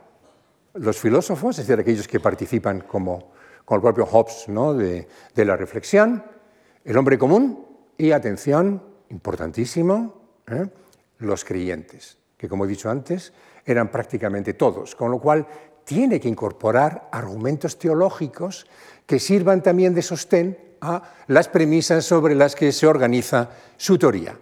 los 0.74 0.98
filósofos, 0.98 1.60
es 1.60 1.68
decir, 1.68 1.80
aquellos 1.80 2.08
que 2.08 2.20
participan 2.20 2.82
como, 2.82 3.32
el 3.70 3.82
propio 3.82 4.06
Hobbes 4.06 4.46
¿no? 4.50 4.74
de, 4.74 5.08
la 5.36 5.56
reflexión, 5.56 6.24
el 6.84 6.98
hombre 6.98 7.18
común 7.18 7.66
y, 7.98 8.12
atención, 8.12 8.82
importantísimo, 9.10 10.22
¿eh? 10.48 10.68
los 11.20 11.46
creyentes, 11.46 12.18
que 12.38 12.50
como 12.50 12.66
he 12.66 12.68
dicho 12.68 12.90
antes, 12.90 13.34
eran 13.66 13.90
prácticamente 13.90 14.54
todos, 14.54 14.96
con 14.96 15.12
lo 15.12 15.20
cual 15.20 15.48
tiene 15.84 16.20
que 16.20 16.28
incorporar 16.28 17.10
argumentos 17.12 17.78
teológicos 17.78 18.68
que 19.06 19.20
sirvan 19.20 19.62
también 19.62 19.94
de 19.94 20.02
sostén 20.02 20.58
a 20.82 21.02
las 21.28 21.48
premisas 21.48 22.06
sobre 22.06 22.36
las 22.36 22.56
que 22.56 22.72
se 22.72 22.88
organiza 22.88 23.50
su 23.78 23.98
teoría. 23.98 24.38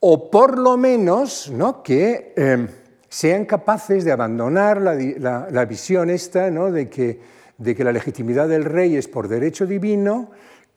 O 0.00 0.30
por 0.30 0.58
lo 0.58 0.76
menos 0.76 1.50
¿no? 1.50 1.82
que... 1.82 2.34
Eh, 2.36 2.68
sean 3.12 3.44
capaces 3.44 4.06
de 4.06 4.12
abandonar 4.12 4.80
la, 4.80 5.64
visión 5.66 6.08
esta 6.08 6.50
¿no? 6.50 6.72
de, 6.72 6.88
que, 6.88 7.20
de, 7.58 7.76
que, 7.76 7.84
la 7.84 7.92
legitimidad 7.92 8.48
del 8.48 8.64
rey 8.64 8.96
es 8.96 9.06
por 9.06 9.28
derecho 9.28 9.66
divino 9.66 10.30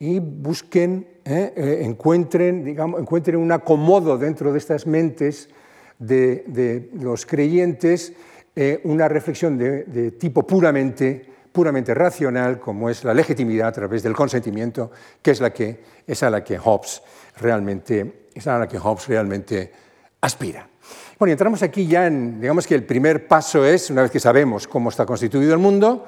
y 0.05 0.19
busquen, 0.19 1.07
¿eh? 1.25 1.53
Eh, 1.55 1.79
encuentren, 1.81 2.63
digamos, 2.63 3.01
encuentren 3.01 3.37
un 3.37 3.51
acomodo 3.51 4.19
dentro 4.19 4.53
de 4.53 4.59
estas 4.59 4.85
mentes 4.85 5.49
de, 5.97 6.89
los 6.93 7.25
creyentes, 7.25 8.13
eh, 8.55 8.81
una 8.83 9.07
reflexión 9.07 9.57
de, 9.57 10.11
tipo 10.11 10.45
puramente, 10.45 11.25
puramente 11.51 11.95
racional, 11.95 12.59
como 12.59 12.87
es 12.87 13.03
la 13.03 13.15
legitimidad 13.15 13.69
a 13.69 13.71
través 13.71 14.03
del 14.03 14.13
consentimiento, 14.13 14.91
que 15.23 15.31
es, 15.31 15.41
la 15.41 15.51
que, 15.51 15.79
es 16.05 16.21
a 16.21 16.29
la 16.29 16.43
que 16.43 16.59
Hobbes 16.59 17.01
realmente, 17.37 18.27
es 18.35 18.45
a 18.45 18.59
la 18.59 18.67
que 18.67 18.77
Hobbes 18.77 19.07
realmente 19.07 19.71
aspira. 20.21 20.69
Bueno, 21.17 21.31
entramos 21.31 21.63
aquí 21.63 21.87
ya 21.87 22.05
en, 22.05 22.39
digamos 22.39 22.67
que 22.67 22.75
el 22.75 22.83
primer 22.83 23.27
paso 23.27 23.65
es, 23.65 23.89
una 23.89 24.03
vez 24.03 24.11
que 24.11 24.19
sabemos 24.19 24.67
cómo 24.67 24.89
está 24.89 25.03
constituido 25.03 25.53
el 25.53 25.59
mundo, 25.59 26.05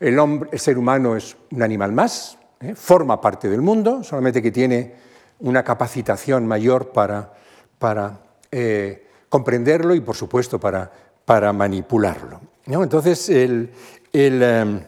el, 0.00 0.18
hombre, 0.18 0.48
el 0.50 0.58
ser 0.58 0.78
humano 0.78 1.14
es 1.14 1.36
un 1.50 1.62
animal 1.62 1.92
más, 1.92 2.38
¿eh? 2.64 2.74
forma 2.74 3.20
parte 3.20 3.48
del 3.48 3.62
mundo, 3.62 4.02
solamente 4.02 4.42
que 4.42 4.50
tiene 4.50 4.94
una 5.40 5.62
capacitación 5.62 6.46
mayor 6.46 6.90
para, 6.90 7.32
para 7.78 8.20
eh, 8.50 9.06
comprenderlo 9.28 9.94
y, 9.94 10.00
por 10.00 10.16
supuesto, 10.16 10.58
para, 10.58 10.90
para 11.24 11.52
manipularlo. 11.52 12.40
Entonces, 12.66 13.28
el, 13.28 13.70
em, 14.12 14.80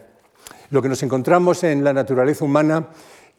lo 0.69 0.81
que 0.81 0.89
nos 0.89 1.03
encontramos 1.03 1.63
en 1.63 1.83
la 1.83 1.93
naturaleza 1.93 2.43
humana 2.43 2.87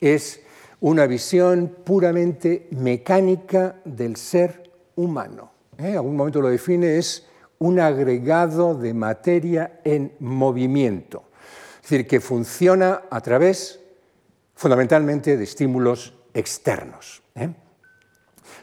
es 0.00 0.40
una 0.80 1.06
visión 1.06 1.76
puramente 1.84 2.68
mecánica 2.70 3.76
del 3.84 4.16
ser 4.16 4.70
humano. 4.94 5.50
¿eh? 5.78 5.94
algún 5.94 6.16
momento 6.16 6.40
lo 6.40 6.48
define, 6.48 6.98
es 6.98 7.26
un 7.58 7.80
agregado 7.80 8.74
de 8.74 8.94
materia 8.94 9.80
en 9.84 10.12
movimiento. 10.20 11.24
Es 11.82 11.90
decir, 11.90 12.06
que 12.06 12.20
funciona 12.20 13.02
a 13.10 13.20
través 13.20 13.80
fundamentalmente 14.58 15.36
de 15.36 15.44
estímulos 15.44 16.14
externos. 16.34 17.22
¿eh? 17.36 17.48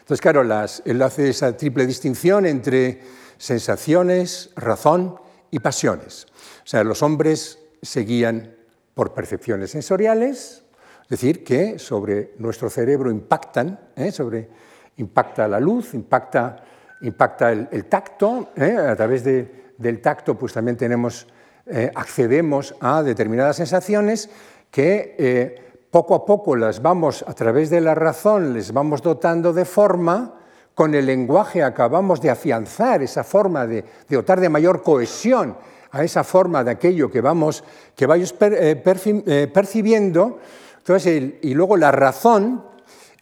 Entonces, 0.00 0.20
claro, 0.20 0.42
él 0.42 1.02
hace 1.02 1.30
esa 1.30 1.56
triple 1.56 1.86
distinción 1.86 2.44
entre 2.44 3.00
sensaciones, 3.38 4.50
razón 4.56 5.16
y 5.50 5.58
pasiones. 5.58 6.26
O 6.64 6.66
sea, 6.66 6.84
los 6.84 7.02
hombres 7.02 7.58
se 7.80 8.00
guían 8.00 8.54
por 8.92 9.14
percepciones 9.14 9.70
sensoriales, 9.70 10.64
es 11.04 11.08
decir, 11.08 11.42
que 11.42 11.78
sobre 11.78 12.34
nuestro 12.36 12.68
cerebro 12.68 13.10
impactan, 13.10 13.80
¿eh? 13.96 14.12
sobre, 14.12 14.50
impacta 14.98 15.48
la 15.48 15.58
luz, 15.58 15.94
impacta 15.94 16.62
impacta 17.00 17.52
el, 17.52 17.86
tacto, 17.86 18.50
¿eh? 18.54 18.76
a 18.76 18.94
través 18.96 19.24
del 19.24 20.00
tacto 20.02 20.36
pues 20.36 20.52
también 20.52 20.76
tenemos, 20.76 21.26
eh, 21.66 21.90
accedemos 21.94 22.74
a 22.80 23.02
determinadas 23.02 23.56
sensaciones 23.56 24.28
que 24.70 25.65
poco 25.96 26.14
a 26.14 26.26
poco 26.26 26.56
las 26.56 26.82
vamos, 26.82 27.24
a 27.26 27.32
través 27.32 27.70
de 27.70 27.80
la 27.80 27.94
razón, 27.94 28.52
les 28.52 28.70
vamos 28.70 29.00
dotando 29.00 29.54
de 29.54 29.64
forma, 29.64 30.34
con 30.74 30.94
el 30.94 31.06
lenguaje 31.06 31.62
acabamos 31.62 32.20
de 32.20 32.28
afianzar 32.28 33.02
esa 33.02 33.24
forma 33.24 33.66
de, 33.66 33.82
dotar 34.06 34.38
de 34.38 34.50
mayor 34.50 34.82
cohesión 34.82 35.56
a 35.92 36.04
esa 36.04 36.22
forma 36.22 36.62
de 36.62 36.72
aquello 36.72 37.10
que 37.10 37.22
vamos, 37.22 37.64
que 37.94 38.04
vayamos 38.04 38.34
eh, 38.42 38.82
eh, 38.84 39.50
percibiendo. 39.50 40.38
Entonces, 40.76 41.32
y 41.40 41.54
luego 41.54 41.78
la 41.78 41.92
razón, 41.92 42.62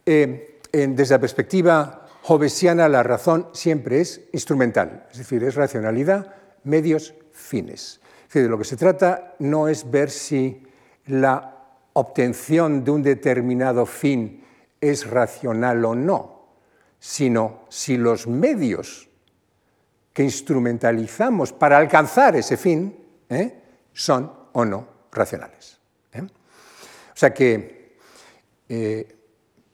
eh, 0.05 0.59
desde 0.73 1.15
la 1.15 1.21
perspectiva 1.21 2.07
jovesiana, 2.23 2.89
la 2.89 3.03
razón 3.03 3.47
siempre 3.53 4.01
es 4.01 4.19
instrumental, 4.33 5.07
es 5.13 5.19
decir, 5.19 5.45
es 5.45 5.55
racionalidad, 5.55 6.27
medios, 6.65 7.13
fines. 7.31 8.01
De 8.33 8.49
lo 8.49 8.57
que 8.57 8.65
se 8.65 8.75
trata 8.75 9.35
no 9.39 9.69
es 9.69 9.89
ver 9.89 10.09
si 10.09 10.61
la 11.05 11.54
obtención 11.97 12.83
de 12.83 12.91
un 12.91 13.03
determinado 13.03 13.85
fin 13.85 14.43
es 14.81 15.09
racional 15.09 15.83
o 15.85 15.95
no, 15.95 16.47
sino 16.99 17.65
si 17.69 17.97
los 17.97 18.27
medios 18.27 19.09
que 20.11 20.23
instrumentalizamos 20.23 21.53
para 21.53 21.77
alcanzar 21.77 22.35
ese 22.35 22.57
fin 22.57 22.97
¿eh? 23.29 23.61
son 23.93 24.31
o 24.53 24.65
no 24.65 24.87
racionales. 25.11 25.79
¿eh? 26.13 26.21
O 26.21 27.17
sea 27.17 27.33
que 27.33 27.97
eh, 28.67 29.15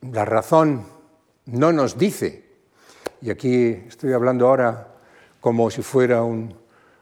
la 0.02 0.24
razón 0.24 0.86
no 1.46 1.72
nos 1.72 1.98
dice, 1.98 2.44
y 3.20 3.30
aquí 3.30 3.84
estoy 3.88 4.12
hablando 4.12 4.46
ahora 4.46 4.94
como 5.40 5.70
si 5.70 5.82
fuera 5.82 6.22
un, 6.22 6.54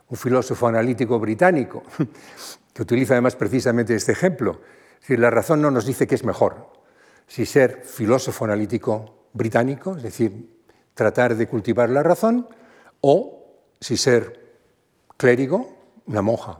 un 0.09 0.16
filósofo 0.16 0.66
analítico 0.66 1.18
británico, 1.18 1.83
que 2.72 2.83
utiliza 2.83 3.14
además 3.14 3.37
precisamente 3.37 3.94
este 3.94 4.12
ejemplo, 4.12 4.61
decir, 5.00 5.18
la 5.18 5.30
razón 5.30 5.62
no 5.62 5.70
nos 5.70 5.86
dice 5.86 6.06
qué 6.06 6.14
es 6.14 6.24
mejor, 6.24 6.70
si 7.26 7.46
ser 7.46 7.82
filósofo 7.84 8.44
analítico 8.44 9.28
británico, 9.32 9.96
es 9.96 10.02
decir, 10.02 10.60
tratar 10.94 11.36
de 11.36 11.46
cultivar 11.46 11.88
la 11.88 12.02
razón, 12.02 12.48
o 13.00 13.44
si 13.80 13.96
ser 13.96 14.58
clérigo, 15.16 15.76
una 16.06 16.22
monja 16.22 16.58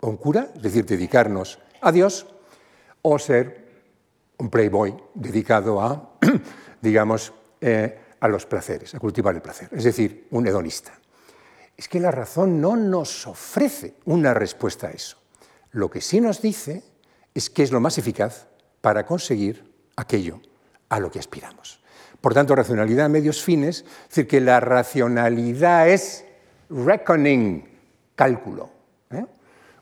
o 0.00 0.08
un 0.08 0.16
cura, 0.16 0.48
es 0.54 0.62
decir, 0.62 0.84
dedicarnos 0.84 1.58
a 1.80 1.92
Dios, 1.92 2.26
o 3.02 3.18
ser 3.18 3.68
un 4.38 4.50
playboy 4.50 4.96
dedicado 5.14 5.80
a, 5.80 6.10
digamos, 6.80 7.32
eh, 7.60 7.98
a 8.20 8.28
los 8.28 8.46
placeres, 8.46 8.94
a 8.94 8.98
cultivar 8.98 9.34
el 9.34 9.42
placer, 9.42 9.68
es 9.72 9.84
decir, 9.84 10.28
un 10.30 10.46
hedonista. 10.46 10.92
Es 11.76 11.88
que 11.88 12.00
la 12.00 12.10
razón 12.10 12.60
no 12.60 12.76
nos 12.76 13.26
ofrece 13.26 13.94
una 14.04 14.34
respuesta 14.34 14.88
a 14.88 14.90
eso. 14.90 15.16
Lo 15.72 15.90
que 15.90 16.02
sí 16.02 16.20
nos 16.20 16.42
dice 16.42 16.82
es 17.34 17.50
que 17.50 17.62
es 17.62 17.72
lo 17.72 17.80
más 17.80 17.98
eficaz 17.98 18.46
para 18.80 19.06
conseguir 19.06 19.64
aquello 19.96 20.40
a 20.88 21.00
lo 21.00 21.10
que 21.10 21.18
aspiramos. 21.18 21.80
Por 22.20 22.34
tanto, 22.34 22.54
racionalidad, 22.54 23.08
medios 23.08 23.42
fines, 23.42 23.78
es 23.78 24.08
decir, 24.08 24.28
que 24.28 24.40
la 24.40 24.60
racionalidad 24.60 25.88
es 25.88 26.24
reckoning, 26.68 27.66
cálculo. 28.14 28.70
¿eh? 29.10 29.24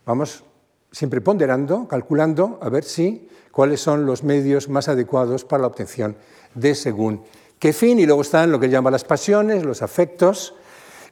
Vamos 0.06 0.44
siempre 0.92 1.20
ponderando, 1.20 1.88
calculando, 1.88 2.58
a 2.62 2.68
ver 2.68 2.84
si 2.84 3.28
cuáles 3.50 3.80
son 3.80 4.06
los 4.06 4.22
medios 4.22 4.68
más 4.68 4.88
adecuados 4.88 5.44
para 5.44 5.62
la 5.62 5.66
obtención 5.66 6.16
de 6.54 6.74
según 6.74 7.24
qué 7.58 7.72
fin. 7.72 7.98
Y 7.98 8.06
luego 8.06 8.22
están 8.22 8.52
lo 8.52 8.60
que 8.60 8.68
llama 8.68 8.90
las 8.90 9.04
pasiones, 9.04 9.64
los 9.64 9.82
afectos. 9.82 10.54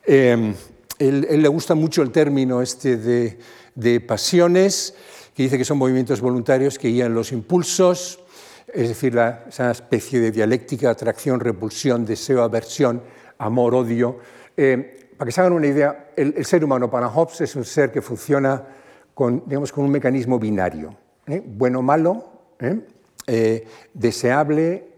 Eh, 0.04 0.54
él, 0.98 1.26
le 1.28 1.48
gusta 1.48 1.74
mucho 1.74 2.02
el 2.02 2.10
término 2.10 2.62
este 2.62 2.96
de 2.96 4.00
pasiones, 4.00 4.94
que 5.36 5.42
dice 5.42 5.58
que 5.58 5.66
son 5.66 5.76
movimientos 5.76 6.22
voluntarios 6.22 6.78
que 6.78 6.88
guían 6.88 7.12
los 7.12 7.30
impulsos, 7.30 8.24
es 8.72 8.88
decir, 8.88 9.18
esa 9.46 9.70
especie 9.70 10.18
de 10.18 10.30
dialéctica, 10.30 10.88
atracción, 10.88 11.40
repulsión, 11.40 12.06
deseo, 12.06 12.42
aversión, 12.42 13.02
amor, 13.36 13.74
odio. 13.74 14.16
Eh, 14.56 15.10
para 15.18 15.26
que 15.26 15.32
se 15.32 15.42
hagan 15.42 15.52
una 15.52 15.66
idea, 15.66 16.12
el, 16.16 16.42
ser 16.46 16.64
humano 16.64 16.90
para 16.90 17.08
Hobbes 17.08 17.42
es 17.42 17.54
un 17.54 17.66
ser 17.66 17.92
que 17.92 18.00
funciona 18.00 18.64
con, 19.12 19.42
digamos, 19.46 19.72
con 19.72 19.84
un 19.84 19.90
mecanismo 19.90 20.38
binario, 20.38 20.96
¿eh? 21.26 21.42
bueno 21.44 21.82
malo, 21.82 22.54
¿eh? 22.58 23.66
deseable 23.92 24.88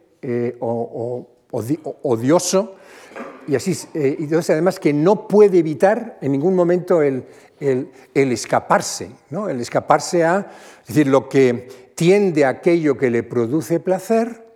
o, 0.61 1.27
odioso, 1.51 2.77
y 3.48 3.56
así, 3.56 3.76
y 3.94 4.24
entonces 4.24 4.50
además 4.50 4.78
que 4.78 4.92
no 4.92 5.26
puede 5.26 5.58
evitar 5.58 6.18
en 6.20 6.32
ningún 6.32 6.54
momento 6.54 7.00
el, 7.02 7.24
el, 7.61 7.88
escaparse, 8.32 9.11
¿no? 9.30 9.48
el 9.48 9.61
escaparse 9.61 10.24
a, 10.24 10.50
decir, 10.87 11.06
lo 11.06 11.28
que 11.28 11.92
tiende 11.94 12.44
a 12.44 12.50
aquello 12.50 12.96
que 12.96 13.11
le 13.11 13.22
produce 13.22 13.80
placer 13.80 14.46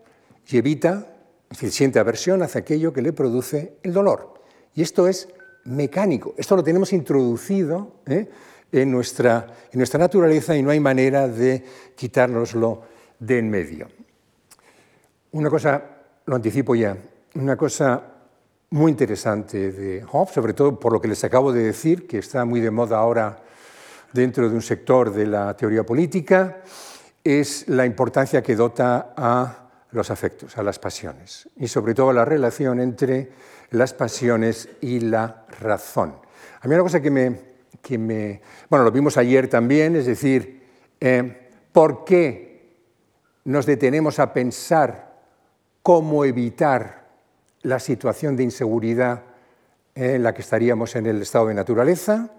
y 0.48 0.59
evita, 0.59 1.07
es 1.50 1.59
decir, 1.59 1.72
siente 1.72 1.98
aversión 1.98 2.42
hacia 2.42 2.61
aquello 2.61 2.92
que 2.92 3.02
le 3.02 3.12
produce 3.12 3.74
el 3.83 3.92
dolor. 3.92 4.35
Y 4.74 4.83
esto 4.83 5.09
es 5.09 5.28
mecánico, 5.64 6.35
esto 6.37 6.57
lo 6.57 6.62
tenemos 6.62 6.92
introducido 6.92 7.92
¿eh? 8.07 8.28
en, 8.70 8.90
nuestra, 8.90 9.46
en 9.72 9.78
nuestra 9.78 9.98
naturaleza 9.98 10.57
y 10.57 10.62
no 10.62 10.70
hay 10.70 10.81
manera 10.81 11.28
de 11.28 11.64
quitárnoslo 11.96 12.83
de 13.18 13.38
en 13.38 13.50
medio. 13.50 13.88
Una 15.33 15.48
cosa, 15.48 15.83
lo 16.26 16.37
anticipo 16.37 16.74
ya, 16.74 16.96
una 17.35 17.57
cosa 17.57 18.12
muy 18.73 18.91
interesante 18.91 19.71
de 19.71 20.03
Hobbes, 20.03 20.33
sobre 20.33 20.55
todo 20.55 20.81
por 20.81 20.95
lo 20.95 21.01
que 21.01 21.09
les 21.09 21.23
acabo 21.25 21.53
de 21.53 21.63
decir, 21.63 22.07
que 22.07 22.19
está 22.19 22.47
muy 22.47 22.61
de 22.61 22.71
moda 22.71 22.99
ahora 22.99 23.43
dentro 24.15 24.49
de 24.49 24.55
un 24.55 24.63
sector 24.63 25.13
de 25.13 25.27
la 25.27 25.55
teoría 25.55 25.85
política, 25.85 26.63
es 27.23 27.69
la 27.69 27.85
importancia 27.85 28.43
que 28.43 28.57
dota 28.57 29.13
a 29.15 29.69
los 29.91 30.11
afectos, 30.11 30.57
a 30.57 30.63
las 30.63 30.79
pasiones, 30.79 31.51
y 31.57 31.69
sobre 31.69 31.93
todo 31.93 32.15
la 32.15 32.25
relación 32.25 32.81
entre 32.81 33.31
las 33.73 33.93
pasiones 33.93 34.71
y 34.81 35.01
la 35.01 35.45
razón. 35.61 36.17
A 36.63 36.67
mí 36.67 36.75
una 36.75 36.83
cosa 36.83 37.03
que 37.03 37.11
me, 37.11 37.41
que 37.83 37.99
me 37.99 38.41
bueno, 38.71 38.87
lo 38.87 38.91
vimos 38.91 39.19
ayer 39.19 39.49
también, 39.49 39.97
es 39.97 40.07
decir, 40.07 40.63
eh, 40.99 41.51
¿por 41.73 42.05
qué 42.05 42.73
nos 43.45 43.67
detenemos 43.67 44.19
a 44.19 44.33
pensar 44.33 45.13
cómo 45.83 46.25
evitar 46.25 47.02
la 47.62 47.79
situación 47.79 48.37
de 48.37 48.44
inseguridad 48.44 49.22
en 49.94 50.22
la 50.22 50.35
que 50.35 50.42
estaríamos 50.42 50.96
en 50.96 51.07
el 51.07 51.22
estado 51.22 51.48
de 51.48 51.55
naturaleza? 51.55 52.31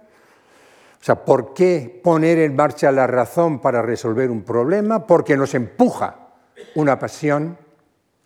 O 1.03 1.05
sea, 1.05 1.25
¿por 1.25 1.53
qué 1.53 1.99
poner 2.01 2.39
en 2.39 2.55
marcha 2.55 2.91
la 2.91 3.07
razón 3.07 3.59
para 3.59 3.81
resolver 3.81 4.31
un 4.31 4.43
problema? 4.43 5.05
Porque 5.05 5.36
nos 5.36 5.53
empuja 5.53 6.29
una 6.75 6.97
pasión 6.97 7.57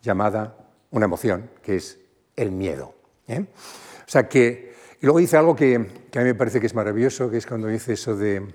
llamada, 0.00 0.56
una 0.92 1.06
emoción, 1.06 1.50
que 1.60 1.76
es 1.76 1.98
el 2.36 2.52
miedo. 2.52 2.94
¿eh? 3.26 3.40
O 3.40 4.10
sea 4.10 4.28
que, 4.28 4.74
y 5.00 5.06
luego 5.06 5.18
dice 5.18 5.36
algo 5.36 5.56
que, 5.56 5.74
a 5.74 6.18
mí 6.18 6.24
me 6.24 6.34
parece 6.34 6.60
que 6.60 6.66
es 6.66 6.74
maravilloso, 6.74 7.28
que 7.30 7.38
es 7.38 7.46
cuando 7.46 7.66
dice 7.66 7.94
eso 7.94 8.16
de, 8.16 8.46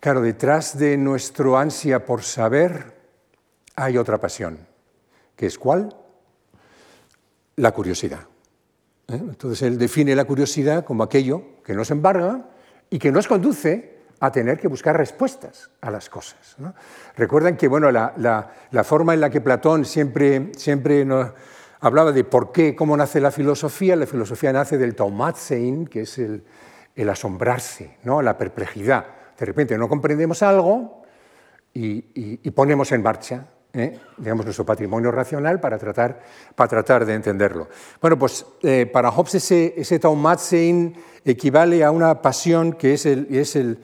claro, 0.00 0.20
detrás 0.20 0.78
de 0.78 0.96
nuestro 0.96 1.58
ansia 1.58 2.06
por 2.06 2.22
saber 2.22 2.94
hay 3.74 3.98
otra 3.98 4.18
pasión, 4.18 4.66
que 5.34 5.46
es 5.46 5.58
cuál? 5.58 5.94
La 7.56 7.72
curiosidad. 7.72 8.20
¿eh? 9.08 9.14
Entonces 9.14 9.62
él 9.62 9.78
define 9.78 10.14
la 10.14 10.24
curiosidad 10.24 10.84
como 10.84 11.02
aquello 11.02 11.42
que 11.64 11.74
nos 11.74 11.90
embarga 11.90 12.48
y 12.90 12.98
que 12.98 13.10
nos 13.10 13.26
conduce 13.26 13.96
a 14.20 14.30
tener 14.30 14.58
que 14.58 14.68
buscar 14.68 14.96
respuestas 14.96 15.70
a 15.80 15.90
las 15.90 16.08
cosas. 16.08 16.56
Recuerdan 17.16 17.56
que 17.56 17.68
bueno, 17.68 17.90
la, 17.90 18.50
forma 18.84 19.14
en 19.14 19.20
la 19.20 19.30
que 19.30 19.40
Platón 19.40 19.84
siempre, 19.84 20.52
siempre 20.56 21.04
nos 21.04 21.32
hablaba 21.80 22.12
de 22.12 22.24
por 22.24 22.52
qué, 22.52 22.74
cómo 22.74 22.96
nace 22.96 23.20
la 23.20 23.30
filosofía, 23.30 23.96
la 23.96 24.06
filosofía 24.06 24.52
nace 24.52 24.78
del 24.78 24.94
taumatsein, 24.94 25.86
que 25.86 26.02
es 26.02 26.18
el, 26.18 26.44
asombrarse, 27.10 27.98
¿no? 28.04 28.22
la 28.22 28.38
perplejidad. 28.38 29.06
De 29.38 29.44
repente 29.44 29.76
no 29.76 29.88
comprendemos 29.88 30.42
algo 30.42 31.02
y, 31.74 32.06
y 32.14 32.50
ponemos 32.52 32.90
en 32.92 33.02
marcha 33.02 33.46
¿eh? 33.76 33.98
digamos, 34.16 34.44
nuestro 34.44 34.64
patrimonio 34.64 35.10
racional 35.10 35.60
para 35.60 35.78
tratar, 35.78 36.20
para 36.54 36.68
tratar 36.68 37.04
de 37.04 37.14
entenderlo. 37.14 37.68
Bueno, 38.00 38.18
pues 38.18 38.44
eh, 38.62 38.86
para 38.86 39.10
Hobbes 39.10 39.36
ese, 39.36 39.74
ese 39.76 39.98
taumatsein 39.98 40.94
equivale 41.24 41.84
a 41.84 41.90
una 41.90 42.20
pasión 42.22 42.72
que 42.72 42.94
es 42.94 43.06
el, 43.06 43.26
es 43.30 43.56
el, 43.56 43.78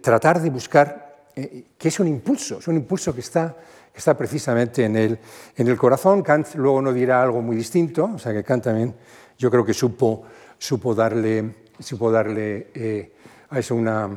tratar 0.00 0.40
de 0.40 0.50
buscar, 0.50 1.26
eh, 1.34 1.64
que 1.76 1.88
es 1.88 2.00
un 2.00 2.08
impulso, 2.08 2.58
es 2.58 2.68
un 2.68 2.76
impulso 2.76 3.14
que 3.14 3.20
está, 3.20 3.56
está 3.94 4.16
precisamente 4.16 4.84
en 4.84 4.96
el, 4.96 5.18
en 5.56 5.68
el 5.68 5.76
corazón. 5.76 6.22
Kant 6.22 6.54
luego 6.54 6.80
no 6.80 6.92
dirá 6.92 7.22
algo 7.22 7.42
muy 7.42 7.56
distinto, 7.56 8.10
o 8.14 8.18
sea 8.18 8.32
que 8.32 8.44
Kant 8.44 8.64
también 8.64 8.94
yo 9.36 9.50
creo 9.50 9.64
que 9.64 9.74
supo, 9.74 10.22
supo 10.56 10.94
darle, 10.94 11.56
supo 11.80 12.10
darle 12.10 13.10
a 13.50 13.58
eso 13.58 13.74
una, 13.74 14.08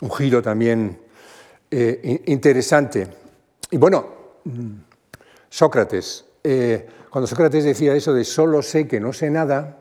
un 0.00 0.10
giro 0.12 0.40
también 0.40 0.98
interesante. 2.26 3.23
Y 3.74 3.76
bueno, 3.76 4.06
Sócrates, 5.48 6.24
eh, 6.44 6.86
cuando 7.10 7.26
Sócrates 7.26 7.64
decía 7.64 7.92
eso 7.96 8.14
de 8.14 8.22
solo 8.22 8.62
sé 8.62 8.86
que 8.86 9.00
no 9.00 9.12
sé 9.12 9.30
nada, 9.30 9.78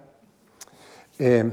eh, 1.19 1.51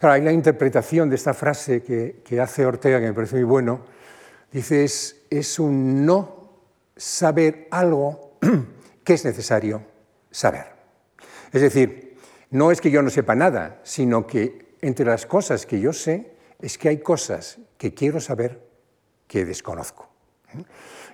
claro, 0.00 0.14
hay 0.14 0.22
la 0.22 0.32
interpretación 0.32 1.08
de 1.08 1.14
esta 1.14 1.32
frase 1.32 1.80
que, 1.80 2.40
hace 2.40 2.66
Ortega 2.66 2.98
que 2.98 3.06
me 3.06 3.12
parece 3.12 3.36
muy 3.36 3.44
bueno, 3.44 3.82
dice 4.50 4.82
es, 4.82 5.26
es 5.30 5.60
un 5.60 6.04
no 6.04 6.50
saber 6.96 7.68
algo 7.70 8.32
que 9.04 9.14
es 9.14 9.24
necesario 9.24 9.80
saber. 10.32 10.66
Es 11.52 11.62
decir, 11.62 12.16
no 12.50 12.72
es 12.72 12.80
que 12.80 12.90
yo 12.90 13.00
no 13.00 13.10
sepa 13.10 13.36
nada, 13.36 13.78
sino 13.84 14.26
que 14.26 14.74
entre 14.80 15.06
las 15.06 15.24
cosas 15.24 15.66
que 15.66 15.78
yo 15.78 15.92
sé 15.92 16.32
es 16.60 16.78
que 16.78 16.88
hay 16.88 16.98
cosas 16.98 17.58
que 17.78 17.94
quiero 17.94 18.18
saber 18.20 18.60
que 19.28 19.44
desconozco. 19.44 20.14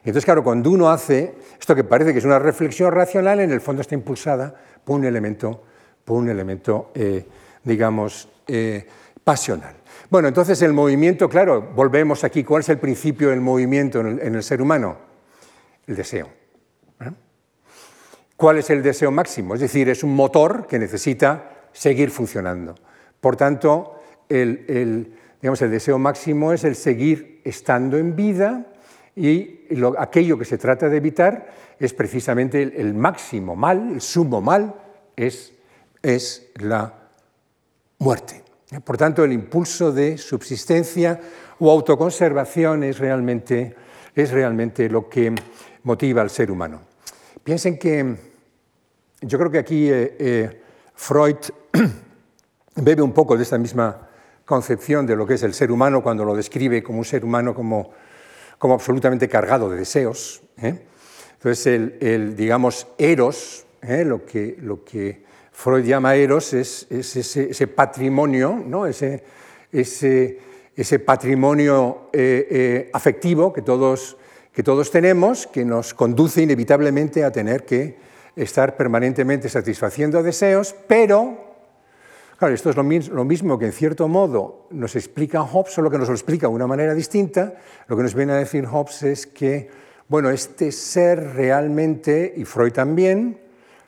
Entonces, 0.01 0.25
claro, 0.25 0.43
cuando 0.43 0.71
uno 0.71 0.91
hace 0.91 1.35
esto 1.59 1.75
que 1.75 1.85
parece 1.85 2.13
que 2.13 2.19
es 2.19 2.25
una 2.25 2.39
reflexión 2.39 2.91
racional, 2.91 3.41
en 3.41 3.51
el 3.51 3.61
fondo 3.61 3.83
está 3.83 3.95
impulsada 3.95 4.55
por 4.85 4.97
un 4.97 5.05
elemento, 5.05 5.63
por 6.05 6.17
un 6.17 6.29
elemento 6.29 6.91
eh, 6.95 7.27
digamos, 7.65 8.29
eh, 8.47 8.87
pasional. 9.23 9.75
Bueno, 10.09 10.29
entonces 10.29 10.61
el 10.63 10.73
movimiento, 10.73 11.29
claro, 11.29 11.71
volvemos 11.75 12.25
aquí, 12.25 12.43
¿cuál 12.43 12.61
es 12.61 12.69
el 12.71 12.79
principio 12.79 13.31
del 13.31 13.41
movimiento 13.41 14.01
en 14.01 14.35
el, 14.35 14.43
ser 14.43 14.63
humano? 14.63 14.97
El 15.87 15.97
deseo. 15.97 16.29
¿eh? 17.01 17.11
¿Cuál 18.37 18.59
es 18.59 18.71
el 18.71 18.83
deseo 18.83 19.11
máximo? 19.11 19.55
Es 19.55 19.61
decir, 19.61 19.89
es 19.89 20.03
un 20.03 20.15
motor 20.15 20.67
que 20.67 20.79
necesita 20.79 21.69
seguir 21.73 22.11
funcionando. 22.11 22.75
Por 23.21 23.37
tanto, 23.37 24.01
el, 24.29 25.15
digamos, 25.41 25.63
el 25.63 25.71
deseo 25.71 25.99
máximo 25.99 26.53
es 26.53 26.65
el 26.65 26.75
seguir 26.75 27.43
estando 27.45 27.99
en 27.99 28.17
vida 28.17 28.67
y 29.17 29.61
aquello 29.99 30.39
que 30.39 30.45
se 30.45 30.59
trata 30.59 30.89
de 30.89 30.97
evitar 30.97 31.53
es 31.79 31.95
precisamente 31.95 32.63
el, 32.63 32.95
máximo 32.95 33.57
mal, 33.57 33.93
el 33.95 34.01
sumo 34.01 34.41
mal, 34.41 34.75
es, 35.17 35.53
es 36.03 36.51
la 36.57 36.95
muerte. 37.99 38.43
Por 38.85 38.97
tanto, 38.97 39.25
el 39.25 39.33
impulso 39.33 39.91
de 39.91 40.17
subsistencia 40.17 41.21
o 41.59 41.71
autoconservación 41.71 42.85
es 42.85 42.99
realmente, 42.99 43.75
es 44.15 44.31
realmente 44.31 44.89
lo 44.89 45.09
que 45.09 45.35
motiva 45.83 46.23
al 46.23 46.31
ser 46.31 46.51
humano. 46.51 46.81
Piensen 47.43 47.79
que 47.79 48.17
yo 49.23 49.39
creo 49.39 49.51
que 49.51 49.59
aquí 49.59 49.91
eh, 49.91 50.17
eh, 50.19 50.61
Freud 50.95 51.37
bebe 52.77 53.03
un 53.03 53.13
poco 53.13 53.37
de 53.37 53.43
esta 53.43 53.59
misma 53.59 54.09
concepción 54.45 55.07
de 55.07 55.17
lo 55.17 55.27
que 55.27 55.35
es 55.35 55.43
el 55.43 55.55
ser 55.55 55.71
humano 55.71 56.03
cuando 56.03 56.25
lo 56.25 56.35
describe 56.35 56.83
como 56.83 56.99
un 56.99 57.05
ser 57.05 57.25
humano 57.25 57.55
como, 57.55 57.91
como 58.61 58.75
absolutamente 58.75 59.27
cargado 59.27 59.71
de 59.71 59.79
deseos. 59.79 60.43
¿eh? 60.63 60.79
Entonces, 61.33 61.67
el, 61.67 62.37
digamos, 62.37 62.87
eros, 62.99 63.65
lo, 63.81 64.27
que, 64.27 64.59
lo 64.61 64.85
que 64.85 65.25
Freud 65.51 65.83
llama 65.83 66.15
eros 66.15 66.53
es, 66.53 66.87
ese, 66.91 67.67
patrimonio, 67.69 68.63
¿no? 68.63 68.87
ese, 68.87 69.25
ese, 69.73 70.99
patrimonio 70.99 72.11
eh, 72.13 72.47
eh, 72.51 72.91
afectivo 72.93 73.51
que 73.51 73.63
todos, 73.63 74.19
que 74.53 74.63
todos 74.63 74.91
tenemos, 74.91 75.47
que 75.47 75.65
nos 75.65 75.95
conduce 75.95 76.43
inevitablemente 76.43 77.25
a 77.25 77.33
tener 77.33 77.65
que 77.65 77.97
estar 78.37 78.77
permanentemente 78.77 79.49
satisfaciendo 79.49 80.23
deseos, 80.23 80.75
pero, 80.87 81.50
claro, 82.41 82.55
esto 82.55 82.71
es 82.71 82.77
lo, 82.77 83.25
mismo 83.25 83.59
que 83.59 83.67
en 83.67 83.73
cierto 83.73 84.09
modo 84.09 84.67
nos 84.71 84.97
explica 84.97 85.43
Hobbes, 85.43 85.75
solo 85.75 85.91
que 85.91 85.99
nos 85.99 86.09
lo 86.09 86.15
explica 86.15 86.49
de 86.49 86.55
una 86.55 86.67
manera 86.67 86.95
distinta. 86.95 87.53
Lo 87.87 87.99
que 87.99 88.03
nos 88.03 88.15
viene 88.15 88.33
a 88.33 88.37
decir 88.37 88.65
Hobbes 88.65 89.03
es 89.03 89.27
que, 89.27 89.69
bueno, 90.09 90.31
este 90.31 90.73
ser 90.73 91.35
realmente, 91.35 92.33
y 92.35 92.47
Freud 92.47 92.73
también, 92.73 93.39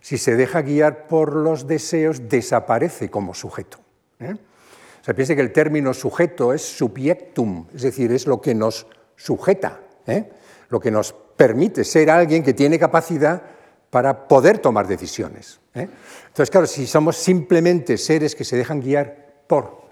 si 0.02 0.18
se 0.18 0.36
deja 0.36 0.60
guiar 0.60 1.06
por 1.06 1.34
los 1.34 1.66
deseos, 1.66 2.28
desaparece 2.28 3.10
como 3.10 3.32
sujeto. 3.32 3.78
¿eh? 4.20 4.36
Piense 5.14 5.34
que 5.34 5.40
el 5.40 5.52
término 5.52 5.94
sujeto 5.94 6.52
es 6.52 6.60
subjectum, 6.60 7.68
es 7.74 7.80
decir, 7.80 8.12
es 8.12 8.26
lo 8.26 8.42
que 8.42 8.54
nos 8.54 8.86
sujeta, 9.16 9.80
¿eh? 10.06 10.28
lo 10.68 10.78
que 10.78 10.90
nos 10.90 11.14
permite 11.14 11.84
ser 11.84 12.10
alguien 12.10 12.42
que 12.42 12.52
tiene 12.52 12.78
capacidad 12.78 13.42
para 13.92 14.26
poder 14.26 14.58
tomar 14.58 14.88
decisiones. 14.88 15.60
¿eh? 15.74 15.86
Entonces, 16.28 16.50
claro, 16.50 16.66
si 16.66 16.88
somos 16.88 17.16
simplemente 17.16 17.98
seres 17.98 18.34
que 18.34 18.42
se 18.42 18.56
dejan 18.56 18.80
guiar 18.80 19.44
por, 19.46 19.82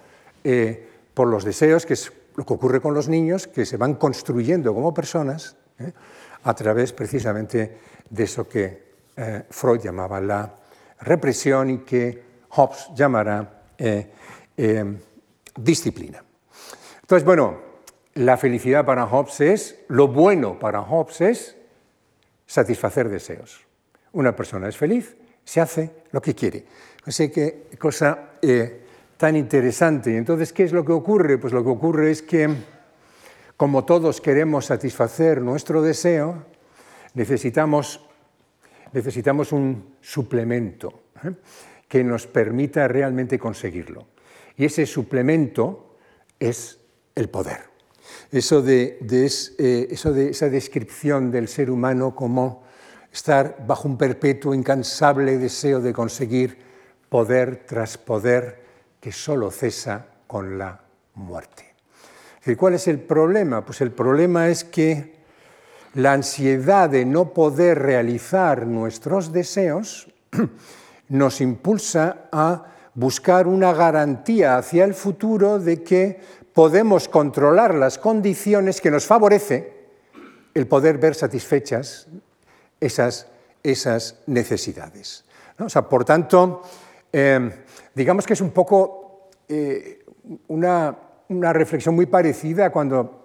por 1.13 1.29
los 1.29 1.45
deseos, 1.45 1.85
que 1.85 1.93
es 1.93 2.11
lo 2.35 2.47
que 2.47 2.55
ocurre 2.55 2.81
con 2.81 2.95
los 2.95 3.09
niños, 3.09 3.47
que 3.47 3.67
se 3.67 3.77
van 3.77 3.95
construyendo 3.95 4.73
como 4.75 4.95
personas 4.95 5.57
a 6.45 6.55
través 6.55 6.93
precisamente 6.93 7.79
de 8.09 8.25
eso 8.25 8.49
que 8.49 8.91
eh, 9.17 9.43
Freud 9.51 9.81
llamaba 9.81 10.21
la 10.21 10.55
represión 11.01 11.71
y 11.71 11.79
que 11.79 12.23
Hobbes 12.51 12.89
llamará 12.95 13.63
eh, 13.77 14.11
eh, 14.57 14.99
disciplina. 15.57 16.23
Entonces, 17.03 17.25
bueno, 17.25 17.59
la 18.15 18.37
felicidad 18.37 18.85
para 18.85 19.07
Hobbes 19.07 19.41
es, 19.41 19.77
lo 19.89 20.09
bueno 20.09 20.59
para 20.59 20.83
Hobbes 20.83 21.21
es 21.21 21.57
satisfacer 22.47 23.09
deseos. 23.09 23.67
Una 24.13 24.35
persona 24.35 24.69
es 24.69 24.77
feliz, 24.77 25.17
se 25.45 25.61
hace 25.61 25.91
lo 26.13 26.21
que 26.21 26.35
quiere. 26.35 26.65
Así 27.05 27.31
que 27.31 27.67
cosa 27.79 28.33
tan 29.17 29.37
interesante. 29.37 30.17
Entonces, 30.17 30.53
¿qué 30.53 30.65
es 30.65 30.73
lo 30.73 30.85
que 30.85 30.93
ocurre? 30.93 31.39
Pues 31.39 31.53
lo 31.53 31.63
que 31.63 31.71
ocurre 31.71 32.11
es 32.11 32.23
que, 32.23 32.49
como 33.57 33.85
todos 33.85 34.21
queremos 34.21 34.67
satisfacer 34.67 35.41
nuestro 35.41 35.83
deseo, 35.83 36.45
necesitamos 37.15 38.01
necesitamos 38.93 39.53
un 39.53 39.97
suplemento 40.01 41.03
¿eh? 41.25 41.33
que 41.89 42.05
nos 42.05 42.27
permita 42.27 42.89
realmente 42.89 43.39
conseguirlo. 43.39 44.09
Y 44.57 44.65
ese 44.65 44.87
suplemento 44.87 45.97
es 46.39 46.79
el 47.15 47.29
poder. 47.29 47.71
Eso 48.31 48.63
de, 48.63 48.99
eh, 49.59 49.89
eso 49.91 50.13
de 50.13 50.31
esa 50.31 50.49
descripción 50.49 51.31
del 51.31 51.49
ser 51.49 51.71
humano 51.71 52.15
como 52.15 52.65
estar 53.13 53.65
bajo 53.67 53.89
un 53.89 53.97
perpetuo, 53.97 54.55
incansable 54.55 55.39
deseo 55.39 55.81
de 55.81 55.93
conseguir 55.93 56.59
poder 57.09 57.65
tras 57.67 57.99
poder 57.99 58.63
que 59.01 59.13
solo 59.13 59.51
cesa 59.51 60.07
con 60.27 60.59
la 60.59 60.81
muerte. 61.15 61.75
¿Cuál 62.57 62.75
es 62.75 62.89
el 62.89 63.01
problema? 63.01 63.65
Pues 63.65 63.81
el 63.81 63.93
problema 63.93 64.49
es 64.49 64.65
que 64.65 65.21
la 65.95 66.13
ansiedad 66.13 66.89
de 66.89 67.05
no 67.05 67.33
poder 67.33 67.79
realizar 67.79 68.67
nuestros 68.67 69.33
deseos 69.33 70.09
nos 71.09 71.41
impulsa 71.41 72.29
a 72.33 72.67
buscar 72.95 73.47
una 73.47 73.73
garantía 73.73 74.57
hacia 74.57 74.85
el 74.85 74.95
futuro 74.95 75.59
de 75.59 75.83
que 75.83 76.21
podemos 76.53 77.09
controlar 77.09 77.75
las 77.75 77.99
condiciones 77.99 78.81
que 78.81 78.91
nos 78.91 79.07
favorece 79.07 79.81
el 80.55 80.67
poder 80.67 80.99
ver 80.99 81.15
satisfechas 81.15 82.09
esas, 82.81 83.27
esas 83.63 84.21
necesidades. 84.27 85.25
por 85.89 86.05
tanto, 86.05 86.63
em, 87.13 87.53
digamos 87.95 88.27
que 88.27 88.33
es 88.33 88.41
un 88.41 88.51
poco 88.51 89.29
eh, 89.49 90.05
una, 90.49 90.97
una 91.29 91.53
reflexión 91.53 91.95
muy 91.95 92.07
parecida 92.07 92.71
cuando 92.71 93.21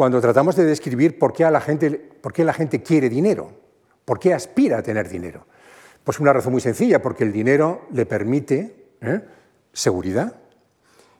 cuando 0.00 0.18
tratamos 0.20 0.56
de 0.56 0.64
describir 0.64 1.18
por 1.18 1.34
qué, 1.34 1.44
a 1.44 1.50
la, 1.50 1.60
gente, 1.60 1.90
por 1.90 2.32
qué 2.32 2.42
la 2.42 2.54
gente 2.54 2.82
quiere 2.82 3.10
dinero, 3.10 3.52
por 4.06 4.18
qué 4.18 4.32
aspira 4.32 4.78
a 4.78 4.82
tener 4.82 5.10
dinero. 5.10 5.46
Pues 6.04 6.18
una 6.20 6.32
razón 6.32 6.52
muy 6.52 6.62
sencilla, 6.62 7.02
porque 7.02 7.24
el 7.24 7.32
dinero 7.32 7.82
le 7.92 8.06
permite 8.06 8.94
¿eh? 9.02 9.20
seguridad, 9.74 10.36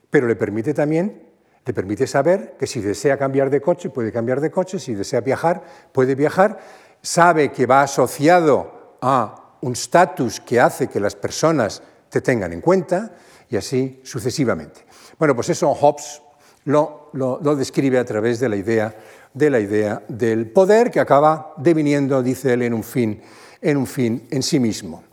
pero 0.09 0.27
le 0.27 0.35
permite 0.35 0.73
también, 0.73 1.21
le 1.63 1.73
permite 1.73 2.07
saber 2.07 2.55
que 2.57 2.65
si 2.65 2.81
desea 2.81 3.19
cambiar 3.19 3.51
de 3.51 3.61
coche, 3.61 3.91
puede 3.91 4.11
cambiar 4.11 4.41
de 4.41 4.49
coche, 4.49 4.79
si 4.79 4.95
desea 4.95 5.21
viajar, 5.21 5.61
puede 5.91 6.15
viajar, 6.15 6.57
sabe 7.01 7.51
que 7.51 7.65
va 7.65 7.83
asociado 7.83 8.97
a 9.01 9.57
un 9.61 9.73
estatus 9.73 10.39
que 10.39 10.59
hace 10.59 10.87
que 10.87 10.99
las 10.99 11.15
personas 11.15 11.81
te 12.09 12.21
tengan 12.21 12.53
en 12.53 12.61
cuenta 12.61 13.15
y 13.49 13.57
así 13.57 14.01
sucesivamente. 14.03 14.85
Bueno, 15.17 15.35
pues 15.35 15.49
eso 15.49 15.73
Hobbes 15.73 16.21
lo, 16.65 17.09
describe 17.55 17.99
a 17.99 18.05
través 18.05 18.39
de 18.39 18.49
la, 18.49 18.55
idea, 18.55 18.95
de 19.33 19.49
la 19.49 19.59
idea 19.59 20.03
del 20.07 20.49
poder 20.51 20.91
que 20.91 20.99
acaba 20.99 21.53
deviniendo, 21.57 22.21
dice 22.21 22.53
él, 22.53 22.63
en 22.63 22.73
un 22.73 22.83
fin 22.83 23.21
en, 23.61 23.77
un 23.77 23.87
fin 23.87 24.27
en 24.29 24.43
sí 24.43 24.59
mismo. 24.59 25.03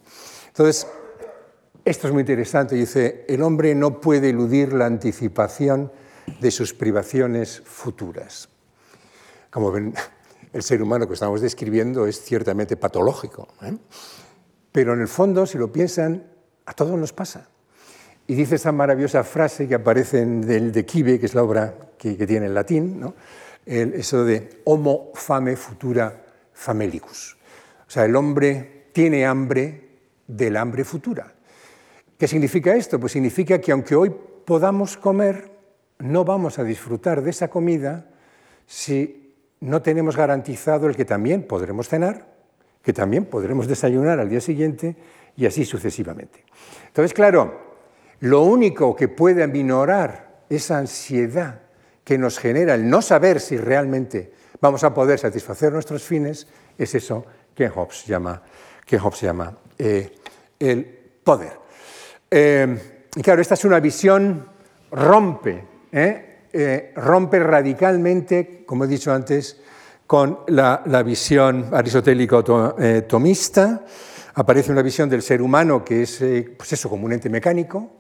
Entonces, 0.49 0.87
esto 1.85 2.07
es 2.07 2.13
muy 2.13 2.21
interesante, 2.21 2.75
dice, 2.75 3.25
el 3.29 3.43
hombre 3.43 3.75
no 3.75 4.01
puede 4.01 4.31
eludir 4.31 4.73
la 4.73 4.87
anticipación 4.87 5.91
de 6.41 6.51
sus 6.51 6.75
privaciones 6.75 7.63
futuras. 7.65 8.49
Como 9.51 9.73
ven, 9.73 9.95
el 10.59 10.65
ser 10.65 10.83
humano 10.83 11.07
que 11.07 11.15
estamos 11.15 11.41
describiendo 11.41 12.07
es 12.07 12.21
ciertamente 12.21 12.77
patológico, 12.77 13.49
¿eh? 13.63 13.77
pero 14.73 14.93
en 14.93 15.01
el 15.01 15.09
fondo, 15.09 15.47
si 15.47 15.57
lo 15.57 15.73
piensan, 15.73 16.25
a 16.67 16.73
todos 16.75 16.99
nos 16.99 17.13
pasa. 17.13 17.49
Y 18.27 18.35
dice 18.35 18.57
esa 18.57 18.73
maravillosa 18.73 19.25
frase 19.25 19.69
que 19.69 19.77
aparece 19.77 20.21
en 20.21 20.51
el 20.51 20.73
de 20.73 20.85
Quive, 20.85 21.19
que 21.19 21.27
es 21.27 21.35
la 21.35 21.45
obra 21.45 21.75
que, 21.97 22.15
tiene 22.27 22.47
en 22.47 22.55
latín, 22.55 23.01
¿no? 23.01 23.15
eso 23.65 24.25
de 24.25 24.63
homo 24.65 25.13
fame 25.15 25.57
futura 25.57 26.25
famelicus. 26.53 27.37
O 27.87 27.91
sea, 27.91 28.05
el 28.05 28.17
hombre 28.17 28.89
tiene 28.93 29.25
hambre 29.27 29.89
del 30.27 30.57
hambre 30.57 30.85
futura. 30.85 31.35
¿Qué 32.19 32.27
significa 32.27 32.75
esto? 32.75 32.99
Pues 32.99 33.13
significa 33.13 33.61
que 33.61 33.73
aunque 33.73 33.95
hoy 33.95 34.13
podamos 34.45 34.97
comer, 34.97 35.53
no 36.01 36.25
vamos 36.25 36.59
a 36.59 36.65
disfrutar 36.65 37.23
de 37.23 37.31
esa 37.31 37.49
comida 37.49 38.11
si 38.67 39.28
no 39.61 39.83
tenemos 39.83 40.17
garantizado 40.17 40.87
el 40.87 40.97
que 40.97 41.05
también 41.05 41.43
podremos 41.43 41.89
cenar, 41.89 42.27
que 42.83 42.93
también 42.93 43.25
podremos 43.25 43.67
desayunar 43.67 44.21
al 44.21 44.29
día 44.29 44.41
siguiente 44.41 44.97
y 45.37 45.47
así 45.47 45.65
sucesivamente. 45.65 46.45
Entonces, 46.87 47.13
claro, 47.13 47.61
lo 48.21 48.43
único 48.43 48.95
que 48.97 49.09
puede 49.09 49.43
aminorar 49.43 50.43
esa 50.49 50.79
ansiedad 50.79 51.61
que 52.05 52.19
nos 52.19 52.39
genera 52.39 52.75
el 52.75 52.89
no 52.89 53.03
saber 53.03 53.41
si 53.41 53.57
realmente 53.57 54.33
vamos 54.61 54.83
a 54.85 54.95
poder 54.95 55.19
satisfacer 55.19 55.73
nuestros 55.73 56.03
fines 56.03 56.47
es 56.77 56.95
eso 56.95 57.25
que 57.55 57.69
Hobbes 57.69 58.07
llama, 58.07 58.43
que 58.85 58.99
Hobbes 58.99 59.21
llama 59.21 59.57
eh, 59.79 60.13
el 60.59 60.85
poder. 61.23 61.53
Eh, 62.31 63.07
y 63.15 63.23
claro, 63.23 63.43
esta 63.43 63.55
es 63.55 63.65
una 63.65 63.81
visión 63.81 64.47
rompe, 64.91 65.65
¿eh? 65.93 66.28
Rompe 66.97 67.39
radicalmente, 67.39 68.65
como 68.67 68.85
he 68.85 68.87
dicho 68.87 69.13
antes, 69.13 69.61
con 70.07 70.41
la, 70.49 70.83
visión 71.05 71.67
aristotélico-tomista. 71.73 73.85
Aparece 74.35 74.73
una 74.73 74.83
visión 74.83 75.09
del 75.09 75.23
ser 75.23 75.43
humano 75.43 75.85
que 75.85 76.03
es, 76.03 76.23
pues 76.57 76.73
eso, 76.73 76.89
como 76.89 77.07
un 77.07 77.13
ente 77.13 77.29
mecánico, 77.29 77.91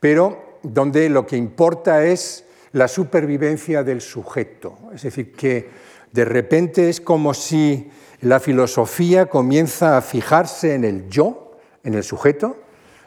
pero 0.00 0.58
donde 0.62 1.08
lo 1.08 1.26
que 1.26 1.36
importa 1.36 2.04
es 2.04 2.44
la 2.72 2.88
supervivencia 2.88 3.82
del 3.82 4.00
sujeto. 4.00 4.78
Es 4.94 5.02
decir, 5.02 5.32
que 5.32 5.68
de 6.10 6.24
repente 6.24 6.88
es 6.88 7.00
como 7.00 7.34
si 7.34 7.90
la 8.20 8.40
filosofía 8.40 9.26
comienza 9.26 9.96
a 9.96 10.02
fijarse 10.02 10.74
en 10.74 10.84
el 10.84 11.08
yo, 11.08 11.58
en 11.82 11.94
el 11.94 12.04
sujeto, 12.04 12.56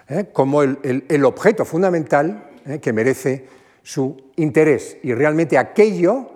¿eh? 0.09 0.25
como 0.31 0.63
el, 0.63 1.25
objeto 1.25 1.65
fundamental 1.65 2.49
¿eh? 2.65 2.79
que 2.79 2.93
merece 2.93 3.47
su 3.85 4.17
interés 4.37 4.97
y 5.03 5.13
realmente 5.13 5.59
aquello 5.59 6.31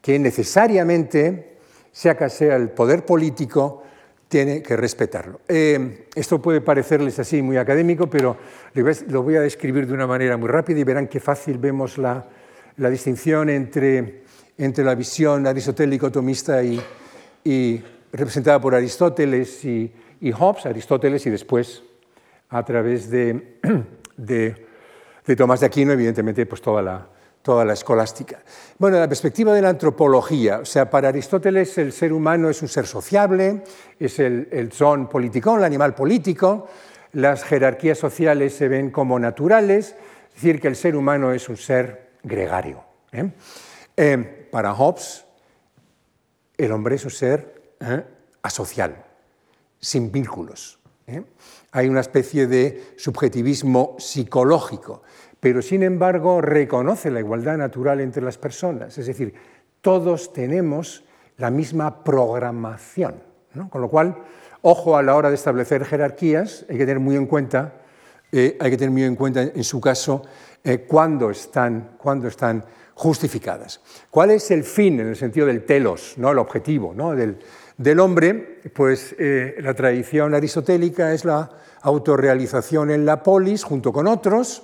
que 0.00 0.20
necesariamente, 0.20 1.56
sea 1.90 2.16
que 2.16 2.28
sea 2.30 2.54
el 2.54 2.70
poder 2.70 3.04
político, 3.04 3.82
tiene 4.28 4.62
que 4.62 4.76
respetarlo. 4.76 5.40
Eh, 5.48 6.06
esto 6.14 6.40
puede 6.40 6.60
parecerles 6.60 7.18
así 7.18 7.42
muy 7.42 7.56
académico, 7.56 8.08
pero 8.08 8.36
lo 9.08 9.22
voy 9.24 9.34
a 9.34 9.40
describir 9.40 9.88
de 9.88 9.94
una 9.94 10.06
manera 10.06 10.36
muy 10.36 10.48
rápida 10.48 10.78
y 10.78 10.84
verán 10.84 11.08
qué 11.08 11.18
fácil 11.18 11.58
vemos 11.58 11.98
la, 11.98 12.24
la 12.76 12.88
distinción 12.88 13.50
entre, 13.50 14.22
entre, 14.56 14.84
la 14.84 14.94
visión 14.94 15.44
aristotélico-tomista 15.44 16.62
y, 16.62 17.82
representada 18.12 18.60
por 18.60 18.76
Aristóteles 18.76 19.64
y, 19.64 19.92
Hobbes, 20.38 20.66
Aristóteles 20.66 21.26
y 21.26 21.30
después 21.30 21.82
a 22.48 22.64
través 22.64 23.10
de, 23.10 23.58
de 25.26 25.36
Tomás 25.36 25.60
de 25.60 25.66
Aquino, 25.66 25.92
evidentemente, 25.92 26.46
pues 26.46 26.60
toda 26.60 26.82
la, 26.82 27.06
toda 27.42 27.64
la 27.64 27.72
escolástica. 27.72 28.40
Bueno, 28.78 28.98
la 28.98 29.08
perspectiva 29.08 29.54
de 29.54 29.62
la 29.62 29.68
antropología, 29.68 30.60
o 30.60 30.64
sea, 30.64 30.88
para 30.88 31.08
Aristóteles 31.08 31.76
el 31.78 31.92
ser 31.92 32.12
humano 32.12 32.48
es 32.50 32.62
un 32.62 32.68
ser 32.68 32.86
sociable, 32.86 33.64
es 33.98 34.18
el, 34.18 34.48
el 34.50 34.72
son 34.72 35.08
politicón, 35.08 35.58
el 35.58 35.64
animal 35.64 35.94
político, 35.94 36.68
las 37.12 37.44
jerarquías 37.44 37.98
sociales 37.98 38.54
se 38.54 38.68
ven 38.68 38.90
como 38.90 39.18
naturales, 39.18 39.94
es 40.28 40.34
decir, 40.34 40.60
que 40.60 40.68
el 40.68 40.76
ser 40.76 40.96
humano 40.96 41.32
es 41.32 41.48
un 41.48 41.56
ser 41.56 42.12
gregario. 42.22 42.82
¿eh? 43.12 43.30
Eh, 43.96 44.48
para 44.50 44.74
Hobbes, 44.74 45.24
el 46.56 46.72
hombre 46.72 46.96
es 46.96 47.04
un 47.04 47.10
ser 47.10 47.74
¿eh? 47.80 48.02
asocial, 48.42 49.04
sin 49.78 50.10
vínculos. 50.10 50.78
Hay 51.72 51.88
una 51.88 52.00
especie 52.00 52.46
de 52.46 52.94
subjetivismo 52.96 53.96
psicológico 53.98 55.02
pero 55.42 55.60
sin 55.60 55.82
embargo 55.82 56.40
reconoce 56.40 57.10
la 57.10 57.18
igualdad 57.18 57.56
natural 57.56 58.00
entre 58.00 58.22
las 58.22 58.38
personas, 58.38 58.96
es 58.96 59.06
decir, 59.06 59.34
todos 59.80 60.32
tenemos 60.32 61.02
la 61.36 61.50
misma 61.50 62.04
programación, 62.04 63.16
con 63.68 63.80
lo 63.80 63.88
cual, 63.88 64.18
ojo 64.60 64.96
a 64.96 65.02
la 65.02 65.16
hora 65.16 65.30
de 65.30 65.34
establecer 65.34 65.84
jerarquías, 65.84 66.64
hay 66.70 66.78
que 66.78 66.86
tener 66.86 67.00
muy 67.00 67.16
en 67.16 67.26
cuenta, 67.26 67.72
eh, 68.30 68.56
hay 68.60 68.70
que 68.70 68.76
tener 68.76 68.92
muy 68.92 69.02
en 69.02 69.16
cuenta 69.16 69.42
en 69.42 69.64
su 69.64 69.80
caso 69.80 70.22
eh, 70.62 70.84
cuándo, 70.86 71.28
están, 71.30 71.98
están 72.24 72.64
justificadas. 72.94 73.80
¿Cuál 74.10 74.30
es 74.30 74.48
el 74.52 74.62
fin 74.62 75.00
en 75.00 75.08
el 75.08 75.16
sentido 75.16 75.48
del 75.48 75.64
telos, 75.64 76.14
¿no? 76.18 76.30
el 76.30 76.38
objetivo 76.38 76.94
¿no? 76.94 77.16
del, 77.16 77.40
del, 77.76 77.98
hombre? 77.98 78.60
Pues 78.72 79.16
eh, 79.18 79.56
la 79.58 79.74
tradición 79.74 80.36
aristotélica 80.36 81.12
es 81.12 81.24
la 81.24 81.50
autorrealización 81.80 82.92
en 82.92 83.04
la 83.04 83.24
polis 83.24 83.64
junto 83.64 83.92
con 83.92 84.06
otros, 84.06 84.62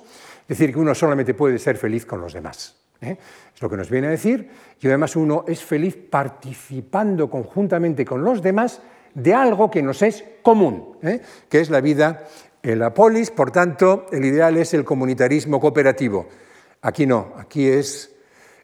es 0.49 0.57
decir, 0.57 0.73
que 0.73 0.81
uno 0.81 0.95
solamente 0.95 1.35
puede 1.35 1.59
ser 1.59 1.77
feliz 1.77 2.07
con 2.07 2.23
los 2.23 2.33
demás. 2.33 2.75
¿eh? 3.03 3.19
Es 3.55 3.61
lo 3.61 3.69
que 3.69 3.77
nos 3.77 3.91
viene 3.91 4.07
a 4.07 4.11
decir. 4.11 4.49
Y 4.81 4.87
además 4.87 5.15
uno 5.15 5.45
es 5.47 5.63
feliz 5.63 5.95
participando 5.95 7.29
conjuntamente 7.29 8.07
con 8.07 8.25
los 8.25 8.41
demás 8.41 8.81
de 9.13 9.35
algo 9.35 9.71
que 9.71 9.83
nos 9.83 10.01
es 10.01 10.25
común, 10.41 10.97
¿eh? 11.03 11.21
que 11.51 11.61
es 11.61 11.69
la 11.69 11.83
vida 11.83 12.27
en 12.63 12.79
la 12.79 12.95
polis. 12.95 13.31
Por 13.31 13.51
tanto, 13.51 14.07
el 14.11 14.25
ideal 14.25 14.57
es 14.57 14.73
el 14.73 14.85
comunitarismo 14.85 15.61
cooperativo. 15.61 16.27
Aquí 16.81 17.07
no, 17.07 17.35
aquí 17.37 17.67
es, 17.67 18.17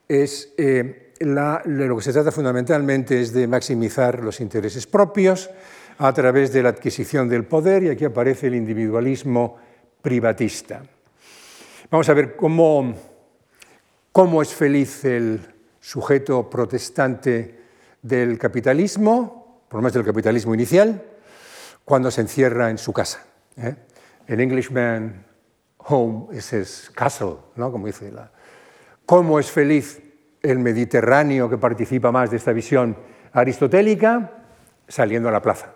eh, 0.09 1.12
lo 1.20 1.97
que 1.97 2.03
se 2.03 2.12
trata 2.14 2.33
fundamentalmente 2.33 3.20
es 3.20 3.35
de 3.35 3.47
maximizar 3.47 4.25
los 4.25 4.40
intereses 4.40 4.87
propios 4.87 5.51
a 5.99 6.12
través 6.14 6.51
de 6.51 6.62
la 6.62 6.70
adquisición 6.70 7.29
del 7.29 7.44
poder 7.44 7.83
y 7.83 7.88
aquí 7.90 8.07
aparece 8.07 8.47
el 8.47 8.55
individualismo 8.55 9.59
privatista. 10.01 10.83
Vamos 11.90 12.09
a 12.09 12.14
ver 12.14 12.35
cómo, 12.35 12.94
cómo 14.11 14.40
es 14.40 14.55
feliz 14.55 15.05
el 15.05 15.40
sujeto 15.81 16.49
protestante 16.49 17.61
del 18.01 18.38
capitalismo, 18.38 19.64
por 19.68 19.79
lo 19.79 19.83
menos 19.83 19.92
del 19.92 20.05
capitalismo 20.05 20.55
inicial, 20.55 21.03
cuando 21.85 22.11
se 22.11 22.23
encierra 22.23 22.70
en 22.70 22.79
su 22.79 22.92
casa. 22.92 23.25
¿eh? 23.59 23.75
El 24.27 24.40
Englishman 24.40 25.27
home 25.77 26.35
is 26.35 26.53
his 26.55 26.90
castle, 26.94 27.37
¿no? 27.57 27.70
como 27.70 27.87
dice 27.87 28.11
la. 28.11 28.31
¿Cómo 29.05 29.38
es 29.38 29.51
feliz 29.51 30.01
el 30.42 30.59
Mediterráneo 30.61 31.51
que 31.51 31.59
participa 31.59 32.11
más 32.11 32.31
de 32.31 32.38
esta 32.38 32.53
visión 32.53 32.97
aristotélica? 33.33 34.33
Saliendo 34.88 35.29
a 35.29 35.33
la 35.33 35.42
plaza, 35.42 35.75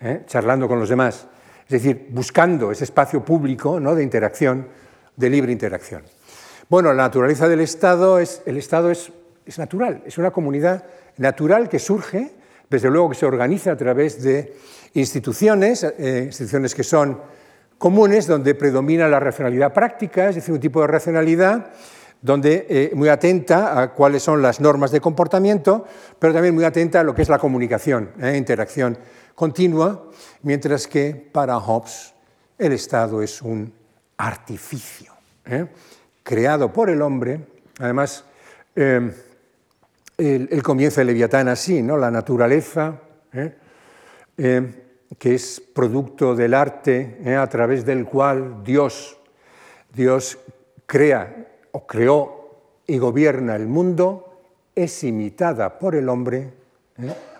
¿eh? 0.00 0.24
charlando 0.26 0.66
con 0.66 0.80
los 0.80 0.88
demás, 0.88 1.28
es 1.64 1.70
decir, 1.82 2.08
buscando 2.10 2.72
ese 2.72 2.84
espacio 2.84 3.24
público 3.24 3.78
¿no? 3.78 3.94
de 3.94 4.02
interacción 4.02 4.68
de 5.16 5.30
libre 5.30 5.52
interacción. 5.52 6.02
Bueno, 6.68 6.92
la 6.92 7.04
naturaleza 7.04 7.48
del 7.48 7.60
Estado 7.60 8.18
es, 8.18 8.42
el 8.46 8.56
Estado 8.56 8.90
es, 8.90 9.12
es 9.44 9.58
natural, 9.58 10.02
es 10.06 10.18
una 10.18 10.30
comunidad 10.30 10.84
natural 11.18 11.68
que 11.68 11.78
surge, 11.78 12.32
desde 12.70 12.90
luego 12.90 13.10
que 13.10 13.14
se 13.16 13.26
organiza 13.26 13.72
a 13.72 13.76
través 13.76 14.22
de 14.22 14.56
instituciones, 14.94 15.84
eh, 15.84 16.22
instituciones 16.26 16.74
que 16.74 16.82
son 16.82 17.20
comunes, 17.78 18.26
donde 18.26 18.54
predomina 18.54 19.08
la 19.08 19.20
racionalidad 19.20 19.72
práctica, 19.72 20.28
es 20.28 20.36
decir, 20.36 20.54
un 20.54 20.60
tipo 20.60 20.80
de 20.80 20.86
racionalidad 20.86 21.72
donde 22.22 22.66
eh, 22.70 22.90
muy 22.94 23.10
atenta 23.10 23.78
a 23.78 23.92
cuáles 23.92 24.22
son 24.22 24.40
las 24.40 24.58
normas 24.58 24.90
de 24.90 25.00
comportamiento, 25.00 25.84
pero 26.18 26.32
también 26.32 26.54
muy 26.54 26.64
atenta 26.64 27.00
a 27.00 27.02
lo 27.02 27.14
que 27.14 27.20
es 27.20 27.28
la 27.28 27.38
comunicación, 27.38 28.12
eh, 28.18 28.34
interacción 28.36 28.96
continua, 29.34 30.08
mientras 30.42 30.88
que 30.88 31.28
para 31.30 31.60
Hobbes 31.60 32.14
el 32.56 32.72
Estado 32.72 33.20
es 33.20 33.42
un 33.42 33.74
artificio, 34.16 35.12
¿eh? 35.44 35.66
creado 36.22 36.72
por 36.72 36.90
el 36.90 37.02
hombre. 37.02 37.40
Además, 37.78 38.24
eh, 38.76 39.12
el, 40.16 40.62
comienzo 40.62 41.00
de 41.00 41.06
Leviatán 41.06 41.48
así, 41.48 41.82
¿no? 41.82 41.96
la 41.96 42.10
naturaleza, 42.10 43.00
¿eh? 43.32 43.54
que 45.18 45.34
es 45.34 45.62
producto 45.74 46.34
del 46.34 46.54
arte 46.54 47.36
a 47.36 47.46
través 47.48 47.84
del 47.84 48.04
cual 48.04 48.62
Dios, 48.64 49.16
Dios 49.92 50.38
crea 50.86 51.48
o 51.72 51.86
creó 51.86 52.60
y 52.86 52.98
gobierna 52.98 53.56
el 53.56 53.66
mundo, 53.66 54.42
es 54.74 55.04
imitada 55.04 55.78
por 55.78 55.94
el 55.94 56.08
hombre 56.08 56.52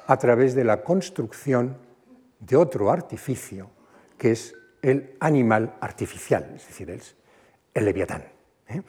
a 0.07 0.17
través 0.19 0.55
de 0.55 0.65
la 0.65 0.83
construcción 0.83 1.77
de 2.39 2.57
otro 2.57 2.91
artificio, 2.91 3.71
que 4.19 4.33
es 4.33 4.55
el 4.85 5.17
animal 5.21 5.77
artificial, 5.81 6.53
es 6.57 6.67
decir, 6.67 6.91
el, 7.73 7.85
leviatán. 7.85 8.25
¿eh? 8.69 8.83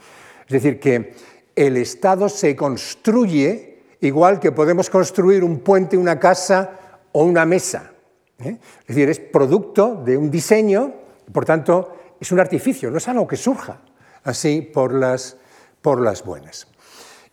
Es 0.45 0.51
decir, 0.51 0.79
que 0.79 1.13
el 1.55 1.77
Estado 1.77 2.27
se 2.27 2.55
construye 2.55 3.79
igual 4.01 4.39
que 4.39 4.51
podemos 4.51 4.89
construir 4.89 5.43
un 5.43 5.59
puente, 5.59 5.97
una 5.97 6.19
casa 6.19 6.99
o 7.13 7.23
una 7.23 7.45
mesa. 7.45 7.93
¿eh? 8.39 8.57
Es 8.81 8.87
decir, 8.87 9.09
es 9.09 9.19
producto 9.19 9.95
de 10.05 10.17
un 10.17 10.29
diseño, 10.29 10.93
por 11.31 11.45
tanto, 11.45 11.95
es 12.19 12.31
un 12.31 12.39
artificio, 12.39 12.91
no 12.91 12.97
es 12.97 13.07
algo 13.07 13.27
que 13.27 13.37
surja 13.37 13.79
así 14.23 14.61
por 14.61 14.93
las, 14.93 15.37
por 15.81 16.01
las 16.01 16.25
buenas. 16.25 16.67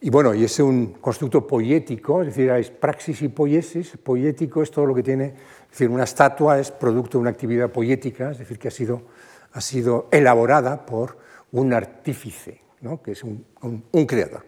Y 0.05 0.11
bueno, 0.11 0.35
y 0.35 0.43
es 0.43 0.59
un 0.59 0.95
constructo 1.01 1.47
poético, 1.47 2.23
es 2.23 2.29
decir, 2.29 2.51
es 2.51 2.71
praxis 2.71 3.23
y 3.23 3.29
poiesis. 3.29 3.97
Poético 4.03 4.61
es 4.61 4.71
todo 4.71 4.85
lo 4.85 4.95
que 4.97 5.03
tiene 5.05 5.35
es 5.73 5.79
decir, 5.79 5.89
una 5.89 6.05
estatua 6.05 6.59
es 6.59 6.71
producto 6.71 7.17
de 7.17 7.23
una 7.23 7.31
actividad 7.31 7.71
poética, 7.71 8.33
es 8.33 8.39
decir, 8.39 8.59
que 8.59 8.69
ha 8.69 8.71
sido, 8.71 9.03
ha 9.53 9.61
sido 9.61 10.09
elaborada 10.11 10.85
por 10.85 11.17
un 11.53 11.73
artífice, 11.73 12.61
¿no? 12.83 13.01
que 13.01 13.13
es 13.13 13.23
un, 13.23 13.47
creador. 14.07 14.45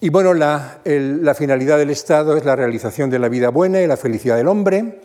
Y 0.00 0.08
bueno, 0.08 0.32
la, 0.32 0.80
la, 0.84 1.34
finalidad 1.34 1.76
del 1.76 1.90
Estado 1.90 2.36
es 2.38 2.44
la 2.46 2.56
realización 2.56 3.10
de 3.10 3.18
la 3.18 3.28
vida 3.28 3.50
buena 3.50 3.82
y 3.82 3.86
la 3.86 3.98
felicidad 3.98 4.36
del 4.36 4.48
hombre. 4.48 5.02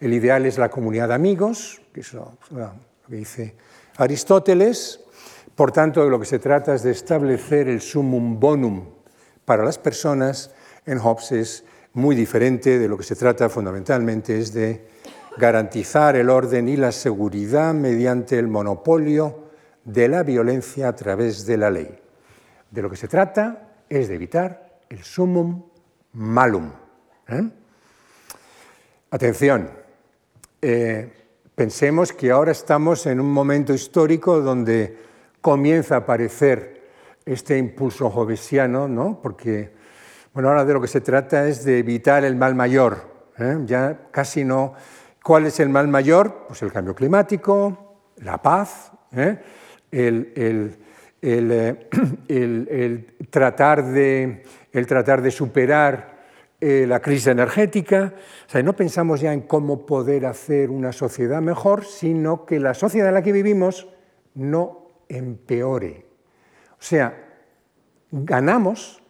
el 0.00 0.12
ideal 0.12 0.44
es 0.44 0.58
la 0.58 0.68
comunidad 0.68 1.08
de 1.08 1.14
amigos, 1.14 1.80
que 1.94 2.00
es 2.00 2.12
lo 2.12 2.36
que 3.08 3.16
dice 3.16 3.54
Aristóteles. 3.96 5.00
Por 5.54 5.72
tanto, 5.72 6.04
de 6.04 6.10
lo 6.10 6.20
que 6.20 6.26
se 6.26 6.40
trata 6.40 6.74
es 6.74 6.82
de 6.82 6.90
establecer 6.90 7.68
el 7.68 7.80
sumum 7.80 8.38
bonum 8.38 8.99
para 9.50 9.64
las 9.64 9.78
personas. 9.78 10.52
En 10.86 11.00
Hobbes 11.00 11.32
es 11.32 11.64
muy 11.94 12.14
diferente, 12.14 12.78
de 12.78 12.86
lo 12.86 12.96
que 12.96 13.02
se 13.02 13.16
trata 13.16 13.48
fundamentalmente 13.48 14.38
es 14.38 14.54
de 14.54 14.86
garantizar 15.38 16.14
el 16.14 16.30
orden 16.30 16.68
y 16.68 16.76
la 16.76 16.92
seguridad 16.92 17.74
mediante 17.74 18.38
el 18.38 18.46
monopolio 18.46 19.50
de 19.84 20.06
la 20.06 20.22
violencia 20.22 20.86
a 20.86 20.94
través 20.94 21.46
de 21.46 21.56
la 21.56 21.68
ley. 21.68 21.98
De 22.70 22.80
lo 22.80 22.88
que 22.88 22.96
se 22.96 23.08
trata 23.08 23.72
es 23.88 24.06
de 24.06 24.14
evitar 24.14 24.78
el 24.88 25.02
sumum 25.02 25.64
malum. 26.12 26.70
¿eh? 27.26 27.50
Atención, 29.10 29.68
eh, 30.62 31.12
pensemos 31.56 32.12
que 32.12 32.30
ahora 32.30 32.52
estamos 32.52 33.04
en 33.06 33.18
un 33.18 33.32
momento 33.32 33.74
histórico 33.74 34.40
donde 34.42 34.96
comienza 35.40 35.96
a 35.96 35.98
aparecer 35.98 36.79
este 37.24 37.58
impulso 37.58 38.10
jovesiano, 38.10 38.88
¿no? 38.88 39.20
porque 39.22 39.72
bueno, 40.32 40.48
ahora 40.48 40.64
de 40.64 40.72
lo 40.72 40.80
que 40.80 40.86
se 40.86 41.00
trata 41.00 41.48
es 41.48 41.64
de 41.64 41.80
evitar 41.80 42.24
el 42.24 42.36
mal 42.36 42.54
mayor. 42.54 43.30
¿eh? 43.36 43.58
Ya 43.64 44.08
casi 44.12 44.44
no. 44.44 44.74
¿Cuál 45.24 45.46
es 45.46 45.58
el 45.58 45.68
mal 45.68 45.88
mayor? 45.88 46.44
Pues 46.46 46.62
el 46.62 46.72
cambio 46.72 46.94
climático, 46.94 48.12
la 48.18 48.40
paz, 48.40 48.92
el, 49.90 50.78
el, 51.20 53.16
tratar 53.28 53.84
de, 53.86 54.44
el 54.72 54.86
tratar 54.86 55.20
de 55.20 55.30
superar 55.32 56.20
eh, 56.60 56.84
la 56.86 57.00
crisis 57.00 57.26
energética. 57.26 58.14
O 58.46 58.50
sea, 58.50 58.62
no 58.62 58.76
pensamos 58.76 59.20
ya 59.20 59.32
en 59.32 59.40
cómo 59.42 59.84
poder 59.84 60.26
hacer 60.26 60.70
una 60.70 60.92
sociedad 60.92 61.42
mejor, 61.42 61.84
sino 61.84 62.46
que 62.46 62.60
la 62.60 62.74
sociedad 62.74 63.08
en 63.08 63.14
la 63.14 63.22
que 63.22 63.32
vivimos 63.32 63.88
no 64.34 64.86
empeore. 65.08 66.09
O 66.80 66.82
sea, 66.82 67.14
ganamos 68.10 69.02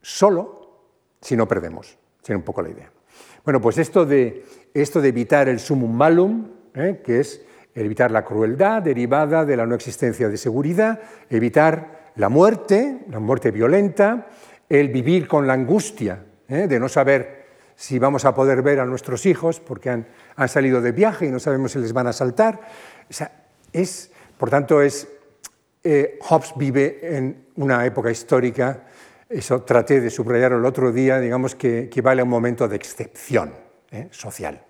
solo 0.00 0.80
si 1.20 1.36
no 1.36 1.46
perdemos. 1.46 1.96
Sería 2.20 2.36
un 2.36 2.42
poco 2.42 2.62
la 2.62 2.70
idea. 2.70 2.90
Bueno, 3.44 3.60
pues 3.60 3.78
esto 3.78 4.04
de, 4.04 4.44
esto 4.74 5.00
de 5.00 5.08
evitar 5.08 5.48
el 5.48 5.60
sumum 5.60 5.92
malum, 5.92 6.50
¿eh? 6.74 7.00
que 7.04 7.20
es 7.20 7.42
evitar 7.74 8.10
la 8.10 8.24
crueldad 8.24 8.82
derivada 8.82 9.44
de 9.44 9.56
la 9.56 9.66
no 9.66 9.74
existencia 9.74 10.28
de 10.28 10.36
seguridad, 10.36 11.00
evitar 11.30 12.10
la 12.16 12.28
muerte, 12.28 13.04
la 13.08 13.18
muerte 13.18 13.50
violenta, 13.50 14.28
el 14.68 14.88
vivir 14.88 15.26
con 15.26 15.46
la 15.46 15.54
angustia 15.54 16.24
¿eh? 16.48 16.66
de 16.66 16.80
no 16.80 16.88
saber 16.88 17.42
si 17.74 17.98
vamos 17.98 18.24
a 18.24 18.34
poder 18.34 18.62
ver 18.62 18.80
a 18.80 18.86
nuestros 18.86 19.26
hijos 19.26 19.60
porque 19.60 19.90
han, 19.90 20.06
salido 20.48 20.80
de 20.80 20.92
viaje 20.92 21.26
y 21.26 21.30
no 21.30 21.38
sabemos 21.38 21.72
si 21.72 21.78
les 21.78 21.92
van 21.92 22.06
a 22.06 22.12
saltar. 22.12 22.60
es, 23.72 24.10
por 24.38 24.50
tanto, 24.50 24.82
es, 24.82 25.08
eh, 25.84 26.18
Hobbes 26.20 26.52
vive 26.56 27.00
en 27.02 27.46
una 27.56 27.84
época 27.84 28.10
histórica, 28.10 28.84
eso 29.28 29.62
traté 29.62 30.00
de 30.00 30.10
subrayarlo 30.10 30.58
el 30.58 30.64
otro 30.64 30.92
día, 30.92 31.18
digamos 31.18 31.54
que 31.54 31.84
equivale 31.84 32.20
a 32.20 32.24
un 32.24 32.30
momento 32.30 32.68
de 32.68 32.76
excepción 32.76 33.54
¿eh? 33.90 34.08
social. 34.10 34.62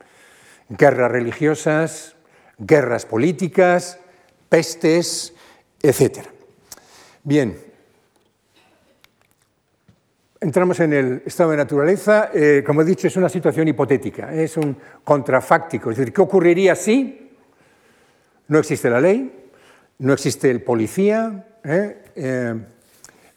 Guerras 0.69 1.11
religiosas, 1.11 2.17
guerras 2.59 3.05
políticas, 3.05 3.99
pestes, 4.49 5.35
etc. 5.83 6.21
Bien, 7.25 7.59
entramos 10.41 10.81
en 10.81 10.93
el 10.93 11.23
estado 11.27 11.51
de 11.51 11.57
naturaleza. 11.57 12.31
Eh, 12.33 12.63
como 12.65 12.83
he 12.83 12.85
dicho, 12.85 13.07
es 13.07 13.17
una 13.17 13.29
situación 13.29 13.69
hipotética, 13.69 14.33
es 14.33 14.57
un 14.57 14.77
contrafáctico. 15.05 15.91
Es 15.91 15.97
decir, 15.97 16.13
¿qué 16.13 16.21
ocurriría 16.21 16.75
si 16.75 17.31
no 18.49 18.59
existe 18.59 18.91
la 18.91 19.01
ley, 19.01 19.42
no 20.03 20.13
existe 20.13 20.51
el 20.51 20.63
policía, 20.63 21.47
eh? 21.65 21.97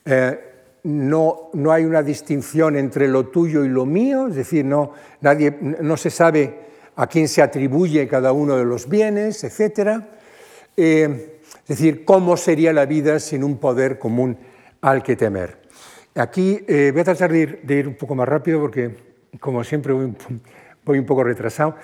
Eh, 0.07 0.39
no, 0.83 1.49
no, 1.53 1.71
hay 1.71 1.83
una 1.83 2.03
distinción 2.03 2.75
entre 2.75 3.07
lo 3.07 3.27
tuyo 3.27 3.63
y 3.65 3.69
lo 3.69 3.85
mío? 3.85 4.27
Es 4.27 4.35
decir, 4.35 4.65
no, 4.65 4.91
nadie, 5.21 5.57
no 5.59 5.97
se 5.97 6.11
sabe 6.11 6.59
a 6.95 7.07
quién 7.07 7.27
se 7.27 7.41
atribuye 7.41 8.07
cada 8.07 8.31
uno 8.31 8.55
de 8.55 8.65
los 8.65 8.87
bienes, 8.87 9.43
etc. 9.43 10.01
Eh, 10.77 11.39
es 11.61 11.67
decir, 11.67 12.05
cómo 12.05 12.37
sería 12.37 12.71
la 12.71 12.85
vida 12.85 13.19
sin 13.19 13.43
un 13.43 13.57
poder 13.57 13.97
común 13.97 14.37
al 14.81 15.01
que 15.01 15.15
temer. 15.15 15.57
Aquí 16.13 16.63
eh, 16.67 16.91
voy 16.91 17.01
a 17.01 17.05
tratar 17.05 17.31
de 17.31 17.59
ir, 17.67 17.87
un 17.87 17.95
poco 17.95 18.15
más 18.15 18.27
rápido 18.27 18.61
porque, 18.61 18.95
como 19.39 19.63
siempre, 19.63 19.93
voy, 19.93 20.99
un 20.99 21.05
poco 21.05 21.23
retrasado. 21.23 21.75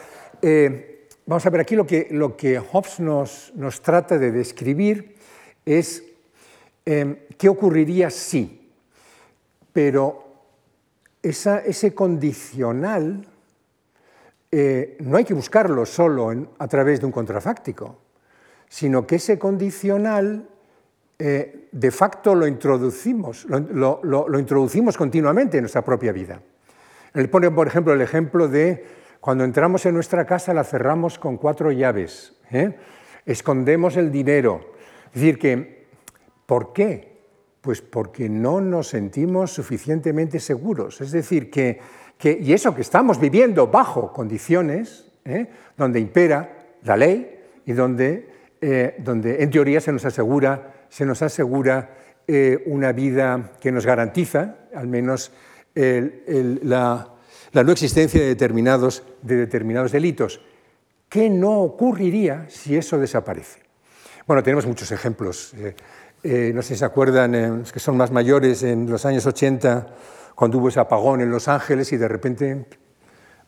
Eh, 0.42 1.01
vamos 1.32 1.46
a 1.46 1.50
ver 1.50 1.62
aquí 1.62 1.78
lo 1.78 1.88
que, 1.88 2.10
lo 2.12 2.36
que 2.36 2.60
Hobbes 2.60 3.00
nos, 3.00 3.54
nos 3.56 3.82
trata 3.82 4.18
de 4.18 4.34
describir 4.34 5.16
es 5.64 6.04
qué 6.84 7.48
ocurriría 7.48 8.10
si, 8.10 8.70
pero 9.72 10.26
ese 11.24 11.96
condicional 11.96 13.26
eh, 14.52 14.98
no 15.00 15.16
hay 15.16 15.24
que 15.24 15.34
buscarlo 15.34 15.86
solo 15.86 16.34
a 16.60 16.68
través 16.68 17.00
de 17.00 17.06
un 17.06 17.14
contrafáctico, 17.14 17.98
sino 18.68 19.08
que 19.08 19.16
ese 19.16 19.40
condicional 19.40 20.50
eh, 21.18 21.70
de 21.72 21.92
facto 21.92 22.36
lo 22.36 22.46
introducimos, 22.46 23.46
lo, 23.46 24.38
introducimos 24.38 24.98
continuamente 24.98 25.60
en 25.60 25.64
nuestra 25.64 25.82
propia 25.82 26.12
vida. 26.12 26.42
Él 27.14 27.30
pone, 27.30 27.50
por 27.52 27.68
ejemplo, 27.68 27.94
el 27.94 28.02
ejemplo 28.02 28.50
de 28.50 29.01
cuando 29.22 29.43
entramos 29.43 29.86
en 29.86 29.93
nuestra 29.93 30.26
casa 30.26 30.51
la 30.51 30.63
cerramos 30.63 31.19
con 31.19 31.38
cuatro 31.38 31.72
llaves, 31.72 32.34
¿eh? 32.51 32.76
escondemos 33.24 33.95
el 33.95 34.11
dinero. 34.11 34.74
Es 35.13 35.22
decir, 35.22 35.38
que, 35.38 35.86
¿por 36.47 36.74
qué? 36.74 37.22
Pues 37.61 37.82
porque 37.82 38.28
no 38.28 38.59
nos 38.59 38.88
sentimos 38.88 39.53
suficientemente 39.53 40.39
seguros. 40.39 41.01
Es 41.01 41.11
decir, 41.11 41.51
que 41.51 41.80
y 42.24 42.51
eso 42.51 42.74
que 42.74 42.82
estamos 42.82 43.19
viviendo 43.19 43.67
bajo 43.67 44.11
condiciones 44.11 45.11
¿eh? 45.26 45.47
donde 45.78 45.99
impera 45.99 46.57
la 46.84 46.97
ley 46.97 47.39
y 47.65 47.74
donde, 47.74 48.28
eh, 48.59 48.95
donde 48.99 49.43
en 49.43 49.51
teoría 49.51 49.82
se 49.82 49.91
nos 49.91 50.03
asegura, 50.05 50.86
se 50.89 51.05
nos 51.05 51.22
asegura 51.22 51.97
una 52.65 52.93
vida 52.93 53.51
que 53.59 53.74
nos 53.74 53.86
garantiza 53.86 54.55
al 54.74 54.88
menos 54.88 55.34
la, 55.76 57.11
no 57.54 57.72
existencia 57.72 58.22
de 58.22 58.28
determinados, 58.28 59.04
de 59.22 59.36
determinados 59.36 59.91
delitos. 59.91 60.41
¿Qué 61.10 61.30
no 61.30 61.60
ocurriría 61.60 62.45
si 62.49 62.78
eso 62.78 62.97
desaparece? 62.97 63.60
Bueno, 64.26 64.43
tenemos 64.43 64.66
muchos 64.66 64.91
ejemplos. 64.91 65.54
no 66.24 66.62
sé 66.62 66.68
si 66.70 66.76
se 66.78 66.86
acuerdan, 66.86 67.60
los 67.60 67.72
que 67.72 67.80
son 67.80 67.97
más 67.97 68.12
mayores, 68.12 68.64
en 68.64 68.89
los 68.89 69.06
años 69.06 69.26
80 69.26 69.88
cuando 70.36 70.58
hubo 70.58 70.70
ese 70.70 70.80
apagón 70.80 71.22
en 71.22 71.30
Los 71.30 71.47
Ángeles 71.47 71.91
y 71.93 71.97
de 71.97 72.08
repente 72.08 72.66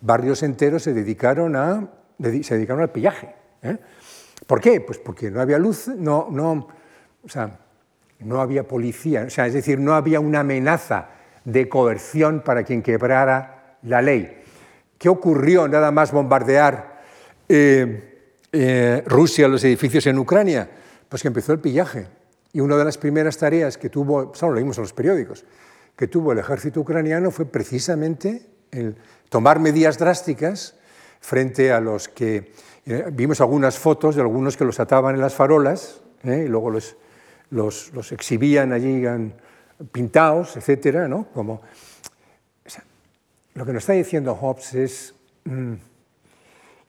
barrios 0.02 0.44
enteros 0.44 0.84
se 0.84 0.94
dedicaron, 0.94 1.90
se 2.20 2.56
dedicaron 2.56 2.84
al 2.84 2.92
pillaje. 2.92 3.34
¿eh? 3.64 3.78
¿Por 4.46 4.62
qué? 4.62 4.82
Pues 4.82 5.00
porque 5.00 5.32
no 5.32 5.42
había 5.42 5.58
luz, 5.58 5.88
no, 5.88 6.28
no, 6.30 6.68
o 7.24 7.30
sea, 7.30 7.60
no 8.20 8.42
había 8.42 8.68
policía, 8.68 9.24
o 9.26 9.30
sea, 9.30 9.48
es 9.48 9.54
decir, 9.54 9.80
no 9.80 9.96
había 9.96 10.20
una 10.20 10.42
amenaza 10.42 11.10
de 11.46 11.68
coerción 11.68 12.42
para 12.42 12.64
quien 12.64 12.82
quebrara 12.82 13.53
la 13.84 14.02
ley. 14.02 14.42
¿Qué 14.98 15.10
ocurrió 15.10 15.68
nada 15.68 15.92
más 15.92 16.12
bombardear 16.12 17.02
eh, 17.50 18.22
eh, 18.52 19.04
Rusia 19.06 19.48
los 19.48 19.64
edificios 19.64 20.08
en 20.08 20.18
Ucrania? 20.18 20.70
Pues 21.10 21.22
que 21.22 21.28
empezó 21.28 21.52
el 21.54 21.60
pillaje. 21.60 22.08
Y 22.54 22.60
una 22.60 22.78
de 22.78 22.86
las 22.86 22.98
primeras 22.98 23.38
tareas 23.38 23.78
que 23.78 23.90
tuvo, 23.90 24.34
solo 24.36 24.52
lo 24.52 24.56
leímos 24.56 24.78
en 24.78 24.84
los 24.84 24.94
periódicos, 24.94 25.44
que 25.96 26.08
tuvo 26.08 26.32
el 26.32 26.40
ejército 26.40 26.80
ucraniano 26.80 27.32
fue 27.32 27.46
precisamente 27.46 28.46
el 28.72 28.96
tomar 29.30 29.60
medidas 29.60 29.98
drásticas 29.98 30.76
frente 31.20 31.72
a 31.72 31.80
los 31.80 32.08
que 32.08 32.54
eh, 32.86 33.06
vimos 33.12 33.42
algunas 33.42 33.78
fotos 33.78 34.16
de 34.16 34.22
algunos 34.22 34.58
que 34.58 34.66
los 34.66 34.80
ataban 34.80 35.16
en 35.16 35.22
las 35.22 35.34
farolas 35.34 36.02
y 36.24 36.48
luego 36.48 36.70
los, 36.70 36.96
los, 37.50 38.12
exhibían 38.12 38.72
allí 38.72 39.04
pintados, 39.92 40.56
etcétera, 40.56 41.08
¿no? 41.10 41.28
Como, 41.34 41.62
lo 43.54 43.66
que 43.66 43.74
nos 43.74 43.84
está 43.84 43.94
diciendo 43.94 44.36
Hobbes 44.36 44.74
es 44.74 45.16
mm, 45.46 45.74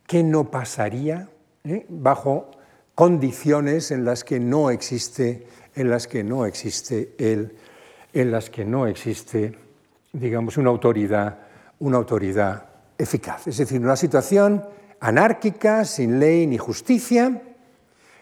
qué 0.07 0.23
no 0.23 0.51
pasaría 0.51 1.29
eh, 1.65 1.87
bajo 1.89 2.51
condiciones 2.95 3.91
en 3.91 4.05
las 4.05 4.25
que 4.25 4.41
no 4.41 4.71
existe, 4.71 5.47
en 5.75 5.91
las 5.91 6.07
que 6.07 6.25
no 6.25 6.47
existe 6.47 7.15
el 7.19 7.57
en 8.15 8.31
las 8.31 8.49
que 8.49 8.65
no 8.65 8.87
existe, 8.87 9.53
digamos, 10.12 10.57
una 10.57 10.71
autoridad, 10.71 11.37
una 11.81 11.99
autoridad 11.99 12.65
eficaz. 12.97 13.49
Es 13.49 13.59
decir, 13.59 13.81
una 13.81 13.97
situación 13.97 14.65
anárquica, 15.01 15.85
sin 15.85 16.21
ley 16.21 16.47
ni 16.47 16.57
justicia, 16.57 17.43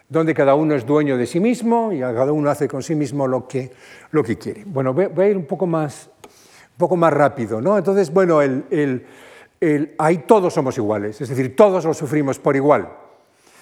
donde 0.09 0.35
cada 0.35 0.55
uno 0.55 0.75
es 0.75 0.87
dueño 0.87 1.19
de 1.19 1.27
sí 1.27 1.41
mismo 1.41 1.93
y 1.93 2.01
cada 2.01 2.33
uno 2.33 2.51
hace 2.51 2.67
con 2.67 2.83
sí 2.83 2.95
mismo 2.95 3.27
lo 3.27 3.47
que, 3.47 3.71
lo 4.11 4.25
que 4.25 4.39
quiere. 4.39 4.65
Bueno, 4.65 4.95
voy 4.95 5.25
a 5.25 5.29
ir 5.29 5.37
un 5.37 5.47
poco 5.47 5.67
más, 5.67 6.09
un 6.73 6.79
poco 6.79 6.97
más 6.97 7.13
rápido. 7.13 7.61
¿no? 7.61 7.79
Entonces, 7.79 8.13
bueno, 8.13 8.41
el, 8.43 9.07
ahí 9.99 10.19
todos 10.19 10.55
somos 10.55 10.77
iguales, 10.79 11.21
es 11.21 11.29
decir, 11.29 11.55
todos 11.55 11.85
lo 11.85 11.95
sufrimos 11.95 12.39
por 12.39 12.57
igual. 12.57 12.89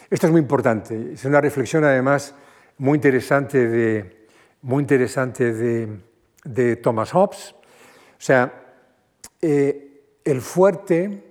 Esto 0.08 0.26
es 0.26 0.32
muy 0.32 0.40
importante, 0.40 1.12
es 1.12 1.24
una 1.24 1.40
reflexión 1.40 1.84
además 1.84 2.34
muy 2.78 2.96
interesante 2.96 3.68
de, 3.68 4.26
muy 4.62 4.82
interesante 4.82 5.52
de, 5.52 6.76
Thomas 6.76 7.12
Hobbes. 7.12 7.54
O 7.54 8.22
sea, 8.22 8.52
eh, 9.40 10.02
el 10.24 10.40
fuerte 10.40 11.30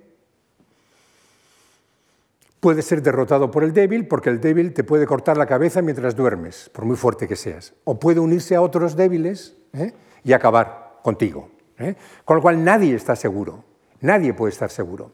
puede 2.60 2.82
ser 2.82 3.02
derrotado 3.02 3.50
por 3.50 3.64
el 3.64 3.74
débil 3.74 4.08
porque 4.08 4.30
el 4.30 4.40
débil 4.42 4.74
te 4.74 4.84
puede 4.84 5.06
cortar 5.06 5.38
la 5.38 5.46
cabeza 5.46 5.82
mientras 5.82 6.16
duermes, 6.16 6.70
por 6.74 6.86
muy 6.86 6.96
fuerte 6.96 7.28
que 7.28 7.36
seas. 7.36 7.74
O 7.84 8.00
puede 8.00 8.20
unirse 8.20 8.56
a 8.56 8.62
otros 8.62 8.96
débiles 8.96 9.56
¿eh? 9.74 9.94
y 10.24 10.34
acabar 10.34 11.00
contigo. 11.04 11.50
¿Eh? 11.80 11.96
Con 12.24 12.38
lo 12.38 12.42
cual 12.42 12.64
nadie 12.64 12.96
está 12.96 13.16
seguro, 13.16 13.64
nadie 14.02 14.34
puede 14.34 14.52
estar 14.52 14.70
seguro. 14.70 15.12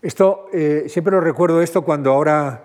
Esto, 0.00 0.48
eh, 0.52 0.84
siempre 0.88 1.12
lo 1.12 1.20
recuerdo 1.20 1.62
esto 1.62 1.82
cuando 1.82 2.12
ahora 2.12 2.64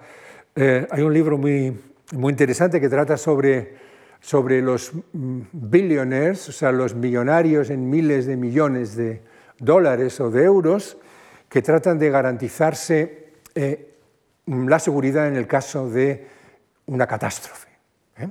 hay 0.92 1.02
un 1.04 1.14
libro 1.14 1.38
muy, 1.38 1.74
muy 2.12 2.32
interesante 2.32 2.82
que 2.82 2.90
trata 2.90 3.16
sobre, 3.16 3.78
sobre 4.20 4.62
los 4.62 4.92
billionaires, 5.14 6.50
o 6.50 6.52
sea, 6.52 6.74
los 6.74 6.96
millonarios 6.96 7.70
en 7.70 7.90
miles 7.90 8.26
de 8.26 8.36
millones 8.36 8.98
de 8.98 9.22
dólares 9.58 10.20
o 10.20 10.30
de 10.30 10.44
euros, 10.44 10.98
que 11.48 11.62
tratan 11.62 11.98
de 11.98 12.10
garantizarse 12.10 13.32
la 14.46 14.80
seguridad 14.80 15.28
en 15.28 15.38
el 15.38 15.48
caso 15.48 15.90
de 15.90 16.28
una 16.88 17.06
catástrofe. 17.08 17.70
¿eh? 18.18 18.30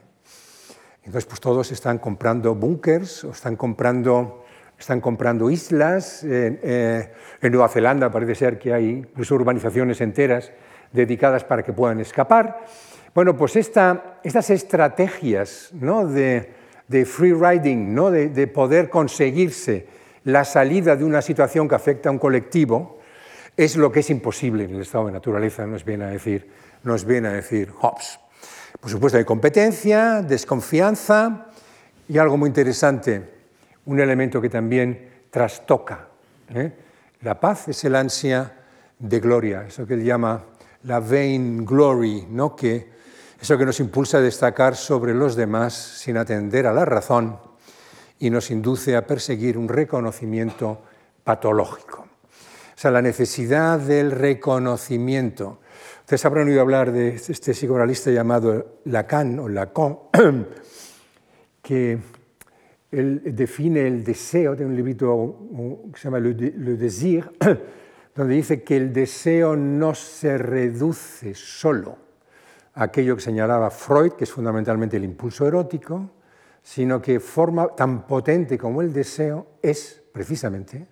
Entonces, 1.04 1.26
pues 1.26 1.40
todos 1.40 1.70
están 1.72 1.98
comprando 1.98 2.54
búnkers 2.54 3.24
o 3.24 3.30
están 3.30 3.56
comprando, 3.56 4.44
están 4.78 5.00
comprando 5.00 5.50
islas. 5.50 6.22
Eh, 6.24 7.10
en 7.40 7.52
Nueva 7.52 7.68
Zelanda 7.68 8.10
parece 8.10 8.34
ser 8.34 8.58
que 8.58 8.72
hay 8.72 8.90
incluso 8.90 9.34
urbanizaciones 9.34 10.00
enteras 10.00 10.52
dedicadas 10.92 11.44
para 11.44 11.62
que 11.62 11.72
puedan 11.72 12.00
escapar. 12.00 12.64
Bueno, 13.14 13.36
pues 13.36 13.56
estas 13.56 14.50
estrategias 14.50 15.70
¿no? 15.72 16.06
de, 16.06 16.54
free 17.04 17.32
riding, 17.32 17.94
¿no? 17.94 18.10
de, 18.10 18.28
de 18.28 18.46
poder 18.46 18.88
conseguirse 18.90 19.86
la 20.24 20.44
salida 20.44 20.94
de 20.94 21.04
una 21.04 21.22
situación 21.22 21.68
que 21.68 21.74
afecta 21.74 22.08
a 22.08 22.12
un 22.12 22.18
colectivo, 22.18 22.98
es 23.56 23.76
lo 23.76 23.90
que 23.90 24.00
es 24.00 24.10
imposible 24.10 24.64
en 24.64 24.74
el 24.74 24.82
estado 24.82 25.06
de 25.06 25.12
naturaleza, 25.12 25.66
nos 25.66 25.84
viene 25.84 26.04
a 26.04 26.08
decir, 26.08 26.48
nos 26.84 27.04
viene 27.04 27.28
a 27.28 27.32
decir 27.32 27.72
Hobbes. 27.72 28.20
Por 28.80 28.90
supuesto, 28.90 29.18
hay 29.18 29.24
competencia, 29.24 30.22
desconfianza 30.22 31.46
y 32.08 32.18
algo 32.18 32.36
muy 32.36 32.48
interesante, 32.48 33.37
un 33.88 34.00
elemento 34.00 34.40
que 34.40 34.50
también 34.50 35.08
trastoca. 35.30 36.08
¿eh? 36.54 36.72
La 37.22 37.40
paz 37.40 37.68
es 37.68 37.84
el 37.84 37.96
ansia 37.96 38.52
de 38.98 39.18
gloria, 39.18 39.64
eso 39.66 39.86
que 39.86 39.94
él 39.94 40.04
llama 40.04 40.44
la 40.84 41.00
vain 41.00 41.64
glory, 41.64 42.26
¿no? 42.30 42.54
que, 42.54 42.90
eso 43.40 43.56
que 43.56 43.64
nos 43.64 43.80
impulsa 43.80 44.18
a 44.18 44.20
destacar 44.20 44.76
sobre 44.76 45.14
los 45.14 45.36
demás 45.36 45.72
sin 45.72 46.18
atender 46.18 46.66
a 46.66 46.72
la 46.72 46.84
razón 46.84 47.38
y 48.18 48.28
nos 48.28 48.50
induce 48.50 48.94
a 48.94 49.06
perseguir 49.06 49.56
un 49.56 49.68
reconocimiento 49.68 50.82
patológico. 51.24 52.02
O 52.02 52.80
sea, 52.80 52.90
la 52.90 53.02
necesidad 53.02 53.78
del 53.78 54.10
reconocimiento. 54.10 55.60
Ustedes 56.00 56.24
habrán 56.26 56.48
oído 56.48 56.60
hablar 56.60 56.92
de 56.92 57.14
este 57.14 57.52
psicoanalista 57.52 58.10
llamado 58.10 58.80
Lacan 58.84 59.38
o 59.38 59.48
Lacan, 59.48 59.98
que 61.62 61.98
él 62.90 63.22
define 63.34 63.86
el 63.86 64.02
deseo, 64.02 64.56
de 64.56 64.64
un 64.64 64.74
librito 64.74 65.88
que 65.92 65.98
se 65.98 66.04
llama 66.04 66.20
Le, 66.20 66.32
Désir, 66.34 67.30
donde 68.14 68.34
dice 68.34 68.62
que 68.62 68.76
el 68.76 68.92
deseo 68.92 69.56
no 69.56 69.94
se 69.94 70.38
reduce 70.38 71.34
solo 71.34 71.98
a 72.74 72.84
aquello 72.84 73.16
que 73.16 73.22
señalaba 73.22 73.70
Freud, 73.70 74.12
que 74.12 74.24
es 74.24 74.32
fundamentalmente 74.32 74.96
el 74.96 75.04
impulso 75.04 75.46
erótico, 75.46 76.10
sino 76.62 77.00
que 77.00 77.20
forma 77.20 77.68
tan 77.68 78.06
potente 78.06 78.58
como 78.58 78.82
el 78.82 78.92
deseo 78.92 79.46
es 79.62 80.02
precisamente 80.12 80.86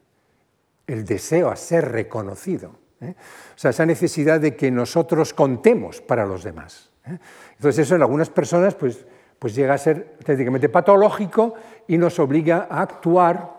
el 0.86 1.05
deseo 1.05 1.51
a 1.51 1.57
ser 1.57 1.90
reconocido. 1.90 2.78
¿eh? 3.01 3.14
O 3.55 3.59
sea, 3.59 3.70
esa 3.70 3.86
necesidad 3.86 4.40
de 4.40 4.55
que 4.55 4.70
nosotros 4.70 5.34
contemos 5.34 6.01
para 6.01 6.24
los 6.24 6.44
demás. 6.44 6.90
¿eh? 7.07 7.18
Entonces 7.57 7.86
eso 7.86 7.97
en 7.97 8.03
algunas 8.03 8.30
personas 8.30 8.74
pues, 8.74 9.05
pues 9.39 9.55
llega 9.55 9.74
a 9.74 9.78
ser 9.78 10.16
técnicamente 10.24 10.68
patológico 10.68 11.55
y 11.87 11.99
nos 11.99 12.18
obliga 12.18 12.66
a 12.70 12.82
actuar 12.82 13.55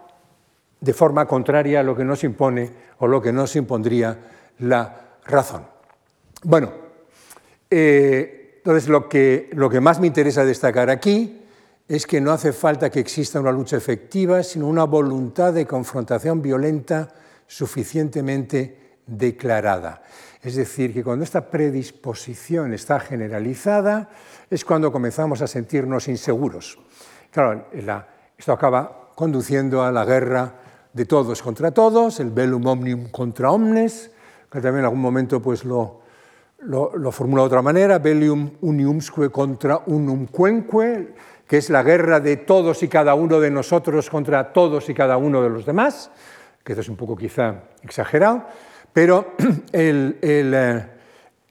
de 0.79 0.93
forma 0.93 1.25
contraria 1.25 1.79
a 1.79 1.83
lo 1.83 1.95
que 1.95 2.03
nos 2.03 2.23
impone 2.23 2.71
o 2.99 3.07
lo 3.07 3.21
que 3.21 3.31
nos 3.31 3.55
impondría 3.55 4.17
la 4.59 4.95
razón. 5.25 5.65
Bueno, 6.43 6.71
eh, 7.69 8.55
entonces 8.57 8.89
lo 8.89 9.07
que, 9.09 9.49
lo 9.53 9.69
que 9.69 9.81
más 9.81 9.99
me 9.99 10.07
interesa 10.07 10.45
destacar 10.45 10.89
aquí 10.89 11.41
es 11.87 12.05
que 12.05 12.19
no 12.19 12.31
hace 12.31 12.51
falta 12.51 12.89
que 12.89 12.99
exista 12.99 13.39
una 13.39 13.51
lucha 13.51 13.77
efectiva, 13.77 14.43
sino 14.43 14.67
una 14.67 14.83
voluntad 14.83 15.53
de 15.53 15.65
confrontación 15.65 16.41
violenta 16.41 17.07
suficientemente 17.47 18.97
declarada. 19.05 20.03
Es 20.41 20.55
decir, 20.55 20.93
que 20.93 21.03
cuando 21.03 21.23
esta 21.23 21.49
predisposición 21.49 22.73
está 22.73 22.99
generalizada 22.99 24.09
es 24.49 24.63
cuando 24.63 24.91
comenzamos 24.91 25.41
a 25.41 25.47
sentirnos 25.47 26.07
inseguros. 26.07 26.77
Claro, 27.31 27.67
esto 28.37 28.53
acaba 28.53 29.11
conduciendo 29.15 29.83
a 29.83 29.91
la 29.91 30.05
guerra 30.05 30.53
de 30.93 31.05
todos 31.05 31.41
contra 31.41 31.71
todos, 31.71 32.19
el 32.19 32.31
bellum 32.31 32.65
omnium 32.65 33.09
contra 33.09 33.51
omnes, 33.51 34.11
que 34.49 34.61
también 34.61 34.79
en 34.79 34.85
algún 34.85 35.01
momento 35.01 35.41
pues, 35.41 35.65
lo, 35.65 36.01
lo, 36.59 37.11
formula 37.11 37.43
de 37.43 37.47
otra 37.47 37.61
manera, 37.61 37.99
bellum 37.99 38.51
uniumsque 38.61 39.29
contra 39.29 39.81
unumquenque, 39.85 41.13
que 41.47 41.57
es 41.57 41.69
la 41.69 41.83
guerra 41.83 42.19
de 42.19 42.37
todos 42.37 42.83
y 42.83 42.87
cada 42.87 43.15
uno 43.15 43.39
de 43.39 43.51
nosotros 43.51 44.09
contra 44.09 44.53
todos 44.53 44.89
y 44.89 44.93
cada 44.93 45.17
uno 45.17 45.41
de 45.41 45.49
los 45.49 45.65
demás, 45.65 46.11
que 46.63 46.73
esto 46.73 46.81
es 46.81 46.89
un 46.89 46.97
poco 46.97 47.15
quizá 47.15 47.63
exagerado, 47.81 48.45
pero 48.97 49.35
el, 49.73 50.17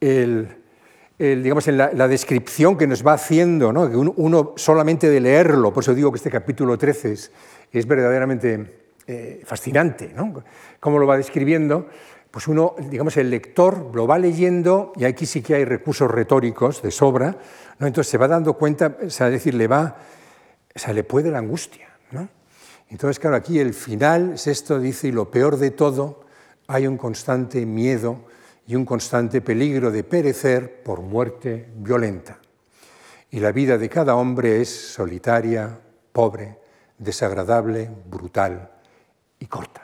eh, 0.01 0.49
digamos, 1.17 1.69
en 1.69 1.77
la, 1.77 2.09
descripción 2.09 2.77
que 2.77 2.89
nos 2.89 3.07
va 3.07 3.13
haciendo, 3.13 3.73
¿no? 3.73 3.89
que 3.89 3.97
uno, 3.97 4.55
solamente 4.57 5.09
de 5.09 5.21
leerlo, 5.21 5.73
por 5.73 5.85
eso 5.85 5.95
digo 5.95 6.11
que 6.11 6.17
este 6.17 6.29
capítulo 6.29 6.77
13 6.77 7.13
es, 7.71 7.87
verdaderamente 7.87 8.89
eh, 9.07 9.43
fascinante, 9.45 10.13
¿no? 10.13 10.43
cómo 10.81 10.99
lo 10.99 11.07
va 11.07 11.17
describiendo, 11.17 11.87
pues 12.33 12.49
uno, 12.49 12.75
digamos, 12.91 13.17
el 13.17 13.31
lector 13.31 13.95
lo 13.95 14.09
va 14.09 14.19
leyendo 14.19 14.93
y 14.97 15.05
aquí 15.05 15.25
sí 15.25 15.41
que 15.41 15.55
hay 15.55 15.65
recursos 15.65 16.11
retóricos 16.11 16.83
de 16.83 16.91
sobra, 16.91 17.37
¿no? 17.79 17.87
entonces 17.87 18.11
se 18.11 18.19
va 18.19 18.27
dando 18.27 18.55
cuenta, 18.55 18.97
es 19.01 19.17
decir, 19.21 19.55
le 19.55 19.69
va, 19.69 19.99
o 20.75 20.93
le 20.93 21.05
puede 21.05 21.31
la 21.31 21.39
angustia, 21.39 21.91
¿no? 22.11 22.29
Entonces, 22.89 23.21
claro, 23.21 23.37
aquí 23.37 23.61
el 23.61 23.73
final 23.73 24.33
es 24.35 24.49
esto, 24.49 24.81
dice, 24.81 25.07
y 25.07 25.13
lo 25.13 25.31
peor 25.31 25.59
de 25.59 25.71
todo, 25.71 26.26
hay 26.69 26.87
un 26.87 26.97
constante 26.97 27.65
miedo 27.65 28.25
y 28.67 28.75
un 28.75 28.85
constante 28.85 29.41
peligro 29.41 29.91
de 29.91 30.05
perecer 30.05 30.83
por 30.83 31.01
muerte 31.01 31.69
violenta. 31.77 32.39
Y 33.31 33.41
la 33.41 33.53
vida 33.53 33.79
de 33.79 33.89
cada 33.89 34.17
hombre 34.17 34.61
es 34.61 34.69
solitaria, 34.69 35.79
pobre, 36.13 36.59
desagradable, 36.99 37.91
brutal 38.09 38.71
y 39.39 39.47
corta. 39.47 39.83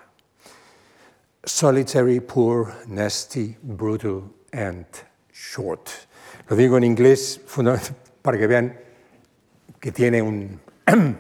Solitary, 1.44 2.20
poor, 2.20 2.72
nasty, 2.86 3.56
brutal 3.62 4.30
and 4.52 4.86
short. 5.32 5.88
Lo 6.48 6.56
digo 6.56 6.76
en 6.78 6.84
inglés 6.84 7.40
para 8.22 8.38
que 8.38 8.46
vean 8.46 8.78
que 9.80 9.92
tiene, 9.92 10.22
un, 10.22 10.60
tiene 10.84 11.16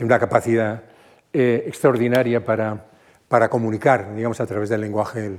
una 0.00 0.18
capacidad 0.18 0.82
eh, 1.32 1.64
extraordinaria 1.66 2.44
para, 2.44 2.91
para, 3.32 3.48
comunicar, 3.48 4.14
digamos, 4.14 4.38
a 4.42 4.46
través 4.46 4.68
del 4.68 4.82
lenguaje 4.82 5.38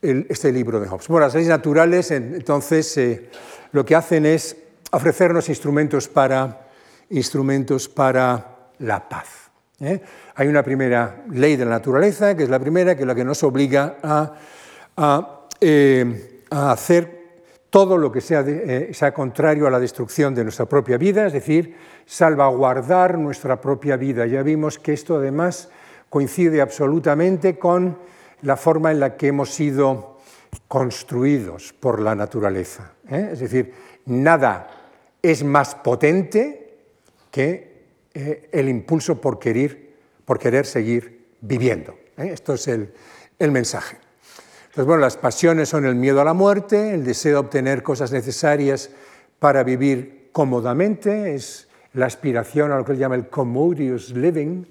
este 0.00 0.52
libro 0.52 0.78
de 0.78 0.86
Hobbes. 0.86 1.08
Bueno, 1.08 1.26
las 1.26 1.34
leyes 1.34 1.48
naturales, 1.48 2.12
entonces, 2.12 2.96
eh, 2.96 3.28
lo 3.72 3.84
que 3.84 3.96
hacen 3.96 4.24
es 4.24 4.56
ofrecernos 4.92 5.48
instrumentos 5.48 6.06
para, 6.06 6.68
instrumentos 7.10 7.88
para 7.88 8.68
la 8.78 9.08
paz. 9.08 9.50
¿eh? 9.80 10.00
Hay 10.36 10.46
una 10.46 10.62
primera 10.62 11.24
ley 11.28 11.56
de 11.56 11.64
la 11.64 11.72
naturaleza, 11.72 12.36
que 12.36 12.44
es 12.44 12.48
la 12.48 12.60
primera, 12.60 12.94
que 12.94 13.00
es 13.00 13.06
la 13.08 13.16
que 13.16 13.24
nos 13.24 13.42
obliga 13.42 13.96
a, 14.00 14.34
a, 14.96 15.48
a 16.50 16.70
hacer 16.70 17.16
todo 17.68 17.98
lo 17.98 18.12
que 18.12 18.20
sea, 18.20 18.44
eh, 18.46 18.90
sea, 18.92 19.12
contrario 19.12 19.66
a 19.66 19.70
la 19.70 19.80
destrucción 19.80 20.36
de 20.36 20.44
nuestra 20.44 20.66
propia 20.66 20.98
vida, 20.98 21.26
es 21.26 21.32
decir, 21.32 21.74
salvaguardar 22.04 23.18
nuestra 23.18 23.60
propia 23.60 23.96
vida. 23.96 24.24
Ya 24.26 24.44
vimos 24.44 24.78
que 24.78 24.92
esto 24.92 25.16
además 25.16 25.68
coincide 26.08 26.60
absolutamente 26.60 27.58
con 27.58 27.98
la 28.42 28.56
forma 28.56 28.90
en 28.90 29.00
la 29.00 29.16
que 29.16 29.28
hemos 29.28 29.50
sido 29.54 30.18
construidos 30.68 31.72
por 31.72 32.00
la 32.00 32.14
naturaleza. 32.14 32.92
¿eh? 33.08 33.30
Es 33.32 33.40
decir, 33.40 33.72
nada 34.06 34.68
es 35.22 35.44
más 35.44 35.74
potente 35.74 36.78
que 37.30 37.84
eh, 38.14 38.48
el 38.52 38.68
impulso 38.68 39.20
por 39.20 39.38
querer, 39.38 39.94
por 40.24 40.38
querer 40.38 40.66
seguir 40.66 41.26
viviendo. 41.40 41.98
¿eh? 42.16 42.30
Esto 42.32 42.54
es 42.54 42.68
el, 42.68 42.92
el 43.38 43.50
mensaje. 43.50 43.98
Entonces, 44.68 44.86
bueno, 44.86 45.00
las 45.00 45.16
pasiones 45.16 45.68
son 45.68 45.86
el 45.86 45.94
miedo 45.94 46.20
a 46.20 46.24
la 46.24 46.34
muerte, 46.34 46.94
el 46.94 47.04
deseo 47.04 47.32
de 47.32 47.38
obtener 47.38 47.82
cosas 47.82 48.12
necesarias 48.12 48.90
para 49.38 49.62
vivir 49.62 50.28
cómodamente, 50.32 51.34
es 51.34 51.68
la 51.94 52.06
aspiración 52.06 52.72
a 52.72 52.76
lo 52.76 52.84
que 52.84 52.92
él 52.92 52.98
llama 52.98 53.14
el 53.14 53.28
commodious 53.28 54.10
living 54.10 54.66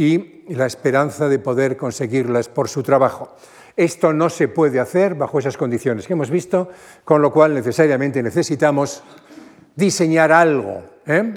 y 0.00 0.44
la 0.54 0.64
esperanza 0.64 1.28
de 1.28 1.38
poder 1.38 1.76
conseguirlas 1.76 2.48
por 2.48 2.70
su 2.70 2.82
trabajo. 2.82 3.36
Esto 3.76 4.14
no 4.14 4.30
se 4.30 4.48
puede 4.48 4.80
hacer 4.80 5.14
bajo 5.14 5.38
esas 5.38 5.58
condiciones 5.58 6.06
que 6.06 6.14
hemos 6.14 6.30
visto, 6.30 6.70
con 7.04 7.20
lo 7.20 7.30
cual 7.30 7.52
necesariamente 7.52 8.22
necesitamos 8.22 9.02
diseñar 9.76 10.32
algo, 10.32 10.82
¿eh? 11.06 11.34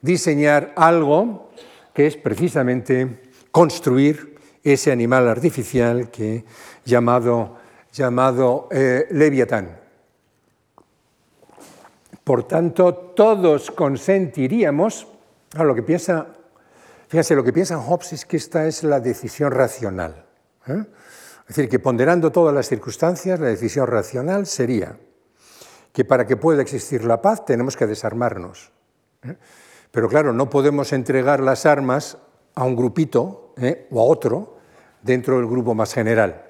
diseñar 0.00 0.72
algo 0.76 1.50
que 1.92 2.06
es 2.06 2.16
precisamente 2.16 3.22
construir 3.50 4.36
ese 4.62 4.92
animal 4.92 5.26
artificial 5.26 6.12
que 6.12 6.44
llamado, 6.84 7.56
llamado 7.92 8.68
eh, 8.70 9.08
Leviatán. 9.10 9.80
Por 12.22 12.46
tanto, 12.46 12.94
todos 12.94 13.72
consentiríamos, 13.72 15.08
a 15.56 15.64
lo 15.64 15.74
que 15.74 15.82
piensa, 15.82 16.28
fíjense, 17.10 17.34
lo 17.34 17.42
que 17.42 17.52
piensa 17.52 17.76
Hobbes 17.76 18.12
es 18.12 18.24
que 18.24 18.36
esta 18.36 18.66
es 18.66 18.84
la 18.84 19.00
decisión 19.00 19.50
racional. 19.50 20.26
¿eh? 20.68 20.84
Es 21.40 21.56
decir, 21.56 21.68
que 21.68 21.80
ponderando 21.80 22.30
todas 22.30 22.54
las 22.54 22.68
circunstancias, 22.68 23.40
la 23.40 23.48
decisión 23.48 23.88
racional 23.88 24.46
sería 24.46 24.96
que 25.92 26.04
para 26.04 26.24
que 26.24 26.36
pueda 26.36 26.62
existir 26.62 27.04
la 27.04 27.20
paz 27.20 27.44
tenemos 27.44 27.76
que 27.76 27.88
desarmarnos. 27.88 28.70
¿eh? 29.24 29.36
Pero 29.90 30.08
claro, 30.08 30.32
no 30.32 30.48
podemos 30.48 30.92
entregar 30.92 31.40
las 31.40 31.66
armas 31.66 32.16
a 32.54 32.62
un 32.62 32.76
grupito 32.76 33.54
¿eh? 33.56 33.88
o 33.90 34.00
a 34.00 34.04
otro 34.04 34.58
dentro 35.02 35.36
del 35.38 35.48
grupo 35.48 35.74
más 35.74 35.92
general. 35.92 36.44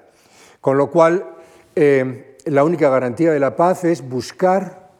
Con 0.61 0.77
lo 0.77 0.91
cual, 0.91 1.37
la 1.73 2.63
única 2.63 2.89
garantía 2.89 3.31
de 3.31 3.39
la 3.39 3.55
paz 3.55 3.83
es 3.83 4.07
buscar, 4.07 4.91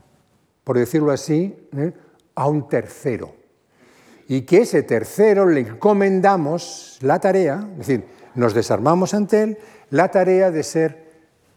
por 0.63 0.79
decirlo 0.79 1.11
así, 1.11 1.69
a 2.33 2.47
un 2.47 2.67
tercero. 2.67 3.40
Y 4.31 4.43
que 4.43 4.59
ese 4.59 4.83
tercero 4.83 5.45
le 5.45 5.59
encomendamos 5.59 6.97
la 7.01 7.19
tarea, 7.19 7.67
es 7.73 7.79
decir, 7.79 8.05
nos 8.35 8.53
desarmamos 8.53 9.13
ante 9.13 9.43
él, 9.43 9.57
la 9.89 10.09
tarea 10.09 10.51
de 10.51 10.63
ser 10.63 11.11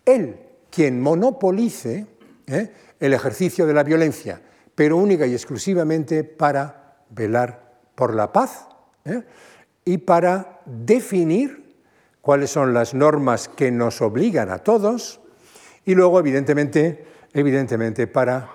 él 0.05 0.41
quien 0.73 1.01
monopolice 1.01 2.09
¿eh? 2.49 2.73
el 2.99 3.13
ejercicio 3.13 3.65
de 3.65 3.75
la 3.75 3.85
violencia, 3.85 4.41
pero 4.75 4.97
única 4.97 5.25
y 5.25 5.35
exclusivamente 5.35 6.25
para 6.25 6.97
velar 7.11 7.77
por 7.95 8.13
la 8.13 8.33
paz 8.33 8.67
¿eh? 9.05 9.23
y 9.85 9.99
para 9.99 10.59
definir 10.67 11.77
cuáles 12.21 12.51
son 12.51 12.75
las 12.75 12.93
normas 12.93 13.47
que 13.47 13.71
nos 13.71 14.03
obligan 14.03 14.51
a 14.51 14.59
todos 14.59 15.21
y 15.85 15.95
luego, 15.95 16.19
evidentemente, 16.19 17.05
evidentemente 17.35 18.09
para 18.09 18.51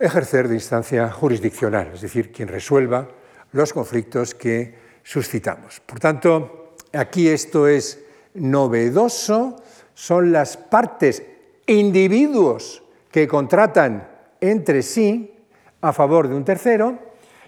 ejercer 0.00 0.48
de 0.48 0.56
instancia 0.56 1.08
jurisdiccional, 1.12 1.92
es 1.94 2.00
decir, 2.00 2.32
quien 2.32 2.48
resuelva 2.48 3.06
los 3.54 3.72
conflictos 3.72 4.34
que 4.34 4.74
suscitamos. 5.02 5.80
Por 5.80 6.00
tanto, 6.00 6.74
aquí 6.92 7.28
esto 7.28 7.68
es 7.68 8.00
novedoso. 8.34 9.62
Son 9.94 10.32
las 10.32 10.56
partes, 10.56 11.22
individuos 11.66 12.82
que 13.10 13.28
contratan 13.28 14.08
entre 14.40 14.82
sí 14.82 15.32
a 15.80 15.92
favor 15.92 16.28
de 16.28 16.34
un 16.34 16.44
tercero, 16.44 16.98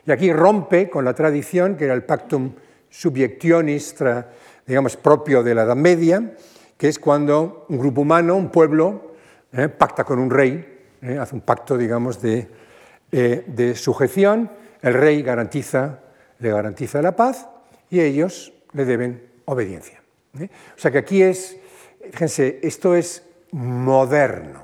y 0.07 0.13
aquí 0.13 0.33
rompe 0.33 0.89
con 0.89 1.05
la 1.05 1.13
tradición 1.13 1.77
que 1.77 1.87
era 1.87 1.95
el 1.95 2.05
pactum 2.05 2.53
subjectionis, 2.89 3.97
digamos, 4.65 4.97
propio 4.97 5.43
de 5.43 5.55
la 5.55 5.65
Edad 5.65 5.75
Media, 5.75 6.37
que 6.77 6.89
es 6.89 7.01
cuando 7.01 7.67
un 7.69 7.79
grupo 7.79 8.03
humano, 8.03 8.37
un 8.37 8.51
pueblo, 8.51 9.17
eh, 9.53 9.69
pacta 9.69 10.05
con 10.05 10.21
un 10.21 10.31
rey, 10.31 10.85
eh, 11.03 11.19
hace 11.19 11.35
un 11.35 11.41
pacto, 11.41 11.77
digamos, 11.77 12.23
de, 12.23 12.49
eh, 13.11 13.45
de 13.47 13.75
sujeción, 13.75 14.51
el 14.87 14.95
rey 14.95 15.23
garantiza, 15.23 15.99
le 16.39 16.51
garantiza 16.51 17.03
la 17.03 17.17
paz 17.17 17.49
y 17.91 18.01
ellos 18.01 18.53
le 18.73 18.85
deben 18.85 19.21
obediencia. 19.47 20.01
¿eh? 20.39 20.49
O 20.77 20.79
sea 20.79 20.93
que 20.93 20.99
aquí 20.99 21.23
es, 21.23 21.59
fíjense, 22.13 22.61
esto 22.63 22.95
es 22.95 23.25
moderno. 23.51 24.63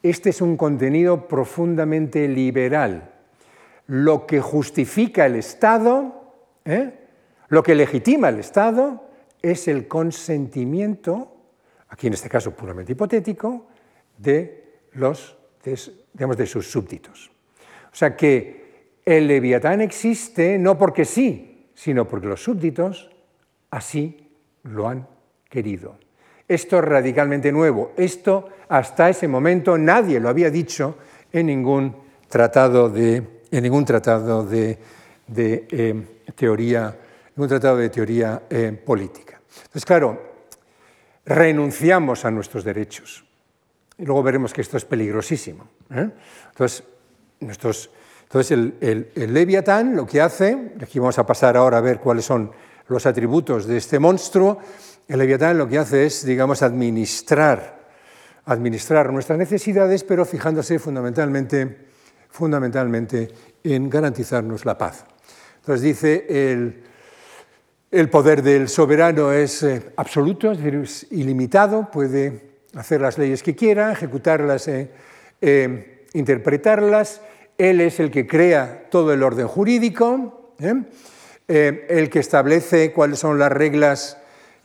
Este 0.00 0.30
es 0.30 0.40
un 0.40 0.56
contenido 0.56 1.26
profundamente 1.26 2.28
liberal. 2.28 3.10
Lo 3.88 4.26
que 4.28 4.40
justifica 4.40 5.26
el 5.26 5.34
Estado, 5.34 6.34
¿eh? 6.64 6.92
lo 7.48 7.64
que 7.64 7.74
legitima 7.74 8.28
el 8.28 8.38
Estado, 8.38 9.08
es 9.40 9.66
el 9.66 9.88
consentimiento, 9.88 11.36
aquí 11.88 12.06
en 12.06 12.12
este 12.12 12.28
caso 12.28 12.52
puramente 12.52 12.92
hipotético, 12.92 13.66
de, 14.18 14.84
los, 14.92 15.36
digamos, 16.12 16.36
de 16.36 16.46
sus 16.46 16.70
súbditos. 16.70 17.32
O 17.92 17.94
sea 17.96 18.16
que 18.16 18.61
el 19.04 19.26
leviatán 19.26 19.80
existe 19.80 20.58
no 20.58 20.78
porque 20.78 21.04
sí, 21.04 21.70
sino 21.74 22.06
porque 22.06 22.26
los 22.26 22.42
súbditos 22.42 23.10
así 23.70 24.30
lo 24.64 24.88
han 24.88 25.06
querido. 25.48 25.96
Esto 26.46 26.78
es 26.78 26.84
radicalmente 26.84 27.50
nuevo. 27.50 27.92
Esto 27.96 28.48
hasta 28.68 29.08
ese 29.08 29.28
momento 29.28 29.76
nadie 29.78 30.20
lo 30.20 30.28
había 30.28 30.50
dicho 30.50 30.98
en 31.32 31.46
ningún 31.46 31.96
tratado 32.28 32.88
de, 32.88 33.42
en 33.50 33.62
ningún 33.62 33.84
tratado 33.84 34.44
de, 34.44 34.78
eh, 35.36 36.06
teoría, 36.34 36.96
ningún 37.34 37.48
tratado 37.48 37.76
de 37.78 37.88
teoría 37.90 38.42
eh, 38.48 38.72
política. 38.84 39.40
Entonces, 39.56 39.84
claro, 39.84 40.32
renunciamos 41.24 42.24
a 42.24 42.30
nuestros 42.30 42.64
derechos. 42.64 43.24
Y 43.98 44.04
luego 44.04 44.22
veremos 44.22 44.52
que 44.52 44.60
esto 44.60 44.76
es 44.76 44.84
peligrosísimo. 44.84 45.68
¿eh? 45.90 46.10
Entonces, 46.50 46.84
entonces 48.32 48.72
el, 48.80 49.34
Leviatán 49.34 49.94
lo 49.94 50.06
que 50.06 50.22
hace, 50.22 50.72
aquí 50.80 50.98
vamos 50.98 51.18
a 51.18 51.26
pasar 51.26 51.54
ahora 51.54 51.76
a 51.76 51.80
ver 51.82 51.98
cuáles 51.98 52.24
son 52.24 52.50
los 52.88 53.04
atributos 53.04 53.66
de 53.66 53.76
este 53.76 53.98
monstruo, 53.98 54.58
el 55.06 55.18
leviatán 55.18 55.58
lo 55.58 55.68
que 55.68 55.76
hace 55.76 56.06
es, 56.06 56.24
digamos, 56.24 56.62
administrar, 56.62 57.90
administrar 58.46 59.12
nuestras 59.12 59.38
necesidades, 59.38 60.02
pero 60.02 60.24
fijándose 60.24 60.78
fundamentalmente, 60.78 61.76
fundamentalmente 62.30 63.28
en 63.64 63.90
garantizarnos 63.90 64.64
la 64.64 64.78
paz. 64.78 65.04
Entonces 65.56 65.82
dice, 65.82 66.24
el, 66.28 66.84
el 67.90 68.08
poder 68.08 68.42
del 68.42 68.70
soberano 68.70 69.30
es 69.30 69.62
eh, 69.62 69.92
absoluto, 69.96 70.52
es 70.52 70.56
decir, 70.56 70.76
es 70.76 71.06
ilimitado, 71.10 71.90
puede 71.90 72.62
hacer 72.76 73.02
las 73.02 73.18
leyes 73.18 73.42
que 73.42 73.54
quiera, 73.54 73.92
ejecutarlas, 73.92 74.68
eh, 74.68 74.90
eh, 75.42 76.06
interpretarlas. 76.14 77.20
Él 77.62 77.80
es 77.80 78.00
el 78.00 78.10
que 78.10 78.26
crea 78.26 78.88
todo 78.90 79.12
el 79.12 79.22
orden 79.22 79.46
jurídico. 79.46 80.54
Eh, 80.58 81.86
el 81.88 82.10
que 82.10 82.18
establece 82.18 82.92
cuáles 82.92 83.20
son 83.20 83.38
las 83.38 83.52
reglas 83.52 84.18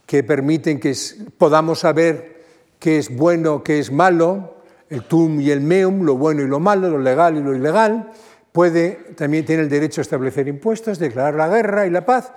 que 0.08 0.24
permiten 0.24 0.80
que 0.80 0.96
podamos 1.38 1.82
saber 1.82 2.42
qué 2.80 2.98
es 2.98 3.16
bueno, 3.16 3.64
qué 3.64 3.78
es 3.78 3.92
malo, 3.92 4.56
el 4.90 5.04
tum 5.04 5.40
y 5.40 5.52
el 5.52 5.62
meum, 5.62 6.06
lo 6.06 6.18
bueno 6.18 6.42
y 6.42 6.48
lo 6.48 6.60
malo, 6.60 6.90
lo 6.90 6.98
legal 6.98 7.38
y 7.38 7.44
lo 7.44 7.56
ilegal, 7.56 8.10
puede, 8.52 9.14
también 9.16 9.46
tiene 9.46 9.62
el 9.62 9.70
derecho 9.70 10.02
a 10.02 10.04
establecer 10.04 10.48
impuestos, 10.48 10.98
declarar 10.98 11.36
la 11.36 11.50
guerra 11.50 11.86
y 11.86 11.92
la 11.92 12.04
paz, 12.04 12.34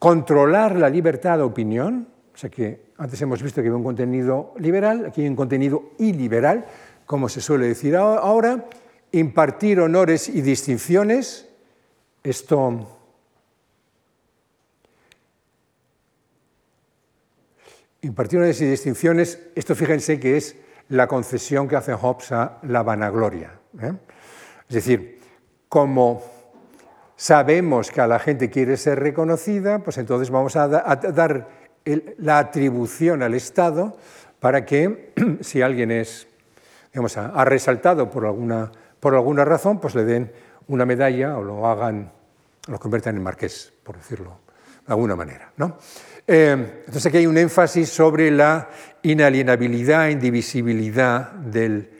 controlar 0.00 0.74
la 0.74 0.88
libertad 0.88 1.38
de 1.38 1.44
opinión, 1.44 2.08
o 2.34 2.36
sea 2.36 2.50
que 2.50 2.86
antes 2.98 3.22
hemos 3.22 3.40
visto 3.40 3.62
que 3.62 3.68
había 3.68 3.76
un 3.76 3.84
contenido 3.84 4.52
liberal, 4.58 5.06
aquí 5.06 5.20
hay 5.22 5.28
un 5.28 5.36
contenido 5.36 5.90
iliberal, 5.98 6.66
como 7.06 7.28
se 7.28 7.40
suele 7.40 7.68
decir 7.68 7.94
ahora, 7.94 8.64
impartir 9.12 9.80
honores 9.80 10.28
y 10.28 10.40
distinciones, 10.40 11.48
esto 12.22 12.88
Impartir 18.04 18.40
y 18.40 18.64
distinciones, 18.64 19.38
esto 19.54 19.76
fíjense 19.76 20.18
que 20.18 20.36
es 20.36 20.56
la 20.88 21.06
concesión 21.06 21.68
que 21.68 21.76
hace 21.76 21.94
Hobbes 21.94 22.32
a 22.32 22.58
la 22.62 22.82
vanagloria. 22.82 23.52
¿eh? 23.80 23.92
Es 24.68 24.74
decir, 24.74 25.20
como 25.68 26.20
sabemos 27.14 27.92
que 27.92 28.00
a 28.00 28.08
la 28.08 28.18
gente 28.18 28.50
quiere 28.50 28.76
ser 28.76 28.98
reconocida, 28.98 29.78
pues 29.78 29.98
entonces 29.98 30.30
vamos 30.30 30.56
a, 30.56 30.66
dar 30.66 31.48
la 32.18 32.40
atribución 32.40 33.22
al 33.22 33.34
Estado 33.34 33.96
para 34.40 34.66
que 34.66 35.12
si 35.40 35.62
alguien 35.62 35.92
es, 35.92 36.26
digamos, 36.92 37.16
ha 37.16 37.44
resaltado 37.44 38.10
por 38.10 38.26
alguna, 38.26 38.72
por 39.02 39.16
alguna 39.16 39.44
razón, 39.44 39.80
pues 39.80 39.96
le 39.96 40.04
den 40.04 40.30
una 40.68 40.86
medalla 40.86 41.36
o 41.36 41.42
lo 41.42 41.66
hagan, 41.66 42.12
lo 42.68 42.78
conviertan 42.78 43.16
en 43.16 43.22
marqués, 43.24 43.72
por 43.82 43.96
decirlo 43.96 44.38
de 44.86 44.92
alguna 44.92 45.16
manera. 45.16 45.50
¿no? 45.56 45.76
Eh, 46.24 46.82
entonces 46.86 47.06
aquí 47.06 47.16
hay 47.16 47.26
un 47.26 47.36
énfasis 47.36 47.88
sobre 47.88 48.30
la 48.30 48.68
inalienabilidad, 49.02 50.08
indivisibilidad 50.08 51.32
del 51.32 51.90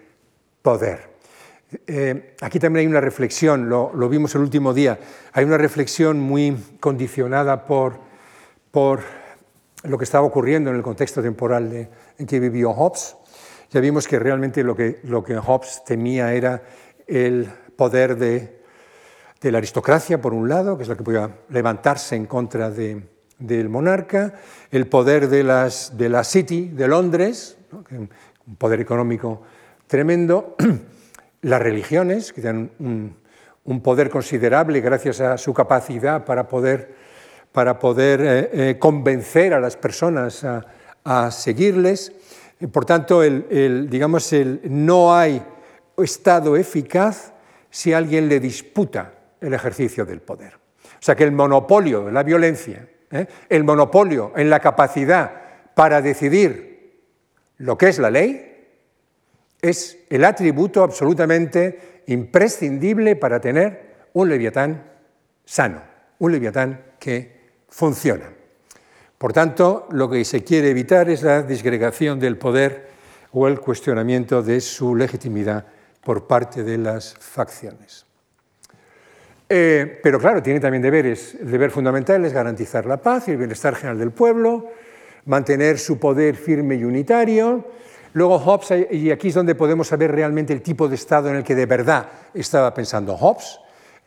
poder. 0.63 1.11
Eh, 1.89 2.37
aquí 2.41 2.61
también 2.61 2.83
hay 2.83 2.87
una 2.87 3.01
reflexión, 3.01 3.69
lo, 3.69 3.91
vimos 4.09 4.37
el 4.37 4.43
último 4.43 4.73
día, 4.73 5.01
hay 5.33 5.45
una 5.45 5.59
reflexión 5.59 6.21
muy 6.21 6.57
condicionada 6.79 7.65
por, 7.65 7.99
por 8.71 9.01
lo 9.83 9.99
que 9.99 10.05
estaba 10.05 10.25
ocurriendo 10.25 10.71
en 10.71 10.77
el 10.77 10.83
contexto 10.83 11.21
temporal 11.21 11.89
en 12.17 12.27
que 12.29 12.39
vivió 12.39 12.73
Hobbes. 12.73 13.17
Ya 13.73 13.81
vimos 13.81 14.07
que 14.07 14.21
realmente 14.21 14.63
lo 14.63 14.77
que, 14.77 15.01
lo 15.03 15.25
que 15.25 15.37
Hobbes 15.37 15.83
temía 15.85 16.33
era 16.35 16.63
el 17.07 17.49
poder 17.77 18.17
de, 18.17 18.61
la 19.43 19.59
aristocracia, 19.59 20.21
por 20.21 20.35
un 20.35 20.49
lado, 20.49 20.77
que 20.77 20.85
es 20.85 20.89
lo 20.89 20.97
que 20.97 21.03
podía 21.03 21.31
levantarse 21.49 22.15
en 22.15 22.27
contra 22.27 22.71
del 22.71 23.69
monarca, 23.69 24.35
el 24.71 24.87
poder 24.87 25.29
de, 25.29 25.43
las, 25.43 25.97
de 25.97 26.09
la 26.09 26.23
City 26.23 26.69
de 26.69 26.87
Londres, 26.89 27.57
un 28.47 28.57
poder 28.57 28.81
económico 28.81 29.43
tremendo, 29.87 30.57
las 31.43 31.61
religiones, 31.61 32.33
que 32.33 32.41
tienen 32.41 32.71
un, 33.65 33.81
poder 33.81 34.11
considerable 34.11 34.81
gracias 34.81 35.21
a 35.21 35.37
su 35.39 35.53
capacidad 35.53 36.25
para 36.25 36.49
poder, 36.49 36.95
para 37.53 37.79
poder 37.79 38.21
eh, 38.21 38.51
eh, 38.53 38.79
convencer 38.79 39.55
a 39.55 39.61
las 39.61 39.77
personas 39.77 40.45
a, 41.05 41.31
seguirles. 41.31 42.13
Por 42.73 42.85
tanto, 42.85 43.23
el, 43.25 43.91
digamos, 43.91 44.33
el, 44.33 44.61
no 44.65 45.15
hay 45.15 45.43
Estado 45.99 46.57
eficaz 46.57 47.33
si 47.71 47.93
alguien 47.93 48.29
le 48.29 48.41
disputa 48.41 49.13
el 49.41 49.55
ejercicio 49.55 50.05
del 50.05 50.21
poder. 50.21 50.55
O 50.55 51.05
sea 51.05 51.17
que 51.17 51.25
el 51.25 51.33
monopolio 51.33 52.05
de 52.05 52.13
la 52.13 52.23
violencia, 52.23 52.89
¿eh? 53.11 53.27
el 53.49 53.65
monopolio 53.65 54.33
en 54.37 54.51
la 54.51 54.61
capacidad 54.61 55.33
para 55.75 56.01
decidir 56.01 57.01
lo 57.59 57.77
que 57.77 57.89
es 57.89 57.99
la 57.99 58.11
ley, 58.11 58.49
es 59.61 59.99
el 60.11 60.25
atributo 60.25 60.83
absolutamente 60.83 62.03
imprescindible 62.07 63.17
para 63.17 63.41
tener 63.41 63.93
un 64.13 64.29
leviatán 64.29 64.85
sano, 65.45 65.83
un 66.19 66.33
leviatán 66.33 66.85
que 66.99 67.41
funciona. 67.69 68.31
Por 69.19 69.33
tanto, 69.33 69.87
lo 69.93 70.11
que 70.11 70.25
se 70.25 70.43
quiere 70.43 70.71
evitar 70.71 71.09
es 71.09 71.23
la 71.23 71.43
disgregación 71.43 72.19
del 72.19 72.39
poder 72.39 72.89
o 73.33 73.47
el 73.47 73.61
cuestionamiento 73.61 74.43
de 74.43 74.61
su 74.61 74.97
legitimidad 74.97 75.65
por 76.05 76.27
parte 76.27 76.63
de 76.63 76.79
las 76.79 77.15
facciones. 77.15 78.07
Eh, 79.49 80.01
pero 80.03 80.19
claro, 80.19 80.43
tiene 80.43 80.61
también 80.61 80.83
deberes. 80.83 81.35
El 81.35 81.51
deber 81.51 81.71
fundamental 81.71 82.25
es 82.25 82.33
garantizar 82.33 82.87
la 82.87 82.97
paz 82.97 83.29
y 83.29 83.33
el 83.33 83.37
bienestar 83.37 83.75
general 83.75 83.99
del 83.99 84.11
pueblo, 84.11 84.71
mantener 85.27 85.79
su 85.79 85.99
poder 85.99 86.37
firme 86.37 86.77
y 86.77 86.85
unitario, 86.85 87.67
Luego 88.15 88.39
Hobbes, 88.39 88.89
y 88.91 89.11
aquí 89.11 89.29
es 89.29 89.35
donde 89.35 89.55
podemos 89.55 89.89
saber 89.89 90.13
realmente 90.13 90.53
el 90.53 90.61
tipo 90.61 90.87
de 90.87 90.97
Estado 90.97 91.31
en 91.31 91.37
el 91.37 91.45
que 91.45 91.55
de 91.55 91.65
verdad 91.65 92.09
estaba 92.35 92.75
pensando 92.75 93.17
Hobbes, 93.17 93.59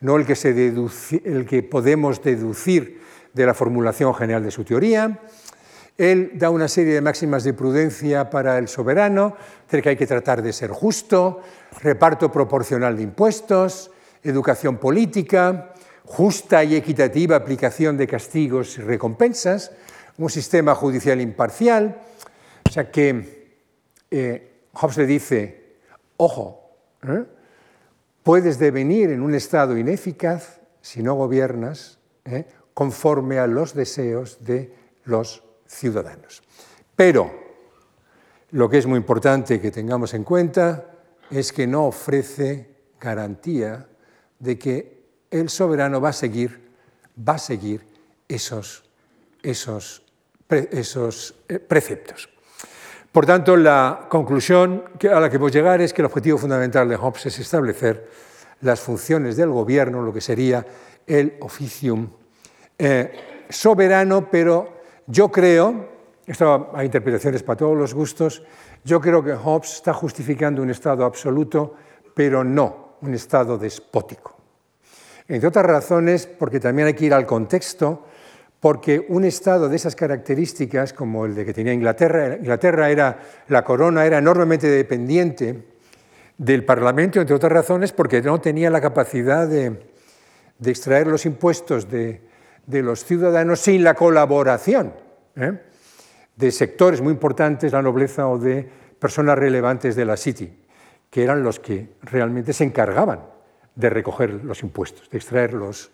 no 0.02 0.16
el 0.18 0.26
que, 0.28 0.36
se 0.36 0.50
el 0.50 1.46
que 1.48 1.64
podemos 1.64 2.22
deducir 2.22 3.02
de 3.34 3.46
la 3.46 3.56
formulación 3.56 4.14
general 4.14 4.44
de 4.44 4.52
su 4.52 4.64
teoría. 4.64 5.20
Él 5.98 6.32
da 6.36 6.50
una 6.50 6.68
serie 6.68 6.94
de 6.94 7.02
máximas 7.02 7.44
de 7.44 7.54
prudencia 7.54 8.30
para 8.30 8.58
el 8.58 8.68
soberano, 8.68 9.36
que 9.70 9.90
hay 9.90 9.96
que 9.96 10.08
tratar 10.08 10.42
de 10.42 10.52
ser 10.52 10.72
justo, 10.72 11.42
reparto 11.82 12.32
proporcional 12.32 12.98
de 12.98 13.04
impuestos, 13.04 13.92
educación 14.24 14.78
política, 14.78 15.74
justa 16.04 16.64
y 16.64 16.76
equitativa 16.76 17.36
aplicación 17.36 17.98
de 17.98 18.08
castigos 18.08 18.78
y 18.78 18.82
recompensas, 18.82 19.72
un 20.18 20.30
sistema 20.30 20.76
judicial 20.76 21.22
imparcial. 21.22 22.02
O 22.68 22.72
sea 22.72 22.92
que 22.92 23.58
eh, 24.12 24.52
Hobbes 24.74 24.98
le 24.98 25.06
dice, 25.06 25.78
ojo, 26.18 26.72
¿eh? 27.08 27.24
puedes 28.24 28.60
devenir 28.60 29.12
en 29.12 29.22
un 29.22 29.34
estado 29.34 29.78
ineficaz 29.78 30.60
si 30.82 31.02
no 31.02 31.16
gobiernas 31.16 32.00
¿eh? 32.26 32.46
conforme 32.74 33.40
a 33.40 33.48
los 33.48 33.74
deseos 33.74 34.44
de 34.44 34.74
los 35.06 35.45
ciudadanos. 35.68 36.42
Pero 36.96 37.32
lo 38.52 38.70
que 38.70 38.78
es 38.78 38.86
muy 38.86 38.98
importante 38.98 39.60
que 39.60 39.72
tengamos 39.72 40.14
en 40.14 40.24
cuenta 40.24 40.92
es 41.30 41.52
que 41.52 41.68
no 41.68 41.88
ofrece 41.88 42.70
garantía 43.00 43.88
de 44.40 44.58
que 44.58 45.04
el 45.32 45.50
soberano 45.50 46.00
va 46.00 46.10
a 46.10 46.14
seguir, 46.14 46.70
va 47.18 47.34
a 47.34 47.40
seguir 47.40 47.86
esos, 48.28 48.84
esos, 49.42 50.04
esos 50.50 51.36
preceptos. 51.68 52.30
Por 53.12 53.26
tanto, 53.26 53.56
la 53.56 54.08
conclusión 54.10 54.84
a 55.10 55.20
la 55.20 55.30
que 55.30 55.38
a 55.38 55.50
llegar 55.50 55.82
es 55.82 55.94
que 55.94 56.02
el 56.02 56.08
objetivo 56.08 56.38
fundamental 56.38 56.90
de 56.90 56.98
Hobbes 56.98 57.28
es 57.28 57.40
establecer 57.40 58.10
las 58.62 58.82
funciones 58.82 59.38
del 59.38 59.50
gobierno, 59.52 60.02
lo 60.02 60.12
que 60.12 60.22
sería 60.22 60.66
el 61.08 61.38
oficium 61.40 62.10
eh, 62.78 63.46
soberano, 63.50 64.30
pero 64.30 64.75
yo 65.08 65.32
creo, 65.32 65.90
esto 66.26 66.72
hay 66.74 66.86
interpretaciones 66.86 67.44
para 67.44 67.58
todos 67.58 67.78
los 67.78 67.94
gustos, 67.94 68.44
yo 68.84 69.00
creo 69.02 69.24
que 69.24 69.34
Hobbes 69.34 69.74
está 69.74 69.94
justificando 69.94 70.62
un 70.62 70.70
Estado 70.70 71.06
absoluto, 71.06 71.76
pero 72.14 72.44
no 72.44 72.98
un 73.02 73.14
Estado 73.14 73.58
despótico. 73.58 74.36
Entre 75.28 75.48
otras 75.48 75.66
razones, 75.66 76.28
porque 76.28 76.60
también 76.60 76.88
hay 76.88 76.94
que 76.94 77.06
ir 77.06 77.14
al 77.14 77.26
contexto, 77.26 78.06
porque 78.60 79.06
un 79.10 79.26
Estado 79.26 79.70
de 79.70 79.76
esas 79.76 79.96
características, 79.96 80.94
como 80.94 81.26
el 81.26 81.36
de 81.36 81.46
que 81.46 81.54
tenía 81.54 81.74
Inglaterra, 81.74 82.36
Inglaterra 82.36 82.90
era, 82.90 83.20
la 83.48 83.64
corona 83.64 84.06
era 84.06 84.20
enormemente 84.20 84.68
dependiente 84.68 85.66
del 86.38 86.66
Parlamento, 86.66 87.20
entre 87.20 87.36
otras 87.36 87.52
razones, 87.52 87.92
porque 87.92 88.22
no 88.22 88.40
tenía 88.42 88.70
la 88.70 88.82
capacidad 88.82 89.48
de, 89.48 89.88
extraer 90.64 91.08
los 91.08 91.26
impuestos 91.26 91.90
de, 91.90 92.22
los 92.68 93.04
ciudadanos 93.04 93.60
sin 93.60 93.84
la 93.84 93.94
colaboración 93.94 94.94
¿eh? 95.36 95.54
de 96.36 96.52
sectores 96.52 97.02
muy 97.02 97.14
importantes, 97.14 97.72
la 97.72 97.82
nobleza 97.82 98.28
o 98.28 98.38
de 98.38 98.68
personas 99.00 99.38
relevantes 99.38 99.96
de 99.96 100.06
la 100.06 100.18
City, 100.18 100.52
que 101.10 101.24
eran 101.24 101.44
los 101.44 101.60
que 101.60 101.96
realmente 102.02 102.54
se 102.54 102.64
encargaban 102.64 103.22
de 103.76 103.90
recoger 103.90 104.44
los 104.44 104.64
impuestos, 104.64 105.10
de 105.10 105.18
extraer 105.18 105.54
los, 105.54 105.92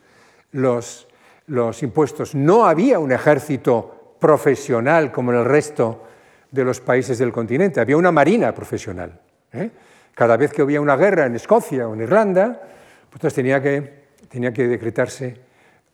los 0.52 1.08
los 1.52 1.84
impuestos. 1.84 2.34
No 2.34 2.66
había 2.66 2.98
un 3.00 3.12
ejército 3.12 4.16
profesional 4.20 5.12
como 5.12 5.32
en 5.32 5.40
el 5.40 5.46
resto 5.46 6.04
de 6.50 6.64
los 6.64 6.80
países 6.82 7.18
del 7.18 7.32
continente, 7.32 7.80
había 7.80 7.98
una 7.98 8.12
marina 8.12 8.54
profesional. 8.54 9.20
¿eh? 9.54 9.70
Cada 10.14 10.38
vez 10.38 10.52
que 10.52 10.62
había 10.62 10.82
una 10.82 10.96
guerra 10.96 11.26
en 11.26 11.36
Escocia 11.36 11.88
o 11.88 11.94
en 11.94 12.02
Irlanda, 12.02 12.62
pues 13.10 13.34
tenía 13.34 13.62
que, 13.62 14.04
tenía 14.30 14.54
que 14.54 14.68
decretarse 14.68 15.38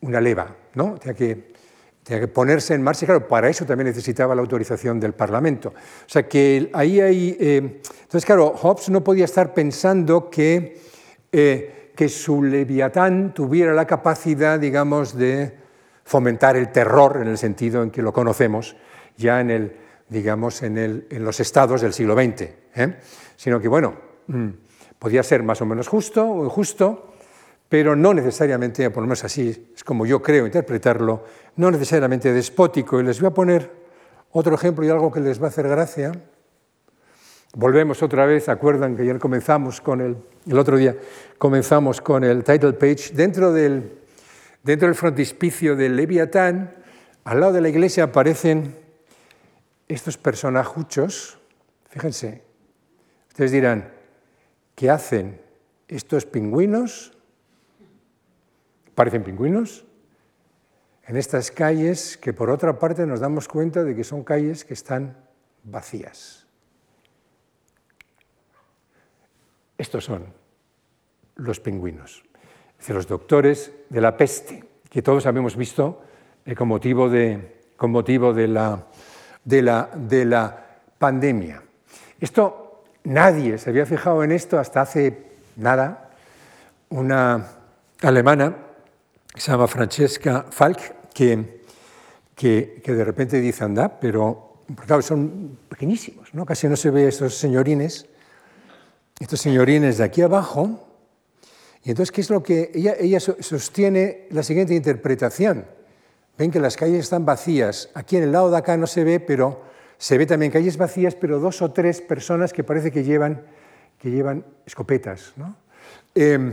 una 0.00 0.20
leva, 0.20 0.54
¿no? 0.78 0.98
que, 0.98 1.52
que 2.04 2.28
ponerse 2.28 2.72
en 2.72 2.82
marcha. 2.82 3.04
Claro, 3.04 3.28
para 3.28 3.50
eso 3.50 3.66
también 3.66 3.88
necesitaba 3.88 4.34
la 4.34 4.40
autorización 4.40 4.98
del 4.98 5.12
Parlamento. 5.12 5.70
O 5.70 6.08
sea 6.08 6.26
que 6.26 6.70
ahí 6.72 7.00
hay... 7.00 7.36
Eh, 7.38 7.56
entonces, 7.56 8.24
claro, 8.24 8.54
Hobbes 8.56 8.88
no 8.88 9.04
podía 9.04 9.26
estar 9.26 9.52
pensando 9.52 10.30
que... 10.30 10.80
Eh, 11.30 11.74
que 11.98 12.08
su 12.08 12.44
leviatán 12.44 13.34
tuviera 13.34 13.72
la 13.72 13.84
capacidad, 13.84 14.60
digamos, 14.60 15.18
de 15.18 15.52
fomentar 16.04 16.56
el 16.56 16.70
terror 16.70 17.18
en 17.20 17.26
el 17.26 17.36
sentido 17.36 17.82
en 17.82 17.90
que 17.90 18.02
lo 18.02 18.12
conocemos 18.12 18.76
ya 19.16 19.40
en, 19.40 19.50
el, 19.50 19.76
digamos, 20.08 20.62
en, 20.62 20.78
el, 20.78 21.08
en 21.10 21.24
los 21.24 21.40
estados 21.40 21.80
del 21.80 21.92
siglo 21.92 22.14
XX, 22.14 22.42
¿eh? 22.76 22.96
sino 23.34 23.58
que, 23.58 23.66
bueno, 23.66 23.96
mm, 24.28 24.48
podía 24.96 25.24
ser 25.24 25.42
más 25.42 25.60
o 25.60 25.66
menos 25.66 25.88
justo 25.88 26.24
o 26.24 26.44
injusto, 26.44 27.14
pero 27.68 27.94
no 27.94 28.14
necesariamente, 28.14 28.88
por 28.90 29.02
lo 29.02 29.08
menos 29.08 29.24
así 29.24 29.72
es 29.74 29.84
como 29.84 30.06
yo 30.06 30.22
creo 30.22 30.46
interpretarlo, 30.46 31.24
no 31.56 31.70
necesariamente 31.70 32.32
despótico. 32.32 33.00
Y 33.00 33.04
les 33.04 33.20
voy 33.20 33.28
a 33.28 33.34
poner 33.34 33.70
otro 34.30 34.54
ejemplo 34.54 34.84
y 34.84 34.88
algo 34.88 35.12
que 35.12 35.20
les 35.20 35.40
va 35.40 35.46
a 35.46 35.48
hacer 35.48 35.68
gracia. 35.68 36.12
Volvemos 37.54 38.02
otra 38.02 38.24
vez, 38.24 38.48
acuerdan 38.48 38.96
que 38.96 39.02
ayer 39.02 39.18
comenzamos 39.18 39.80
con 39.80 40.00
el, 40.00 40.16
el 40.46 40.58
otro 40.58 40.76
día, 40.76 40.96
comenzamos 41.36 42.00
con 42.00 42.24
el 42.24 42.42
title 42.42 42.72
page. 42.72 43.12
Dentro 43.12 43.52
del, 43.52 43.98
dentro 44.62 44.88
del 44.88 44.94
frontispicio 44.94 45.76
del 45.76 45.96
Leviatán, 45.96 46.74
al 47.24 47.40
lado 47.40 47.52
de 47.52 47.60
la 47.60 47.68
iglesia 47.68 48.04
aparecen 48.04 48.76
estos 49.88 50.16
personajuchos. 50.16 51.38
Fíjense, 51.90 52.42
ustedes 53.28 53.52
dirán, 53.52 53.92
¿qué 54.74 54.88
hacen 54.88 55.40
estos 55.88 56.24
pingüinos? 56.24 57.17
¿Parecen 58.98 59.22
pingüinos? 59.22 59.84
En 61.06 61.16
estas 61.16 61.52
calles 61.52 62.16
que 62.16 62.32
por 62.32 62.50
otra 62.50 62.80
parte 62.80 63.06
nos 63.06 63.20
damos 63.20 63.46
cuenta 63.46 63.84
de 63.84 63.94
que 63.94 64.02
son 64.02 64.24
calles 64.24 64.64
que 64.64 64.74
están 64.74 65.16
vacías. 65.62 66.48
Estos 69.78 70.04
son 70.04 70.26
los 71.36 71.60
pingüinos, 71.60 72.24
es 72.72 72.78
decir, 72.78 72.96
los 72.96 73.06
doctores 73.06 73.70
de 73.88 74.00
la 74.00 74.16
peste, 74.16 74.64
que 74.90 75.00
todos 75.00 75.26
habíamos 75.26 75.54
visto 75.54 76.02
eh, 76.44 76.56
con 76.56 76.66
motivo, 76.66 77.08
de, 77.08 77.60
con 77.76 77.92
motivo 77.92 78.34
de, 78.34 78.48
la, 78.48 78.84
de, 79.44 79.62
la, 79.62 79.90
de 79.94 80.24
la 80.24 80.66
pandemia. 80.98 81.62
Esto, 82.18 82.82
nadie 83.04 83.58
se 83.58 83.70
había 83.70 83.86
fijado 83.86 84.24
en 84.24 84.32
esto 84.32 84.58
hasta 84.58 84.80
hace 84.80 85.22
nada. 85.54 86.10
Una 86.88 87.46
alemana, 88.02 88.64
que 89.38 89.44
se 89.44 89.52
llama 89.52 89.68
Francesca 89.68 90.46
Falk, 90.50 91.12
que, 91.14 91.62
que, 92.34 92.82
de 92.84 93.04
repente 93.04 93.40
dice, 93.40 93.62
anda, 93.62 94.00
pero 94.00 94.64
claro, 94.84 95.00
son 95.00 95.56
pequeñísimos, 95.68 96.34
¿no? 96.34 96.44
casi 96.44 96.66
no 96.66 96.74
se 96.74 96.90
ve 96.90 97.06
estos 97.06 97.36
señorines, 97.36 98.06
estos 99.20 99.40
señorines 99.40 99.98
de 99.98 100.02
aquí 100.02 100.22
abajo. 100.22 100.88
Y 101.84 101.90
entonces, 101.90 102.10
¿qué 102.10 102.20
es 102.20 102.30
lo 102.30 102.42
que 102.42 102.72
ella, 102.74 102.96
ella 102.98 103.20
sostiene 103.20 104.26
la 104.30 104.42
siguiente 104.42 104.74
interpretación? 104.74 105.66
Ven 106.36 106.50
que 106.50 106.58
las 106.58 106.76
calles 106.76 106.98
están 106.98 107.24
vacías. 107.24 107.90
Aquí 107.94 108.16
en 108.16 108.24
el 108.24 108.32
lado 108.32 108.50
de 108.50 108.56
acá 108.56 108.76
no 108.76 108.88
se 108.88 109.04
ve, 109.04 109.20
pero 109.20 109.62
se 109.98 110.18
ve 110.18 110.26
también 110.26 110.50
calles 110.50 110.76
vacías, 110.76 111.14
pero 111.14 111.38
dos 111.38 111.62
o 111.62 111.70
tres 111.70 112.00
personas 112.00 112.52
que 112.52 112.64
parece 112.64 112.90
que 112.90 113.04
llevan, 113.04 113.46
que 114.00 114.10
llevan 114.10 114.44
escopetas. 114.66 115.32
¿no? 115.36 115.54
Em, 116.12 116.52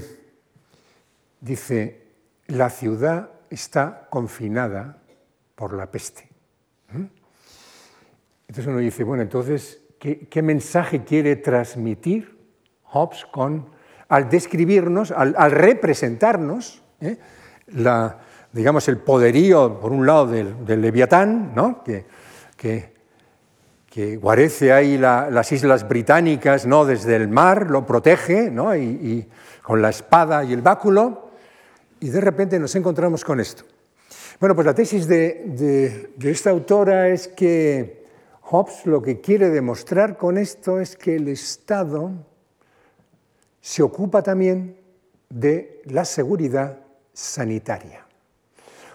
dice, 1.42 2.05
la 2.48 2.70
ciudad 2.70 3.30
está 3.50 4.08
confinada 4.10 4.98
por 5.56 5.74
la 5.74 5.89
peste. 5.89 6.30
Entonces 8.48 8.68
uno 8.68 8.78
dice, 8.78 9.04
bueno, 9.04 9.24
entonces, 9.24 9.82
¿qué, 10.00 10.41
mensaje 10.41 11.04
quiere 11.04 11.36
transmitir 11.36 12.38
Hobbes 12.84 13.26
con, 13.26 13.70
al 14.08 14.30
describirnos, 14.30 15.12
al, 15.12 15.52
representarnos 15.52 16.84
eh, 17.02 17.18
digamos, 18.52 18.88
el 18.88 18.98
poderío, 18.98 19.80
por 19.80 19.91
un 19.91 20.06
lado, 20.06 20.28
del, 20.28 20.82
leviatán, 20.82 21.54
¿no? 21.56 21.84
que, 21.84 22.06
que, 22.56 22.93
que, 23.89 24.16
guarece 24.18 24.72
ahí 24.72 24.98
las 24.98 25.52
islas 25.52 25.88
británicas 25.88 26.66
¿no? 26.66 26.86
desde 26.86 27.16
el 27.16 27.28
mar, 27.28 27.70
lo 27.70 27.86
protege, 27.86 28.52
¿no? 28.52 28.76
y 28.76 29.28
con 29.64 29.82
la 29.82 29.89
espada 29.89 30.43
y 30.43 30.54
el 30.54 30.62
báculo, 30.62 31.25
y 32.06 32.10
de 32.10 32.22
repente 32.22 32.60
nos 32.60 32.76
encontramos 32.76 33.26
con 33.26 33.39
esto. 33.39 33.64
Bueno, 34.39 34.53
pues 34.53 34.68
la 34.68 34.76
tesis 34.76 35.08
de, 35.08 36.12
esta 36.22 36.51
autora 36.51 37.08
es 37.10 37.28
que 37.28 38.06
Hobbes 38.41 38.86
lo 38.86 39.01
que 39.01 39.22
quiere 39.22 39.49
demostrar 39.49 40.16
con 40.16 40.38
esto 40.38 40.80
es 40.80 40.95
que 40.95 41.16
el 41.16 41.30
Estado 41.30 42.12
se 43.60 43.82
ocupa 43.82 44.22
también 44.22 44.78
de 45.30 45.82
la 45.86 46.06
seguridad 46.06 46.78
sanitaria. 47.12 48.06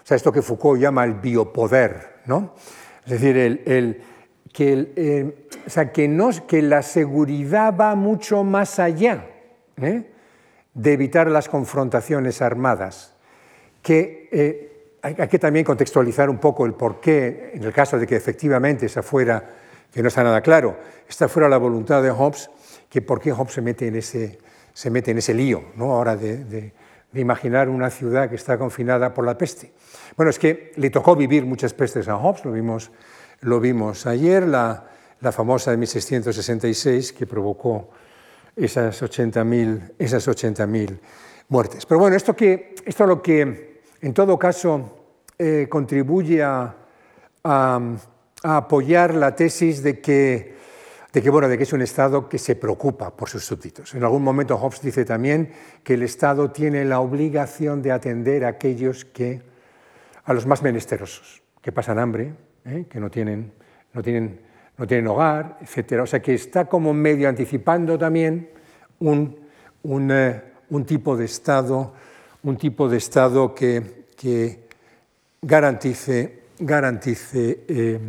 O 0.05 0.07
sea, 0.07 0.17
esto 0.17 0.31
que 0.31 0.41
Foucault 0.41 0.81
llama 0.81 1.03
el 1.03 1.15
biopoder, 1.15 2.21
¿no? 2.27 2.55
Es 3.05 3.21
decir, 3.21 3.37
no, 6.09 6.31
que 6.47 6.63
la 6.63 6.83
seguridad 6.83 7.77
va 7.77 7.97
mucho 7.97 8.45
más 8.45 8.79
allá. 8.79 9.27
¿eh? 9.79 10.05
De 10.75 10.93
evitar 10.93 11.31
las 11.31 11.49
confrontaciones 11.49 12.43
armadas, 12.43 13.15
que 13.83 14.29
eh, 14.33 14.99
hay, 15.03 15.15
que 15.15 15.39
también 15.39 15.65
contextualizar 15.65 16.31
un 16.31 16.39
poco 16.39 16.67
el 16.67 16.75
por 16.75 17.01
qué, 17.01 17.53
en 17.55 17.65
el 17.65 17.73
caso 17.73 17.99
de 17.99 18.07
que 18.07 18.17
efectivamente 18.17 18.87
esa 18.87 19.03
fuera, 19.03 19.43
que 19.93 20.03
no 20.03 20.09
está 20.09 20.23
nada 20.23 20.41
claro, 20.41 20.77
esta 21.09 21.29
fuera 21.29 21.49
la 21.49 21.59
voluntad 21.59 22.03
de 22.03 22.11
Hobbes, 22.11 22.51
que 22.89 23.03
por 23.03 23.21
qué 23.21 23.33
Hobbes 23.33 23.55
se 23.55 23.63
mete 23.63 23.89
en 23.89 23.97
ese, 23.97 24.39
se 24.73 24.91
mete 24.91 25.11
en 25.11 25.19
ese 25.19 25.35
lío, 25.35 25.65
¿no? 25.77 25.93
ahora 25.93 26.17
de, 26.17 26.73
imaginar 27.13 27.69
una 27.69 27.91
ciudad 27.91 28.29
que 28.29 28.37
está 28.37 28.57
confinada 28.57 29.13
por 29.13 29.27
la 29.27 29.37
peste. 29.37 29.73
Bueno, 30.17 30.31
es 30.31 30.39
que 30.39 30.73
le 30.77 30.91
tocó 30.91 31.17
vivir 31.17 31.45
muchas 31.45 31.75
pestes 31.75 32.07
a 32.07 32.17
Hobbes, 32.17 32.45
lo 32.45 32.53
vimos, 32.53 32.93
lo 33.41 33.59
vimos 33.59 34.07
ayer, 34.07 34.47
la, 34.47 34.87
la 35.21 35.33
famosa 35.33 35.73
de 35.73 35.77
1666 35.79 37.13
que 37.13 37.27
provocó 37.27 37.91
esas 38.65 39.03
80.000 39.03 39.93
esas 39.99 40.27
80 40.27 40.67
muertes. 41.49 41.87
Pero 41.87 41.99
bueno, 41.99 42.17
esto, 42.17 42.35
que, 42.35 42.75
esto 42.85 43.07
lo 43.07 43.23
que 43.23 43.81
en 44.01 44.15
todo 44.15 44.39
caso 44.39 45.01
eh, 45.39 45.67
contribuye 45.69 46.43
a, 46.43 46.77
apoyar 48.43 49.15
la 49.15 49.35
tesis 49.35 49.83
de 49.83 50.01
que, 50.01 50.55
de, 51.13 51.23
que, 51.23 51.31
bueno, 51.31 51.49
de 51.49 51.57
que 51.57 51.65
es 51.65 51.73
un 51.73 51.81
Estado 51.81 52.29
que 52.29 52.39
se 52.39 52.55
preocupa 52.55 53.17
por 53.17 53.29
sus 53.31 53.45
súbditos. 53.45 53.95
En 53.95 54.05
algún 54.05 54.23
momento 54.23 54.59
Hobbes 54.59 54.83
dice 54.83 55.05
también 55.05 55.51
que 55.83 55.95
el 55.95 56.03
Estado 56.03 56.51
tiene 56.51 56.85
la 56.85 57.01
obligación 57.01 57.81
de 57.83 57.93
atender 57.93 58.45
a 58.45 58.49
aquellos 58.49 59.07
que, 59.07 59.43
a 60.25 60.33
los 60.35 60.47
más 60.47 60.63
menesterosos, 60.63 61.43
que 61.63 61.73
pasan 61.73 61.99
hambre, 61.99 62.35
¿eh? 62.67 62.85
que 62.91 63.01
no 63.01 63.11
tienen, 63.11 63.53
no 63.95 64.03
tienen 64.03 64.41
no 64.81 64.87
tienen 64.87 65.09
hogar, 65.09 65.59
etc. 65.61 66.01
O 66.01 66.07
sea 66.07 66.23
que 66.23 66.33
está 66.33 66.65
como 66.65 66.95
medio 66.95 67.29
anticipando 67.29 67.99
también 67.99 68.49
un, 69.01 69.37
un, 69.83 70.11
eh, 70.11 70.43
tipo 70.87 71.19
de 71.19 71.27
Estado, 71.27 71.93
un 72.45 72.57
tipo 72.57 72.89
de 72.89 72.97
Estado 72.97 73.55
que, 73.55 74.07
que 74.17 74.69
garantice, 75.43 76.45
garantice 76.59 77.65
eh, 77.69 78.01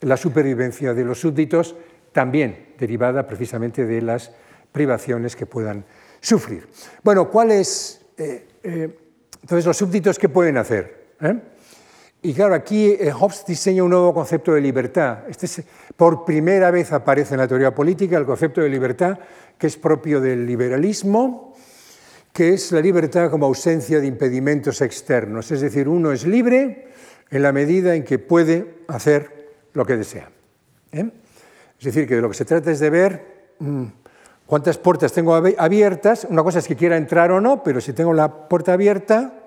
la 0.00 0.18
supervivencia 0.18 0.92
de 0.92 1.04
los 1.06 1.18
súbditos, 1.18 1.74
también 2.12 2.74
derivada 2.78 3.26
precisamente 3.26 3.86
de 3.86 4.02
las 4.02 4.30
privaciones 4.72 5.34
que 5.34 5.46
puedan 5.46 5.86
sufrir. 6.20 6.68
Bueno, 7.02 7.30
¿cuáles, 7.30 8.04
eh, 8.18 8.46
entonces, 9.40 9.64
los 9.64 9.76
súbditos 9.78 10.18
qué 10.18 10.28
pueden 10.28 10.58
hacer? 10.58 11.14
Y 12.22 12.34
claro, 12.34 12.54
aquí 12.54 12.96
eh, 12.98 13.12
Hobbes 13.12 13.44
diseña 13.46 13.82
un 13.82 13.90
nuevo 13.90 14.12
concepto 14.12 14.52
de 14.52 14.60
libertad. 14.60 15.20
Este 15.28 15.64
por 15.96 16.24
primera 16.24 16.70
vez 16.70 16.92
aparece 16.92 17.34
en 17.34 17.40
la 17.40 17.48
teoría 17.48 17.74
política 17.74 18.18
el 18.18 18.26
concepto 18.26 18.60
de 18.60 18.68
libertad 18.68 19.18
que 19.56 19.66
es 19.66 19.76
propio 19.76 20.20
del 20.20 20.46
liberalismo, 20.46 21.54
que 22.32 22.54
es 22.54 22.72
la 22.72 22.80
libertad 22.80 23.30
como 23.30 23.46
ausencia 23.46 24.00
de 24.00 24.06
impedimentos 24.06 24.80
externos. 24.80 25.50
Es 25.50 25.60
decir, 25.60 25.88
uno 25.88 26.12
es 26.12 26.26
libre 26.26 26.88
en 27.30 27.42
la 27.42 27.52
medida 27.52 27.94
en 27.94 28.04
que 28.04 28.18
puede 28.18 28.82
hacer 28.88 29.50
lo 29.72 29.84
que 29.84 29.96
desea. 29.96 30.30
¿eh? 30.92 31.10
Es 31.78 31.84
decir, 31.84 32.06
que 32.06 32.16
de 32.16 32.20
lo 32.20 32.28
que 32.28 32.36
se 32.36 32.44
trata 32.44 32.70
es 32.70 32.80
de 32.80 32.90
ver 32.90 33.54
mm, 33.58 33.84
cuántas 34.46 34.76
puertas 34.78 35.12
tengo 35.12 35.34
abiertas. 35.34 36.26
Una 36.28 36.42
cosa 36.42 36.58
es 36.58 36.68
que 36.68 36.76
quiera 36.76 36.96
entrar 36.96 37.32
o 37.32 37.40
no, 37.40 37.62
pero 37.62 37.80
si 37.80 37.92
tengo 37.92 38.12
la 38.12 38.48
puerta 38.48 38.74
abierta, 38.74 39.39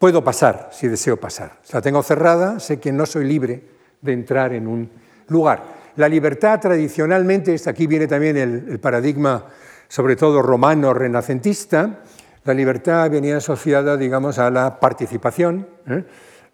Puedo 0.00 0.24
pasar 0.24 0.70
si 0.72 0.88
deseo 0.88 1.20
pasar. 1.20 1.58
Si 1.62 1.74
la 1.74 1.82
tengo 1.82 2.02
cerrada, 2.02 2.58
sé 2.58 2.80
que 2.80 2.90
no 2.90 3.04
soy 3.04 3.26
libre 3.26 3.62
de 4.00 4.14
entrar 4.14 4.54
en 4.54 4.66
un 4.66 4.90
lugar. 5.28 5.62
La 5.96 6.08
libertad 6.08 6.58
tradicionalmente, 6.58 7.54
aquí 7.66 7.86
viene 7.86 8.06
también 8.06 8.38
el, 8.38 8.80
paradigma, 8.80 9.44
sobre 9.88 10.16
todo 10.16 10.40
romano, 10.40 10.94
renacentista, 10.94 12.00
la 12.44 12.54
libertad 12.54 13.10
venía 13.10 13.36
asociada, 13.36 13.98
digamos, 13.98 14.38
a 14.38 14.50
la 14.50 14.80
participación 14.80 15.68
¿eh? 15.86 16.02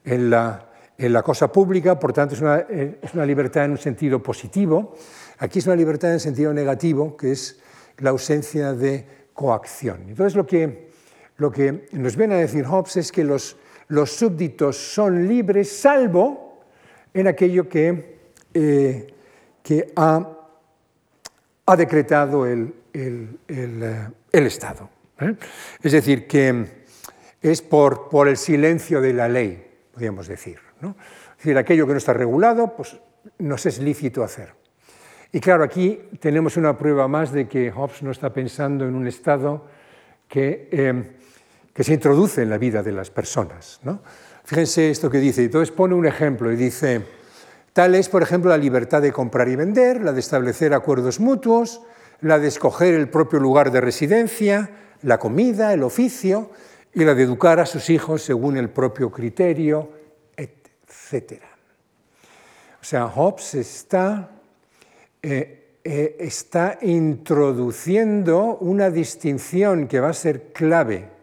en, 0.04 0.28
la, 0.28 0.66
en, 0.98 1.12
la, 1.12 1.22
cosa 1.22 1.52
pública, 1.52 2.00
por 2.00 2.12
tanto 2.12 2.34
es 2.34 2.40
una, 2.40 2.56
es 2.56 3.14
una 3.14 3.24
libertad 3.24 3.66
en 3.66 3.70
un 3.70 3.78
sentido 3.78 4.20
positivo. 4.20 4.96
Aquí 5.38 5.60
es 5.60 5.66
una 5.66 5.76
libertad 5.76 6.12
en 6.12 6.18
sentido 6.18 6.52
negativo, 6.52 7.16
que 7.16 7.30
es 7.30 7.60
la 7.98 8.10
ausencia 8.10 8.72
de 8.72 9.06
coacción. 9.32 10.02
Entonces, 10.08 10.34
lo 10.34 10.44
que 10.44 10.85
lo 11.38 11.50
que 11.50 11.86
nos 11.92 12.16
viene 12.16 12.34
a 12.34 12.38
decir 12.38 12.64
Hobbes 12.64 12.96
es 12.96 13.12
que 13.12 13.24
los, 13.24 13.56
súbditos 14.06 14.76
son 14.76 15.28
libres 15.28 15.70
salvo 15.70 16.60
en 17.12 17.26
aquello 17.26 17.68
que, 17.68 18.18
eh, 18.54 19.06
que 19.62 19.92
ha, 19.96 20.32
decretado 21.76 22.46
el, 22.46 22.74
eh, 22.94 24.08
Estado. 24.32 24.88
¿eh? 25.20 25.34
Es 25.82 25.92
decir, 25.92 26.26
que 26.26 26.84
es 27.42 27.62
por, 27.62 28.08
por, 28.08 28.28
el 28.28 28.36
silencio 28.36 29.00
de 29.00 29.12
la 29.12 29.28
ley, 29.28 29.62
podríamos 29.92 30.28
decir. 30.28 30.58
Es 30.82 31.36
decir, 31.38 31.58
aquello 31.58 31.86
que 31.86 31.92
no 31.92 31.98
está 31.98 32.12
regulado, 32.12 32.74
pues 32.76 32.96
nos 33.38 33.66
es 33.66 33.78
lícito 33.78 34.22
hacer. 34.22 34.54
Y 35.32 35.40
claro, 35.40 35.64
aquí 35.64 36.00
tenemos 36.20 36.56
una 36.56 36.78
prueba 36.78 37.08
más 37.08 37.32
de 37.32 37.46
que 37.46 37.70
Hobbes 37.70 38.02
no 38.02 38.10
está 38.10 38.32
pensando 38.32 38.86
en 38.86 38.94
un 38.94 39.06
Estado 39.06 39.66
que 40.28 40.68
que 41.76 41.84
se 41.84 41.92
introduce 41.92 42.40
en 42.40 42.48
la 42.48 42.56
vida 42.56 42.82
de 42.82 42.90
las 42.90 43.10
personas. 43.10 43.80
¿no? 43.82 44.00
Fíjense 44.44 44.90
esto 44.90 45.10
que 45.10 45.18
dice, 45.18 45.44
entonces 45.44 45.70
pone 45.70 45.94
un 45.94 46.06
ejemplo 46.06 46.50
y 46.50 46.56
dice, 46.56 47.02
tal 47.74 47.94
es, 47.94 48.08
por 48.08 48.22
ejemplo, 48.22 48.50
la 48.50 48.56
libertad 48.56 49.02
de 49.02 49.12
comprar 49.12 49.46
y 49.50 49.56
vender, 49.56 50.00
la 50.00 50.14
de 50.14 50.20
establecer 50.20 50.72
acuerdos 50.72 51.20
mutuos, 51.20 51.82
la 52.22 52.38
de 52.38 52.48
escoger 52.48 52.94
el 52.94 53.10
propio 53.10 53.40
lugar 53.40 53.70
de 53.70 53.82
residencia, 53.82 54.70
la 55.02 55.18
comida, 55.18 55.74
el 55.74 55.82
oficio 55.82 56.50
y 56.94 57.04
la 57.04 57.14
de 57.14 57.24
educar 57.24 57.60
a 57.60 57.66
sus 57.66 57.90
hijos 57.90 58.22
según 58.22 58.56
el 58.56 58.70
propio 58.70 59.10
criterio, 59.10 59.90
etc. 60.34 61.42
O 62.80 62.84
sea, 62.84 63.06
Hobbes 63.06 63.54
está, 63.54 64.30
eh, 65.20 65.76
eh, 65.84 66.16
está 66.20 66.78
introduciendo 66.80 68.56
una 68.62 68.88
distinción 68.88 69.86
que 69.88 70.00
va 70.00 70.08
a 70.08 70.14
ser 70.14 70.54
clave 70.54 71.15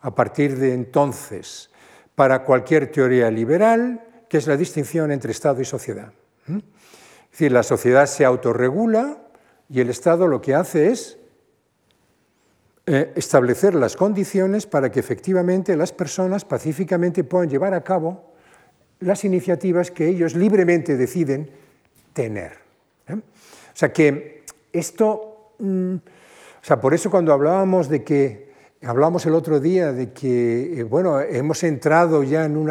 a 0.00 0.14
partir 0.14 0.58
de 0.58 0.74
entonces 0.74 1.70
para 2.14 2.44
cualquier 2.44 2.90
teoría 2.90 3.30
liberal, 3.30 4.02
que 4.28 4.38
es 4.38 4.46
la 4.46 4.56
distinción 4.56 5.10
entre 5.10 5.32
Estado 5.32 5.60
y 5.60 5.64
sociedad. 5.64 6.12
Es 6.46 7.30
decir, 7.30 7.52
la 7.52 7.62
sociedad 7.62 8.06
se 8.06 8.24
autorregula 8.24 9.18
y 9.68 9.80
el 9.80 9.90
Estado 9.90 10.26
lo 10.26 10.40
que 10.40 10.54
hace 10.54 10.90
es 10.90 11.18
eh, 12.86 13.12
establecer 13.14 13.74
las 13.74 13.96
condiciones 13.96 14.66
para 14.66 14.90
que 14.90 15.00
efectivamente 15.00 15.76
las 15.76 15.92
personas 15.92 16.44
pacíficamente 16.44 17.22
puedan 17.24 17.48
llevar 17.48 17.72
a 17.72 17.84
cabo 17.84 18.34
las 18.98 19.24
iniciativas 19.24 19.90
que 19.90 20.08
ellos 20.08 20.34
libremente 20.34 20.96
deciden 20.96 21.50
tener. 22.12 22.52
¿eh? 23.06 23.14
O 23.14 23.76
sea 23.76 23.92
que 23.92 24.44
esto, 24.72 25.54
mm, 25.58 25.94
o 25.94 26.64
sea, 26.64 26.80
por 26.80 26.92
eso 26.92 27.10
cuando 27.10 27.32
hablábamos 27.32 27.88
de 27.88 28.02
que, 28.02 28.49
hablamos 28.82 29.26
el 29.26 29.34
otro 29.34 29.60
día 29.60 29.92
de 29.92 30.12
que, 30.12 30.80
eh, 30.80 30.82
bueno, 30.84 31.20
hemos 31.20 31.62
entrado 31.64 32.22
ya 32.22 32.44
en, 32.44 32.56
un 32.56 32.66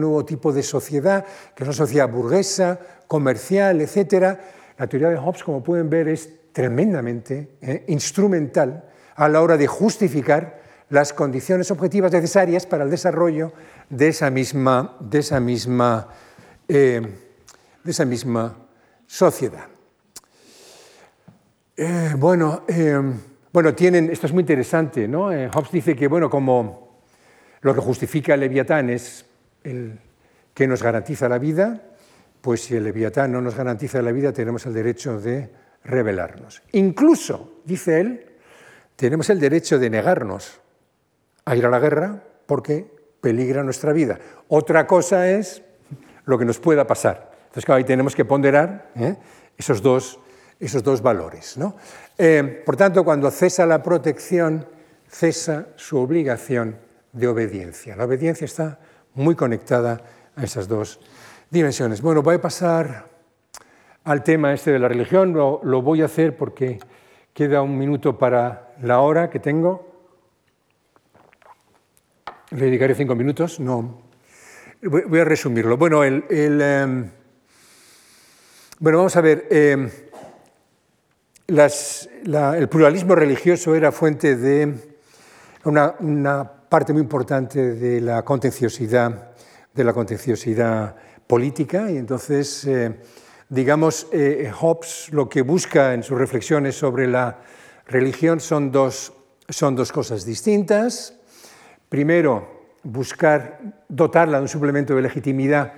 nuevo 0.00 0.24
tipo 0.24 0.52
de 0.52 0.62
sociedad, 0.62 1.24
que 1.54 1.62
es 1.62 1.68
una 1.68 1.76
sociedad 1.76 2.08
burguesa, 2.08 2.78
comercial, 3.06 3.80
etcétera, 3.80 4.40
la 4.76 4.86
teoría 4.88 5.10
de 5.10 5.16
Hobbes, 5.16 5.44
como 5.44 5.62
pueden 5.62 5.88
ver, 5.90 6.08
es 6.08 6.30
tremendamente 6.52 7.56
eh, 7.60 7.84
instrumental 7.88 8.84
a 9.14 9.28
la 9.28 9.42
hora 9.42 9.56
de 9.56 9.66
justificar 9.66 10.60
las 10.88 11.12
condiciones 11.12 11.70
objetivas 11.70 12.10
necesarias 12.10 12.66
para 12.66 12.84
el 12.84 12.90
desarrollo 12.90 13.52
de 13.88 14.08
esa 14.08 14.30
misma, 14.30 14.96
de 15.00 15.18
esa 15.20 15.38
misma, 15.38 16.08
eh, 16.66 17.02
sociedad. 19.06 19.66
Bueno, 22.18 22.64
bueno, 23.52 23.74
tienen, 23.74 24.10
esto 24.10 24.26
es 24.26 24.32
muy 24.32 24.42
interesante, 24.42 25.08
¿no? 25.08 25.26
Hobbes 25.26 25.72
dice 25.72 25.96
que, 25.96 26.06
bueno, 26.06 26.30
como 26.30 27.02
lo 27.62 27.74
que 27.74 27.80
justifica 27.80 28.34
el 28.34 28.40
Leviatán 28.40 28.90
es 28.90 29.26
el 29.64 29.98
que 30.54 30.66
nos 30.66 30.82
garantiza 30.82 31.28
la 31.28 31.38
vida, 31.38 31.82
pues 32.40 32.62
si 32.62 32.76
el 32.76 32.84
Leviatán 32.84 33.32
no 33.32 33.40
nos 33.40 33.54
garantiza 33.54 34.00
la 34.02 34.12
vida, 34.12 34.32
tenemos 34.32 34.64
el 34.66 34.74
derecho 34.74 35.20
de 35.20 35.50
rebelarnos. 35.84 36.62
Incluso, 36.72 37.60
dice 37.64 38.00
él, 38.00 38.26
tenemos 38.96 39.30
el 39.30 39.40
derecho 39.40 39.78
de 39.78 39.90
negarnos 39.90 40.60
a 41.44 41.56
ir 41.56 41.66
a 41.66 41.70
la 41.70 41.78
guerra 41.78 42.22
porque 42.46 42.86
peligra 43.20 43.62
nuestra 43.62 43.92
vida. 43.92 44.18
Otra 44.48 44.86
cosa 44.86 45.30
es 45.30 45.62
lo 46.24 46.38
que 46.38 46.44
nos 46.44 46.58
pueda 46.58 46.86
pasar. 46.86 47.30
Entonces, 47.42 47.64
claro, 47.64 47.78
ahí 47.78 47.84
tenemos 47.84 48.14
que 48.14 48.24
ponderar 48.24 48.90
¿eh? 48.96 49.16
esos, 49.56 49.82
dos, 49.82 50.20
esos 50.60 50.82
dos 50.82 51.00
valores. 51.00 51.56
¿no? 51.56 51.74
Eh, 52.18 52.62
por 52.64 52.76
tanto, 52.76 53.02
cuando 53.02 53.30
cesa 53.30 53.64
la 53.64 53.82
protección, 53.82 54.66
cesa 55.08 55.68
su 55.76 55.98
obligación 55.98 56.76
de 57.12 57.26
obediencia. 57.26 57.96
La 57.96 58.04
obediencia 58.04 58.44
está 58.44 58.78
muy 59.14 59.34
conectada 59.34 60.02
a 60.36 60.44
esas 60.44 60.68
dos 60.68 61.00
dimensiones. 61.50 62.02
Bueno, 62.02 62.22
voy 62.22 62.36
a 62.36 62.40
pasar 62.40 63.06
al 64.04 64.22
tema 64.22 64.52
este 64.52 64.70
de 64.70 64.78
la 64.78 64.88
religión, 64.88 65.32
lo, 65.32 65.82
voy 65.82 66.02
a 66.02 66.04
hacer 66.04 66.36
porque 66.36 66.78
queda 67.32 67.62
un 67.62 67.76
minuto 67.76 68.18
para 68.18 68.74
la 68.82 69.00
hora 69.00 69.30
que 69.30 69.40
tengo. 69.40 69.88
Le 72.50 72.66
dedicaré 72.66 72.94
cinco 72.94 73.14
minutos, 73.14 73.60
no. 73.60 74.02
Voy 74.82 75.20
a 75.20 75.24
resumirlo. 75.24 75.76
Bueno, 75.76 76.02
el, 76.04 76.24
em, 76.30 77.10
bueno 78.78 78.98
vamos 78.98 79.16
a 79.16 79.20
ver. 79.20 80.09
El 81.50 82.68
pluralismo 82.68 83.16
religioso 83.16 83.74
era 83.74 83.90
fuente 83.90 84.36
de 84.36 84.72
una, 85.64 86.52
parte 86.68 86.92
muy 86.92 87.02
importante 87.02 87.74
de 87.74 88.00
la 88.00 88.22
contenciosidad, 88.22 89.34
política 91.26 91.90
y 91.90 91.96
entonces, 91.96 92.64
eh, 92.66 93.00
digamos, 93.48 94.06
eh, 94.12 94.52
Hobbes 94.60 95.08
lo 95.10 95.28
que 95.28 95.42
busca 95.42 95.92
en 95.92 96.04
sus 96.04 96.16
reflexiones 96.16 96.76
sobre 96.76 97.08
la 97.08 97.38
religión 97.86 98.38
son 98.38 98.70
dos, 98.70 99.12
son 99.48 99.74
dos 99.74 99.90
cosas 99.90 100.24
distintas. 100.24 101.18
Primero, 101.88 102.76
buscar 102.84 103.58
dotarla 103.88 104.36
de 104.36 104.42
un 104.42 104.48
suplemento 104.48 104.94
de 104.94 105.02
legitimidad 105.02 105.72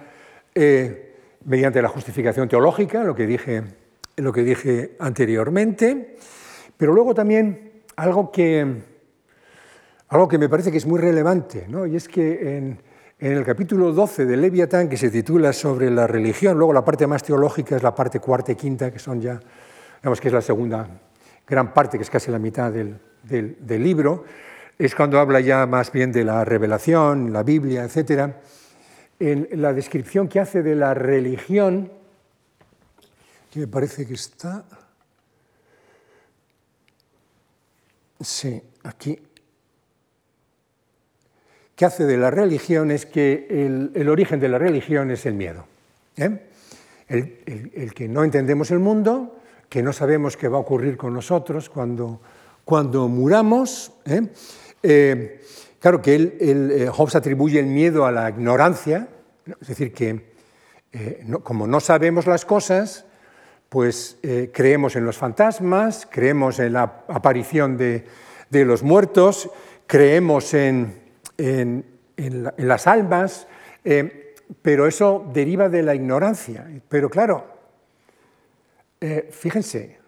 eh, 0.54 1.16
mediante 1.46 1.80
la 1.80 1.88
justificación 1.88 2.46
teológica, 2.46 3.04
lo 3.04 3.14
que, 3.14 3.26
dije, 3.26 3.81
lo 4.16 4.32
que 4.32 4.42
dije 4.42 4.96
anteriormente, 4.98 6.16
pero 6.76 6.92
luego 6.92 7.14
también 7.14 7.82
algo 7.96 8.30
que, 8.30 8.82
algo 10.08 10.28
que 10.28 10.38
me 10.38 10.48
parece 10.48 10.70
que 10.70 10.78
es 10.78 10.86
muy 10.86 10.98
relevante, 10.98 11.66
¿no? 11.68 11.86
y 11.86 11.96
es 11.96 12.08
que 12.08 12.56
en, 12.56 12.78
en 13.18 13.32
el 13.32 13.44
capítulo 13.44 13.92
12 13.92 14.26
de 14.26 14.36
Leviatán, 14.36 14.88
que 14.88 14.96
se 14.96 15.10
titula 15.10 15.52
sobre 15.52 15.90
la 15.90 16.06
religión, 16.06 16.58
luego 16.58 16.72
la 16.72 16.84
parte 16.84 17.06
más 17.06 17.22
teológica 17.22 17.76
es 17.76 17.82
la 17.82 17.94
parte 17.94 18.18
cuarta 18.18 18.52
y 18.52 18.56
quinta, 18.56 18.90
que 18.90 18.98
son 18.98 19.20
ya, 19.20 19.38
digamos 20.00 20.20
que 20.20 20.28
es 20.28 20.34
la 20.34 20.40
segunda 20.40 20.88
gran 21.46 21.72
parte, 21.72 21.98
que 21.98 22.02
es 22.02 22.10
casi 22.10 22.30
la 22.30 22.38
mitad 22.38 22.72
del, 22.72 22.98
libro, 23.68 24.24
es 24.78 24.94
cuando 24.94 25.20
habla 25.20 25.40
ya 25.40 25.66
más 25.66 25.92
bien 25.92 26.10
de 26.10 26.24
la 26.24 26.44
revelación, 26.44 27.32
la 27.32 27.42
Biblia, 27.42 27.84
etc. 27.84 28.32
En 29.20 29.48
la 29.52 29.72
descripción 29.72 30.28
que 30.28 30.40
hace 30.40 30.62
de 30.62 30.74
la 30.74 30.94
religión, 30.94 31.92
que 33.52 33.60
me 33.60 33.66
parece 33.68 34.06
que 34.06 34.14
está... 34.14 34.64
Sí, 38.20 38.62
aquí 38.84 39.18
que 41.76 41.86
hace 41.86 42.04
de 42.04 42.16
la 42.16 42.30
religión 42.30 42.90
es 42.90 43.06
que 43.06 43.46
el, 43.94 44.08
origen 44.08 44.38
de 44.40 44.48
la 44.48 44.58
religión 44.58 45.10
es 45.10 45.26
el 45.26 45.34
miedo. 45.34 45.64
¿eh? 46.16 46.48
El, 47.08 47.92
que 47.94 48.08
no 48.08 48.24
entendemos 48.24 48.70
el 48.70 48.78
mundo, 48.78 49.40
que 49.68 49.82
no 49.82 49.92
sabemos 49.92 50.36
qué 50.36 50.48
va 50.48 50.58
a 50.58 50.60
ocurrir 50.60 50.96
con 50.96 51.12
nosotros 51.12 51.68
cuando, 51.68 52.20
cuando 52.64 53.08
muramos. 53.08 53.92
¿eh? 54.04 54.28
Eh, 54.82 55.40
claro 55.80 56.00
que 56.00 56.14
él, 56.14 56.88
Hobbes 56.92 57.16
atribuye 57.16 57.58
el 57.58 57.66
miedo 57.66 58.06
a 58.06 58.12
la 58.12 58.30
ignorancia, 58.30 59.08
es 59.60 59.68
decir, 59.68 59.92
que 59.92 60.32
como 61.42 61.66
no 61.66 61.80
sabemos 61.80 62.26
las 62.26 62.44
cosas, 62.44 63.06
pues 63.72 64.18
creemos 64.52 64.96
en 64.96 65.06
los 65.06 65.16
fantasmas, 65.16 66.06
creemos 66.10 66.58
en 66.58 66.74
la 66.74 67.04
aparición 67.08 67.78
de, 67.78 68.04
de 68.50 68.66
los 68.66 68.82
muertos, 68.82 69.48
creemos 69.86 70.52
en, 70.52 71.02
en, 71.38 71.84
las 72.58 72.86
almas, 72.86 73.48
eh, 73.82 74.34
pero 74.60 74.86
eso 74.86 75.26
deriva 75.32 75.70
de 75.70 75.82
la 75.82 75.94
ignorancia. 75.94 76.68
Pero 76.86 77.08
claro, 77.08 77.46
eh, 79.00 79.30
fíjense, 79.32 79.98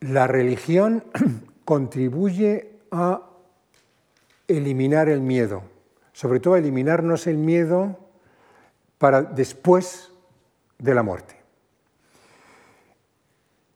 la 0.00 0.26
religión 0.26 1.04
contribuye 1.66 2.78
a 2.90 3.26
eliminar 4.48 5.10
el 5.10 5.20
miedo, 5.20 5.62
sobre 6.12 6.40
todo 6.40 6.54
a 6.54 6.58
eliminarnos 6.58 7.26
el 7.26 7.36
miedo 7.36 7.98
para 8.96 9.20
después 9.22 10.10
de 10.78 10.94
la 10.94 11.02
muerte. 11.02 11.39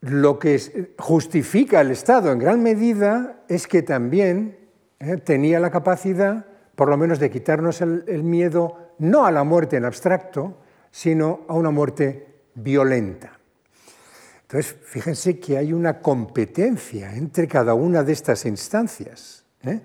Lo 0.04 0.38
que 0.38 0.92
justifica 0.98 1.80
el 1.80 1.90
Estado 1.90 2.30
en 2.30 2.38
gran 2.38 2.62
medida 2.62 3.42
es 3.48 3.66
que 3.66 3.80
también 3.82 4.58
¿eh? 5.00 5.16
tenía 5.16 5.58
la 5.60 5.70
capacidad, 5.70 6.44
por 6.74 6.90
lo 6.90 6.98
menos, 6.98 7.18
de 7.18 7.30
quitarnos 7.30 7.80
el, 7.80 8.22
miedo 8.22 8.92
no 8.98 9.24
a 9.24 9.32
la 9.32 9.44
muerte 9.44 9.78
en 9.78 9.86
abstracto, 9.86 10.58
sino 10.90 11.46
a 11.48 11.54
una 11.54 11.70
muerte 11.70 12.26
violenta. 12.54 13.38
Entonces, 14.42 14.76
fíjense 14.84 15.40
que 15.40 15.56
hay 15.56 15.72
una 15.72 16.00
competencia 16.00 17.14
entre 17.14 17.48
cada 17.48 17.72
una 17.72 18.02
de 18.02 18.12
estas 18.12 18.44
instancias. 18.44 19.46
¿eh? 19.62 19.80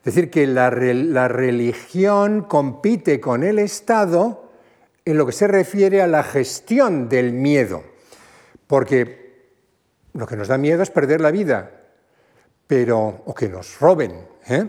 Es 0.00 0.04
decir, 0.04 0.30
que 0.30 0.46
la, 0.46 0.70
la, 0.70 1.28
religión 1.28 2.42
compite 2.42 3.20
con 3.20 3.42
el 3.42 3.58
Estado 3.58 4.50
en 5.06 5.16
lo 5.16 5.24
que 5.24 5.32
se 5.32 5.46
refiere 5.46 6.02
a 6.02 6.06
la 6.06 6.22
gestión 6.22 7.08
del 7.08 7.32
miedo, 7.32 7.82
porque 8.66 9.21
lo 10.14 10.26
que 10.26 10.36
nos 10.36 10.48
da 10.48 10.58
miedo 10.58 10.82
es 10.82 10.90
perder 10.90 11.20
la 11.20 11.30
vida, 11.30 11.70
pero, 12.66 13.22
o 13.26 13.34
que 13.34 13.48
nos 13.48 13.78
roben, 13.80 14.12
¿eh? 14.48 14.68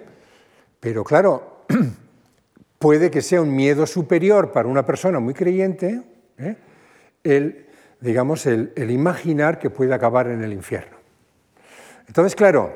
Pero 0.79 1.03
claro, 1.03 1.65
puede 2.79 3.09
que 3.09 3.21
sea 3.21 3.41
un 3.41 3.55
miedo 3.55 3.85
superior 3.85 4.51
para 4.51 4.67
una 4.67 4.85
persona 4.85 5.19
muy 5.19 5.33
creyente 5.33 6.01
¿eh? 6.37 6.55
el, 7.23 7.67
digamos, 8.01 8.45
el, 8.45 8.73
imaginar 8.91 9.59
que 9.59 9.69
puede 9.69 9.93
acabar 9.93 10.27
en 10.27 10.43
el 10.43 10.51
infierno. 10.51 10.97
Entonces, 12.07 12.35
claro, 12.35 12.73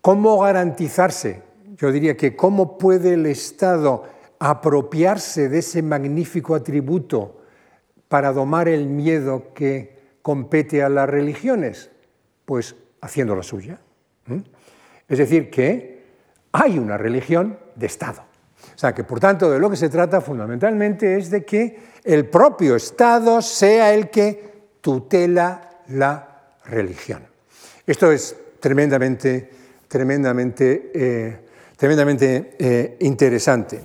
¿cómo 0.00 0.38
garantizarse? 0.38 1.42
Yo 1.76 1.90
diría 1.90 2.16
que 2.16 2.36
cómo 2.36 2.78
puede 2.78 3.14
el 3.14 3.26
Estado 3.26 4.04
apropiarse 4.38 5.48
de 5.48 5.58
ese 5.58 5.82
magnífico 5.82 6.54
atributo 6.54 7.40
para 8.08 8.32
domar 8.32 8.68
el 8.68 8.86
miedo 8.86 9.52
que 9.54 9.96
compete 10.22 10.82
a 10.82 10.88
las 10.88 11.08
religiones? 11.08 11.91
Pues 12.44 12.74
haciendo 13.00 13.34
la 13.34 13.42
suya. 13.42 13.78
Es 15.08 15.18
decir, 15.18 15.50
que 15.50 16.02
hay 16.52 16.78
una 16.78 16.96
religión 16.96 17.58
de 17.74 17.86
Estado. 17.86 18.22
O 18.74 18.78
sea 18.78 18.94
que, 18.94 19.04
por 19.04 19.20
tanto, 19.20 19.50
de 19.50 19.58
lo 19.58 19.68
que 19.68 19.76
se 19.76 19.88
trata 19.88 20.20
fundamentalmente 20.20 21.16
es 21.16 21.30
de 21.30 21.44
que 21.44 21.78
el 22.04 22.26
propio 22.28 22.76
Estado 22.76 23.42
sea 23.42 23.92
el 23.92 24.10
que 24.10 24.52
tutela 24.80 25.80
la 25.88 26.56
religión. 26.64 27.22
Esto 27.86 28.12
es 28.12 28.36
tremendamente, 28.60 29.50
tremendamente, 29.88 30.90
eh, 30.94 31.38
tremendamente 31.76 32.56
eh, 32.58 32.96
interesante. 33.00 33.84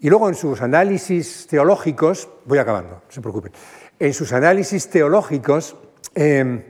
Y 0.00 0.08
luego 0.08 0.28
en 0.28 0.34
sus 0.34 0.60
análisis 0.60 1.46
teológicos, 1.48 2.28
voy 2.44 2.58
acabando, 2.58 2.90
no 2.90 3.02
se 3.10 3.20
preocupen, 3.20 3.52
en 3.98 4.14
sus 4.14 4.32
análisis 4.32 4.88
teológicos, 4.88 5.76
em, 6.14 6.62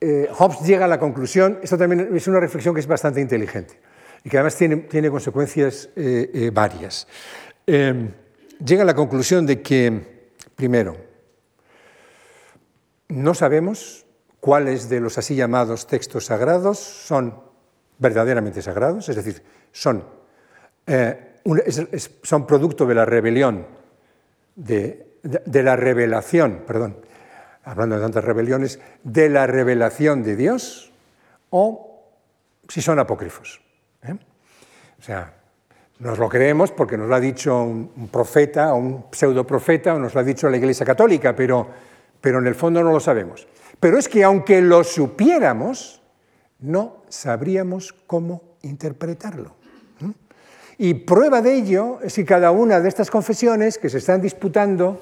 eh, 0.00 0.28
Hobbes 0.32 0.60
llega 0.60 0.86
a 0.86 0.88
la 0.88 0.98
conclusión, 0.98 1.58
esto 1.62 1.76
también 1.76 2.16
es 2.16 2.26
una 2.26 2.40
reflexión 2.40 2.74
que 2.74 2.80
es 2.80 2.86
bastante 2.86 3.20
inteligente 3.20 3.78
y 4.24 4.30
que 4.30 4.38
además 4.38 4.56
tiene, 4.56 4.76
tiene 4.76 5.10
consecuencias 5.10 5.90
eh, 5.94 6.30
eh, 6.32 6.50
varias. 6.50 7.06
Em, 7.66 8.10
llega 8.64 8.82
a 8.82 8.86
la 8.86 8.94
conclusión 8.94 9.44
de 9.44 9.60
que, 9.60 10.30
primero, 10.56 10.96
no 13.08 13.34
sabemos 13.34 14.06
cuáles 14.40 14.88
de 14.88 15.00
los 15.00 15.18
así 15.18 15.34
llamados 15.34 15.86
textos 15.86 16.26
sagrados 16.26 16.78
son 16.78 17.34
verdaderamente 17.98 18.62
sagrados, 18.62 19.06
es 19.10 19.16
decir, 19.16 19.42
son, 19.72 20.02
son 22.22 22.46
producto 22.46 22.86
de 22.86 22.94
la 22.94 23.04
rebelión, 23.04 23.66
de, 24.56 25.18
de 25.22 25.62
la 25.62 25.76
revelación, 25.76 26.62
perdón, 26.66 26.96
hablando 27.64 27.96
de 27.96 28.02
tantas 28.02 28.24
rebeliones, 28.24 28.80
de 29.04 29.28
la 29.28 29.46
revelación 29.46 30.22
de 30.22 30.36
Dios 30.36 30.92
o 31.50 32.04
si 32.68 32.80
son 32.80 32.98
apócrifos. 32.98 33.60
¿eh? 34.02 34.16
O 34.98 35.02
sea, 35.02 35.34
nos 35.98 36.18
lo 36.18 36.28
creemos 36.28 36.70
porque 36.70 36.96
nos 36.96 37.08
lo 37.08 37.14
ha 37.14 37.20
dicho 37.20 37.62
un 37.62 38.08
profeta 38.10 38.72
o 38.72 38.76
un 38.76 39.04
pseudoprofeta 39.10 39.94
o 39.94 39.98
nos 39.98 40.14
lo 40.14 40.20
ha 40.20 40.24
dicho 40.24 40.48
la 40.48 40.56
Iglesia 40.56 40.86
Católica, 40.86 41.34
pero, 41.36 41.68
pero 42.20 42.38
en 42.38 42.46
el 42.46 42.54
fondo 42.54 42.82
no 42.82 42.92
lo 42.92 43.00
sabemos. 43.00 43.46
Pero 43.78 43.98
es 43.98 44.08
que 44.08 44.24
aunque 44.24 44.60
lo 44.62 44.84
supiéramos, 44.84 46.00
no 46.60 47.02
sabríamos 47.08 47.94
cómo 48.06 48.42
interpretarlo. 48.62 49.56
Y 50.78 50.94
prueba 50.94 51.42
de 51.42 51.54
ello 51.54 51.98
es 52.02 52.14
que 52.14 52.24
cada 52.24 52.52
una 52.52 52.80
de 52.80 52.88
estas 52.88 53.10
confesiones 53.10 53.76
que 53.76 53.90
se 53.90 53.98
están 53.98 54.22
disputando 54.22 54.98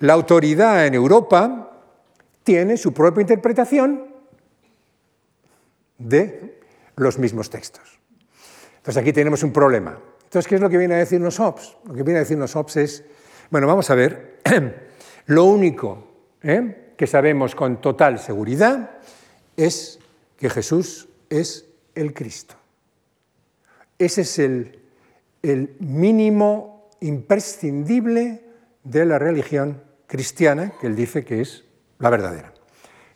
la 0.00 0.12
autoridad 0.12 0.86
en 0.86 0.94
Europa 0.94 1.72
tiene 2.42 2.76
su 2.76 2.92
propia 2.92 3.22
interpretación 3.22 4.06
de 5.98 6.60
los 6.96 7.18
mismos 7.18 7.50
textos. 7.50 7.98
Entonces 8.76 9.00
aquí 9.00 9.12
tenemos 9.12 9.42
un 9.42 9.52
problema. 9.52 9.98
Entonces, 10.24 10.48
¿qué 10.48 10.56
es 10.56 10.60
lo 10.60 10.68
que 10.68 10.78
viene 10.78 10.94
a 10.94 10.98
decirnos 10.98 11.38
Hobbes? 11.38 11.76
Lo 11.86 11.94
que 11.94 12.02
viene 12.02 12.18
a 12.18 12.22
decirnos 12.22 12.54
Hobbes 12.54 12.76
es, 12.76 13.04
bueno, 13.50 13.66
vamos 13.66 13.88
a 13.90 13.94
ver, 13.94 14.40
lo 15.26 15.44
único 15.44 16.06
¿eh? 16.42 16.92
que 16.96 17.06
sabemos 17.06 17.54
con 17.54 17.80
total 17.80 18.18
seguridad 18.18 18.98
es 19.56 19.98
que 20.36 20.50
Jesús 20.50 21.08
es 21.30 21.66
el 21.94 22.12
Cristo. 22.12 22.54
Ese 23.98 24.20
es 24.20 24.38
el, 24.38 24.78
el 25.42 25.74
mínimo 25.80 26.90
imprescindible 27.00 28.44
de 28.84 29.04
la 29.04 29.18
religión 29.18 29.82
cristiana 30.06 30.72
que 30.80 30.86
él 30.86 30.96
dice 30.96 31.24
que 31.24 31.40
es 31.40 31.64
la 31.98 32.10
verdadera. 32.10 32.52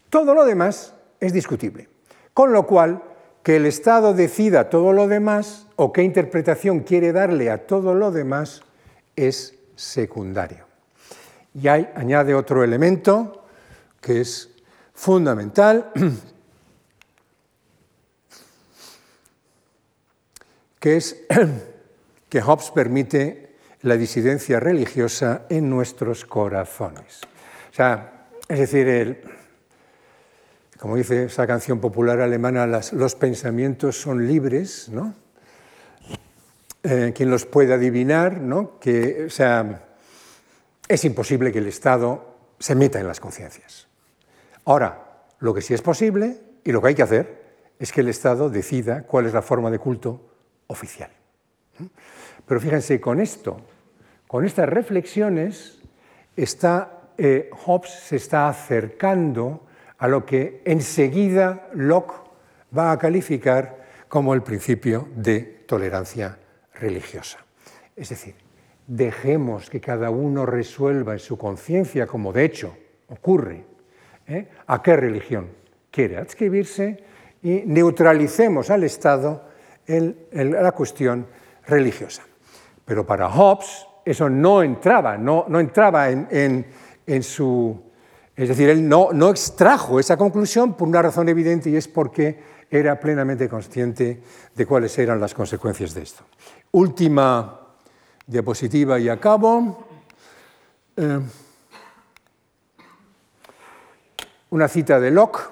Todo 0.09 0.35
lo 0.35 0.45
demás 0.45 0.95
es 1.21 1.33
discutible. 1.33 1.89
Con 2.35 2.53
lo 2.53 2.67
cual, 2.67 3.03
que 3.43 3.57
el 3.57 3.67
Estado 3.67 4.13
decida 4.13 4.69
todo 4.69 4.93
lo 4.93 5.09
demás 5.09 5.67
o 5.77 5.93
qué 5.93 6.03
interpretación 6.03 6.81
quiere 6.81 7.13
darle 7.13 7.51
a 7.51 7.67
todo 7.67 7.95
lo 7.95 8.11
demás 8.11 8.63
es 9.17 9.55
secundario. 9.77 10.67
Y 11.55 11.69
hay, 11.69 11.89
añade 11.95 12.35
otro 12.35 12.63
elemento 12.63 13.45
que 14.01 14.21
es 14.21 14.51
fundamental, 14.95 15.91
que 20.79 20.97
es 20.97 21.17
que 22.29 22.41
Hobbes 22.43 22.71
permite 22.71 23.50
la 23.83 23.97
disidencia 23.97 24.61
religiosa 24.61 25.43
en 25.49 25.71
nuestros 25.71 26.25
corazones. 26.25 27.21
O 27.71 27.75
sea, 27.75 28.27
es 28.49 28.59
decir, 28.59 29.23
como 30.79 30.97
dice 30.97 31.25
esa 31.25 31.47
canción 31.47 31.81
popular 31.81 32.21
alemana, 32.21 32.67
los 32.67 33.15
pensamientos 33.15 34.01
son 34.01 34.27
libres, 34.27 34.89
¿no? 34.89 35.15
Eh, 36.83 37.13
quien 37.15 37.31
los 37.31 37.45
puede 37.45 37.75
adivinar, 37.75 38.41
¿no? 38.41 38.79
Que, 38.81 39.27
o 39.27 39.31
sea, 39.31 39.85
es 40.89 41.05
imposible 41.05 41.53
que 41.53 41.59
el 41.59 41.67
Estado 41.67 42.37
se 42.59 42.75
meta 42.75 42.99
en 42.99 43.07
las 43.07 43.21
conciencias. 43.21 43.87
Ahora, 44.65 45.27
lo 45.41 45.55
que 45.55 45.63
sí 45.63 45.75
es 45.75 45.83
posible 45.83 46.41
y 46.65 46.73
lo 46.73 46.81
que 46.81 46.89
hay 46.89 46.95
que 46.95 47.03
hacer 47.03 47.41
es 47.79 47.93
que 47.93 48.01
el 48.01 48.09
Estado 48.09 48.51
decida 48.51 49.03
cuál 49.03 49.27
es 49.27 49.35
la 49.35 49.43
forma 49.43 49.71
de 49.71 49.79
culto 49.79 50.21
oficial. 50.67 51.11
Pero 52.51 52.61
fíjense, 52.61 53.01
con 53.01 53.21
esto, 53.21 53.61
con 54.27 54.45
estas 54.45 54.69
reflexiones, 54.69 55.81
eh, 56.37 57.49
Hobbes 57.65 57.91
se 57.91 58.17
está 58.17 58.49
acercando 58.49 59.69
a 59.99 60.09
lo 60.09 60.27
que 60.27 60.61
enseguida 60.65 61.69
Locke 61.75 62.13
va 62.77 62.91
a 62.91 62.99
calificar 62.99 63.87
como 64.09 64.35
el 64.35 64.43
principio 64.43 65.07
de 65.15 65.63
tolerancia 65.65 66.41
religiosa. 66.75 67.39
Es 67.95 68.09
decir, 68.09 68.35
dejemos 68.85 69.71
que 69.71 69.81
cada 69.81 70.11
uno 70.11 70.45
resuelva 70.45 71.13
en 71.13 71.21
su 71.21 71.39
conciencia, 71.39 72.09
como 72.09 72.33
de 72.33 72.47
hecho 72.47 72.77
ocurre, 73.11 73.65
¿eh? 74.27 74.49
a 74.67 74.83
qué 74.83 74.97
religión 74.97 75.51
quiere 75.89 76.17
adscribirse 76.17 77.05
y 77.45 77.63
neutralicemos 77.65 78.71
al 78.71 78.83
Estado 78.83 79.45
la 79.87 80.73
cuestión 80.73 81.29
religiosa. 81.69 82.25
Pero 82.91 83.07
para 83.07 83.31
Hobbes 83.31 83.87
eso 84.05 84.29
no 84.29 84.65
entraba, 84.65 85.17
no, 85.17 85.47
entraba 85.61 86.11
en, 86.11 86.65
su... 87.23 87.81
Es 88.35 88.49
decir, 88.49 88.69
él 88.69 88.89
no, 88.89 89.11
no 89.13 89.31
extrajo 89.31 90.01
esa 90.01 90.17
conclusión 90.17 90.75
por 90.75 90.89
una 90.89 91.01
razón 91.01 91.29
evidente 91.29 91.71
y 91.71 91.77
es 91.77 91.87
porque 91.87 92.43
era 92.69 92.99
plenamente 92.99 93.49
consciente 93.49 94.21
de 94.57 94.67
cuáles 94.67 94.99
eran 94.99 95.21
las 95.21 95.35
consecuencias 95.35 95.95
de 95.95 96.03
esto. 96.03 96.25
Última 96.73 97.61
diapositiva 98.27 98.99
y 98.99 99.09
acabo. 99.09 99.87
Eh, 100.97 101.21
una 104.51 104.67
cita 104.67 104.99
de 104.99 105.13
Locke. 105.13 105.43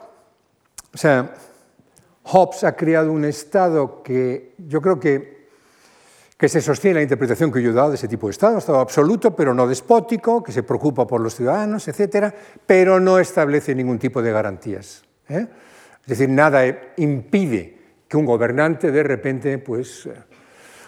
O 0.92 0.98
sea, 0.98 1.32
Hobbes 2.24 2.64
ha 2.64 2.74
creado 2.74 3.12
un 3.12 3.24
estado 3.24 4.02
que 4.02 4.56
yo 4.58 4.82
creo 4.82 4.98
que 4.98 5.37
que 6.38 6.48
se 6.48 6.62
sostiene 6.62 6.94
la 6.94 7.02
interpretación 7.02 7.50
que 7.50 7.60
yo 7.60 7.70
he 7.70 7.74
dado 7.74 7.90
de 7.90 7.96
ese 7.96 8.06
tipo 8.06 8.28
de 8.28 8.30
Estado, 8.30 8.58
Estado 8.58 8.78
absoluto, 8.78 9.34
pero 9.34 9.52
no 9.52 9.66
despótico, 9.66 10.40
que 10.40 10.52
se 10.52 10.62
preocupa 10.62 11.04
por 11.04 11.20
los 11.20 11.34
ciudadanos, 11.34 11.88
etcétera, 11.88 12.32
pero 12.64 13.00
no 13.00 13.18
establece 13.18 13.74
ningún 13.74 13.98
tipo 13.98 14.22
de 14.22 14.30
garantías. 14.30 15.02
¿eh? 15.28 15.48
Es 16.02 16.06
decir, 16.06 16.28
nada 16.28 16.64
impide 16.96 17.76
que 18.06 18.16
un 18.16 18.24
gobernante 18.24 18.92
de 18.92 19.02
repente, 19.02 19.58
pues, 19.58 20.06
eh, 20.06 20.12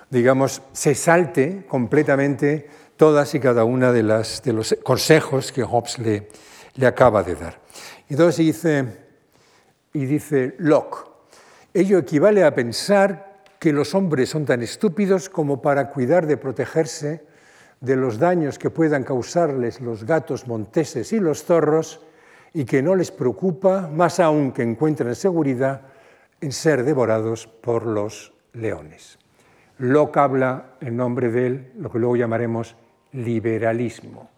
digamos, 0.08 0.62
se 0.72 0.94
salte 0.94 1.66
completamente 1.66 2.68
todas 2.96 3.34
y 3.34 3.40
cada 3.40 3.64
una 3.64 3.90
de 3.92 4.04
los 4.04 4.76
consejos 4.84 5.50
que 5.50 5.64
Hobbes 5.64 5.98
le, 5.98 6.28
le 6.76 6.86
acaba 6.86 7.24
de 7.24 7.34
dar. 7.34 7.60
Entonces 8.08 8.36
dice, 8.38 8.84
y 9.94 10.04
dice 10.04 10.54
Locke, 10.58 11.10
ello 11.74 11.98
equivale 11.98 12.44
a 12.44 12.54
pensar 12.54 13.29
que 13.60 13.74
los 13.74 13.94
hombres 13.94 14.30
son 14.30 14.46
tan 14.46 14.62
estúpidos 14.62 15.28
como 15.28 15.60
para 15.60 15.90
cuidar 15.90 16.26
de 16.26 16.38
protegerse 16.38 17.22
de 17.80 17.94
los 17.94 18.18
daños 18.18 18.58
que 18.58 18.70
puedan 18.70 19.04
causarles 19.04 19.82
los 19.82 20.04
gatos 20.04 20.48
monteses 20.48 21.12
y 21.12 21.20
los 21.20 21.44
zorros 21.44 22.00
y 22.54 22.64
que 22.64 22.82
no 22.82 22.96
les 22.96 23.10
preocupa, 23.10 23.88
más 23.92 24.18
aún 24.18 24.52
que 24.52 24.62
encuentren 24.62 25.14
seguridad, 25.14 25.82
en 26.40 26.52
ser 26.52 26.84
devorados 26.84 27.46
por 27.46 27.84
los 27.84 28.32
leones. 28.54 29.18
Locke 29.76 30.16
habla 30.16 30.76
en 30.80 30.96
nombre 30.96 31.30
de 31.30 31.46
él, 31.46 31.72
lo 31.76 31.90
que 31.92 31.98
luego 31.98 32.16
llamaremos 32.16 32.76
liberalismo. 33.12 34.30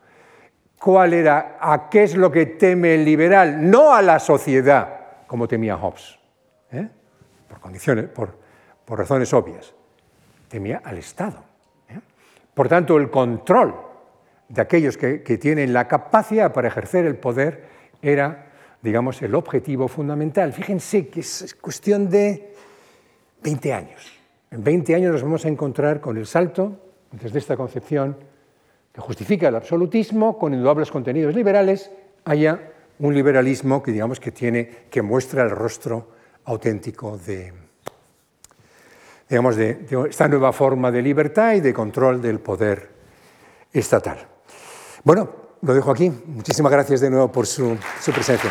¿Cuál 0.81 1.15
era? 1.15 1.59
¿A 1.61 1.89
qué 1.89 2.03
es 2.03 2.17
lo 2.17 2.31
que 2.33 2.47
teme 2.47 2.97
el 2.97 3.05
liberal? 3.05 3.71
No 3.71 3.95
a 3.95 4.03
la 4.03 4.19
sociedad, 4.19 5.27
como 5.29 5.47
temía 5.47 5.77
Hobbes, 5.77 6.19
¿eh? 6.73 6.89
por 7.49 7.61
condiciones, 7.61 8.07
por, 8.09 8.42
por 8.85 8.99
razones 8.99 9.33
obvias, 9.33 9.75
temía 10.49 10.83
al 10.85 10.99
Estado. 10.99 11.43
¿eh? 11.89 11.99
Por 12.55 12.69
tanto, 12.69 12.97
el 12.97 13.11
control 13.11 13.75
de 14.49 14.61
aquellos 14.61 14.99
que, 14.99 15.19
tienen 15.39 15.73
la 15.73 15.89
capacidad 15.89 16.53
para 16.53 16.69
ejercer 16.69 17.07
el 17.07 17.17
poder 17.17 17.65
era, 18.03 18.53
digamos, 18.83 19.23
el 19.23 19.35
objetivo 19.35 19.89
fundamental. 19.89 20.53
Fíjense 20.53 21.09
que 21.09 21.21
es 21.21 21.57
cuestión 21.61 22.11
de 22.11 22.55
20 23.43 23.73
años. 23.73 24.13
En 24.51 24.63
20 24.63 24.95
años 24.95 25.13
nos 25.13 25.23
vamos 25.23 25.45
a 25.47 25.49
encontrar 25.49 26.01
con 26.01 26.19
el 26.19 26.27
salto 26.27 26.79
desde 27.13 27.39
esta 27.39 27.57
concepción 27.57 28.17
que 28.93 29.01
justifica 29.01 29.49
el 29.49 29.57
absolutismo 29.57 30.39
con 30.39 30.53
indudables 30.53 30.91
contenidos 30.91 31.35
liberales, 31.35 31.91
haya 32.25 32.73
un 32.99 33.15
liberalismo 33.15 33.83
que 33.83 33.91
digamos 33.91 34.21
que 34.21 34.33
tiene 34.33 34.69
que 34.91 35.01
muestra 35.01 35.43
el 35.45 35.51
rostro 35.51 36.11
auténtico 36.45 37.17
de, 37.17 37.53
digamos, 39.33 39.57
de, 39.57 39.87
esta 40.11 40.29
nueva 40.29 40.53
forma 40.53 40.91
de 40.91 41.01
libertad 41.01 41.55
y 41.55 41.61
de 41.61 41.73
control 41.73 42.21
del 42.21 42.39
poder 42.39 42.91
estatal. 43.73 44.29
Bueno, 45.05 45.31
lo 45.63 45.73
dejo 45.73 45.91
aquí. 45.91 46.13
Muchísimas 46.27 46.71
gracias 46.71 47.01
de 47.01 47.09
nuevo 47.09 47.33
por 47.33 47.47
su, 47.47 47.79
su 47.99 48.13
presencia. 48.13 48.51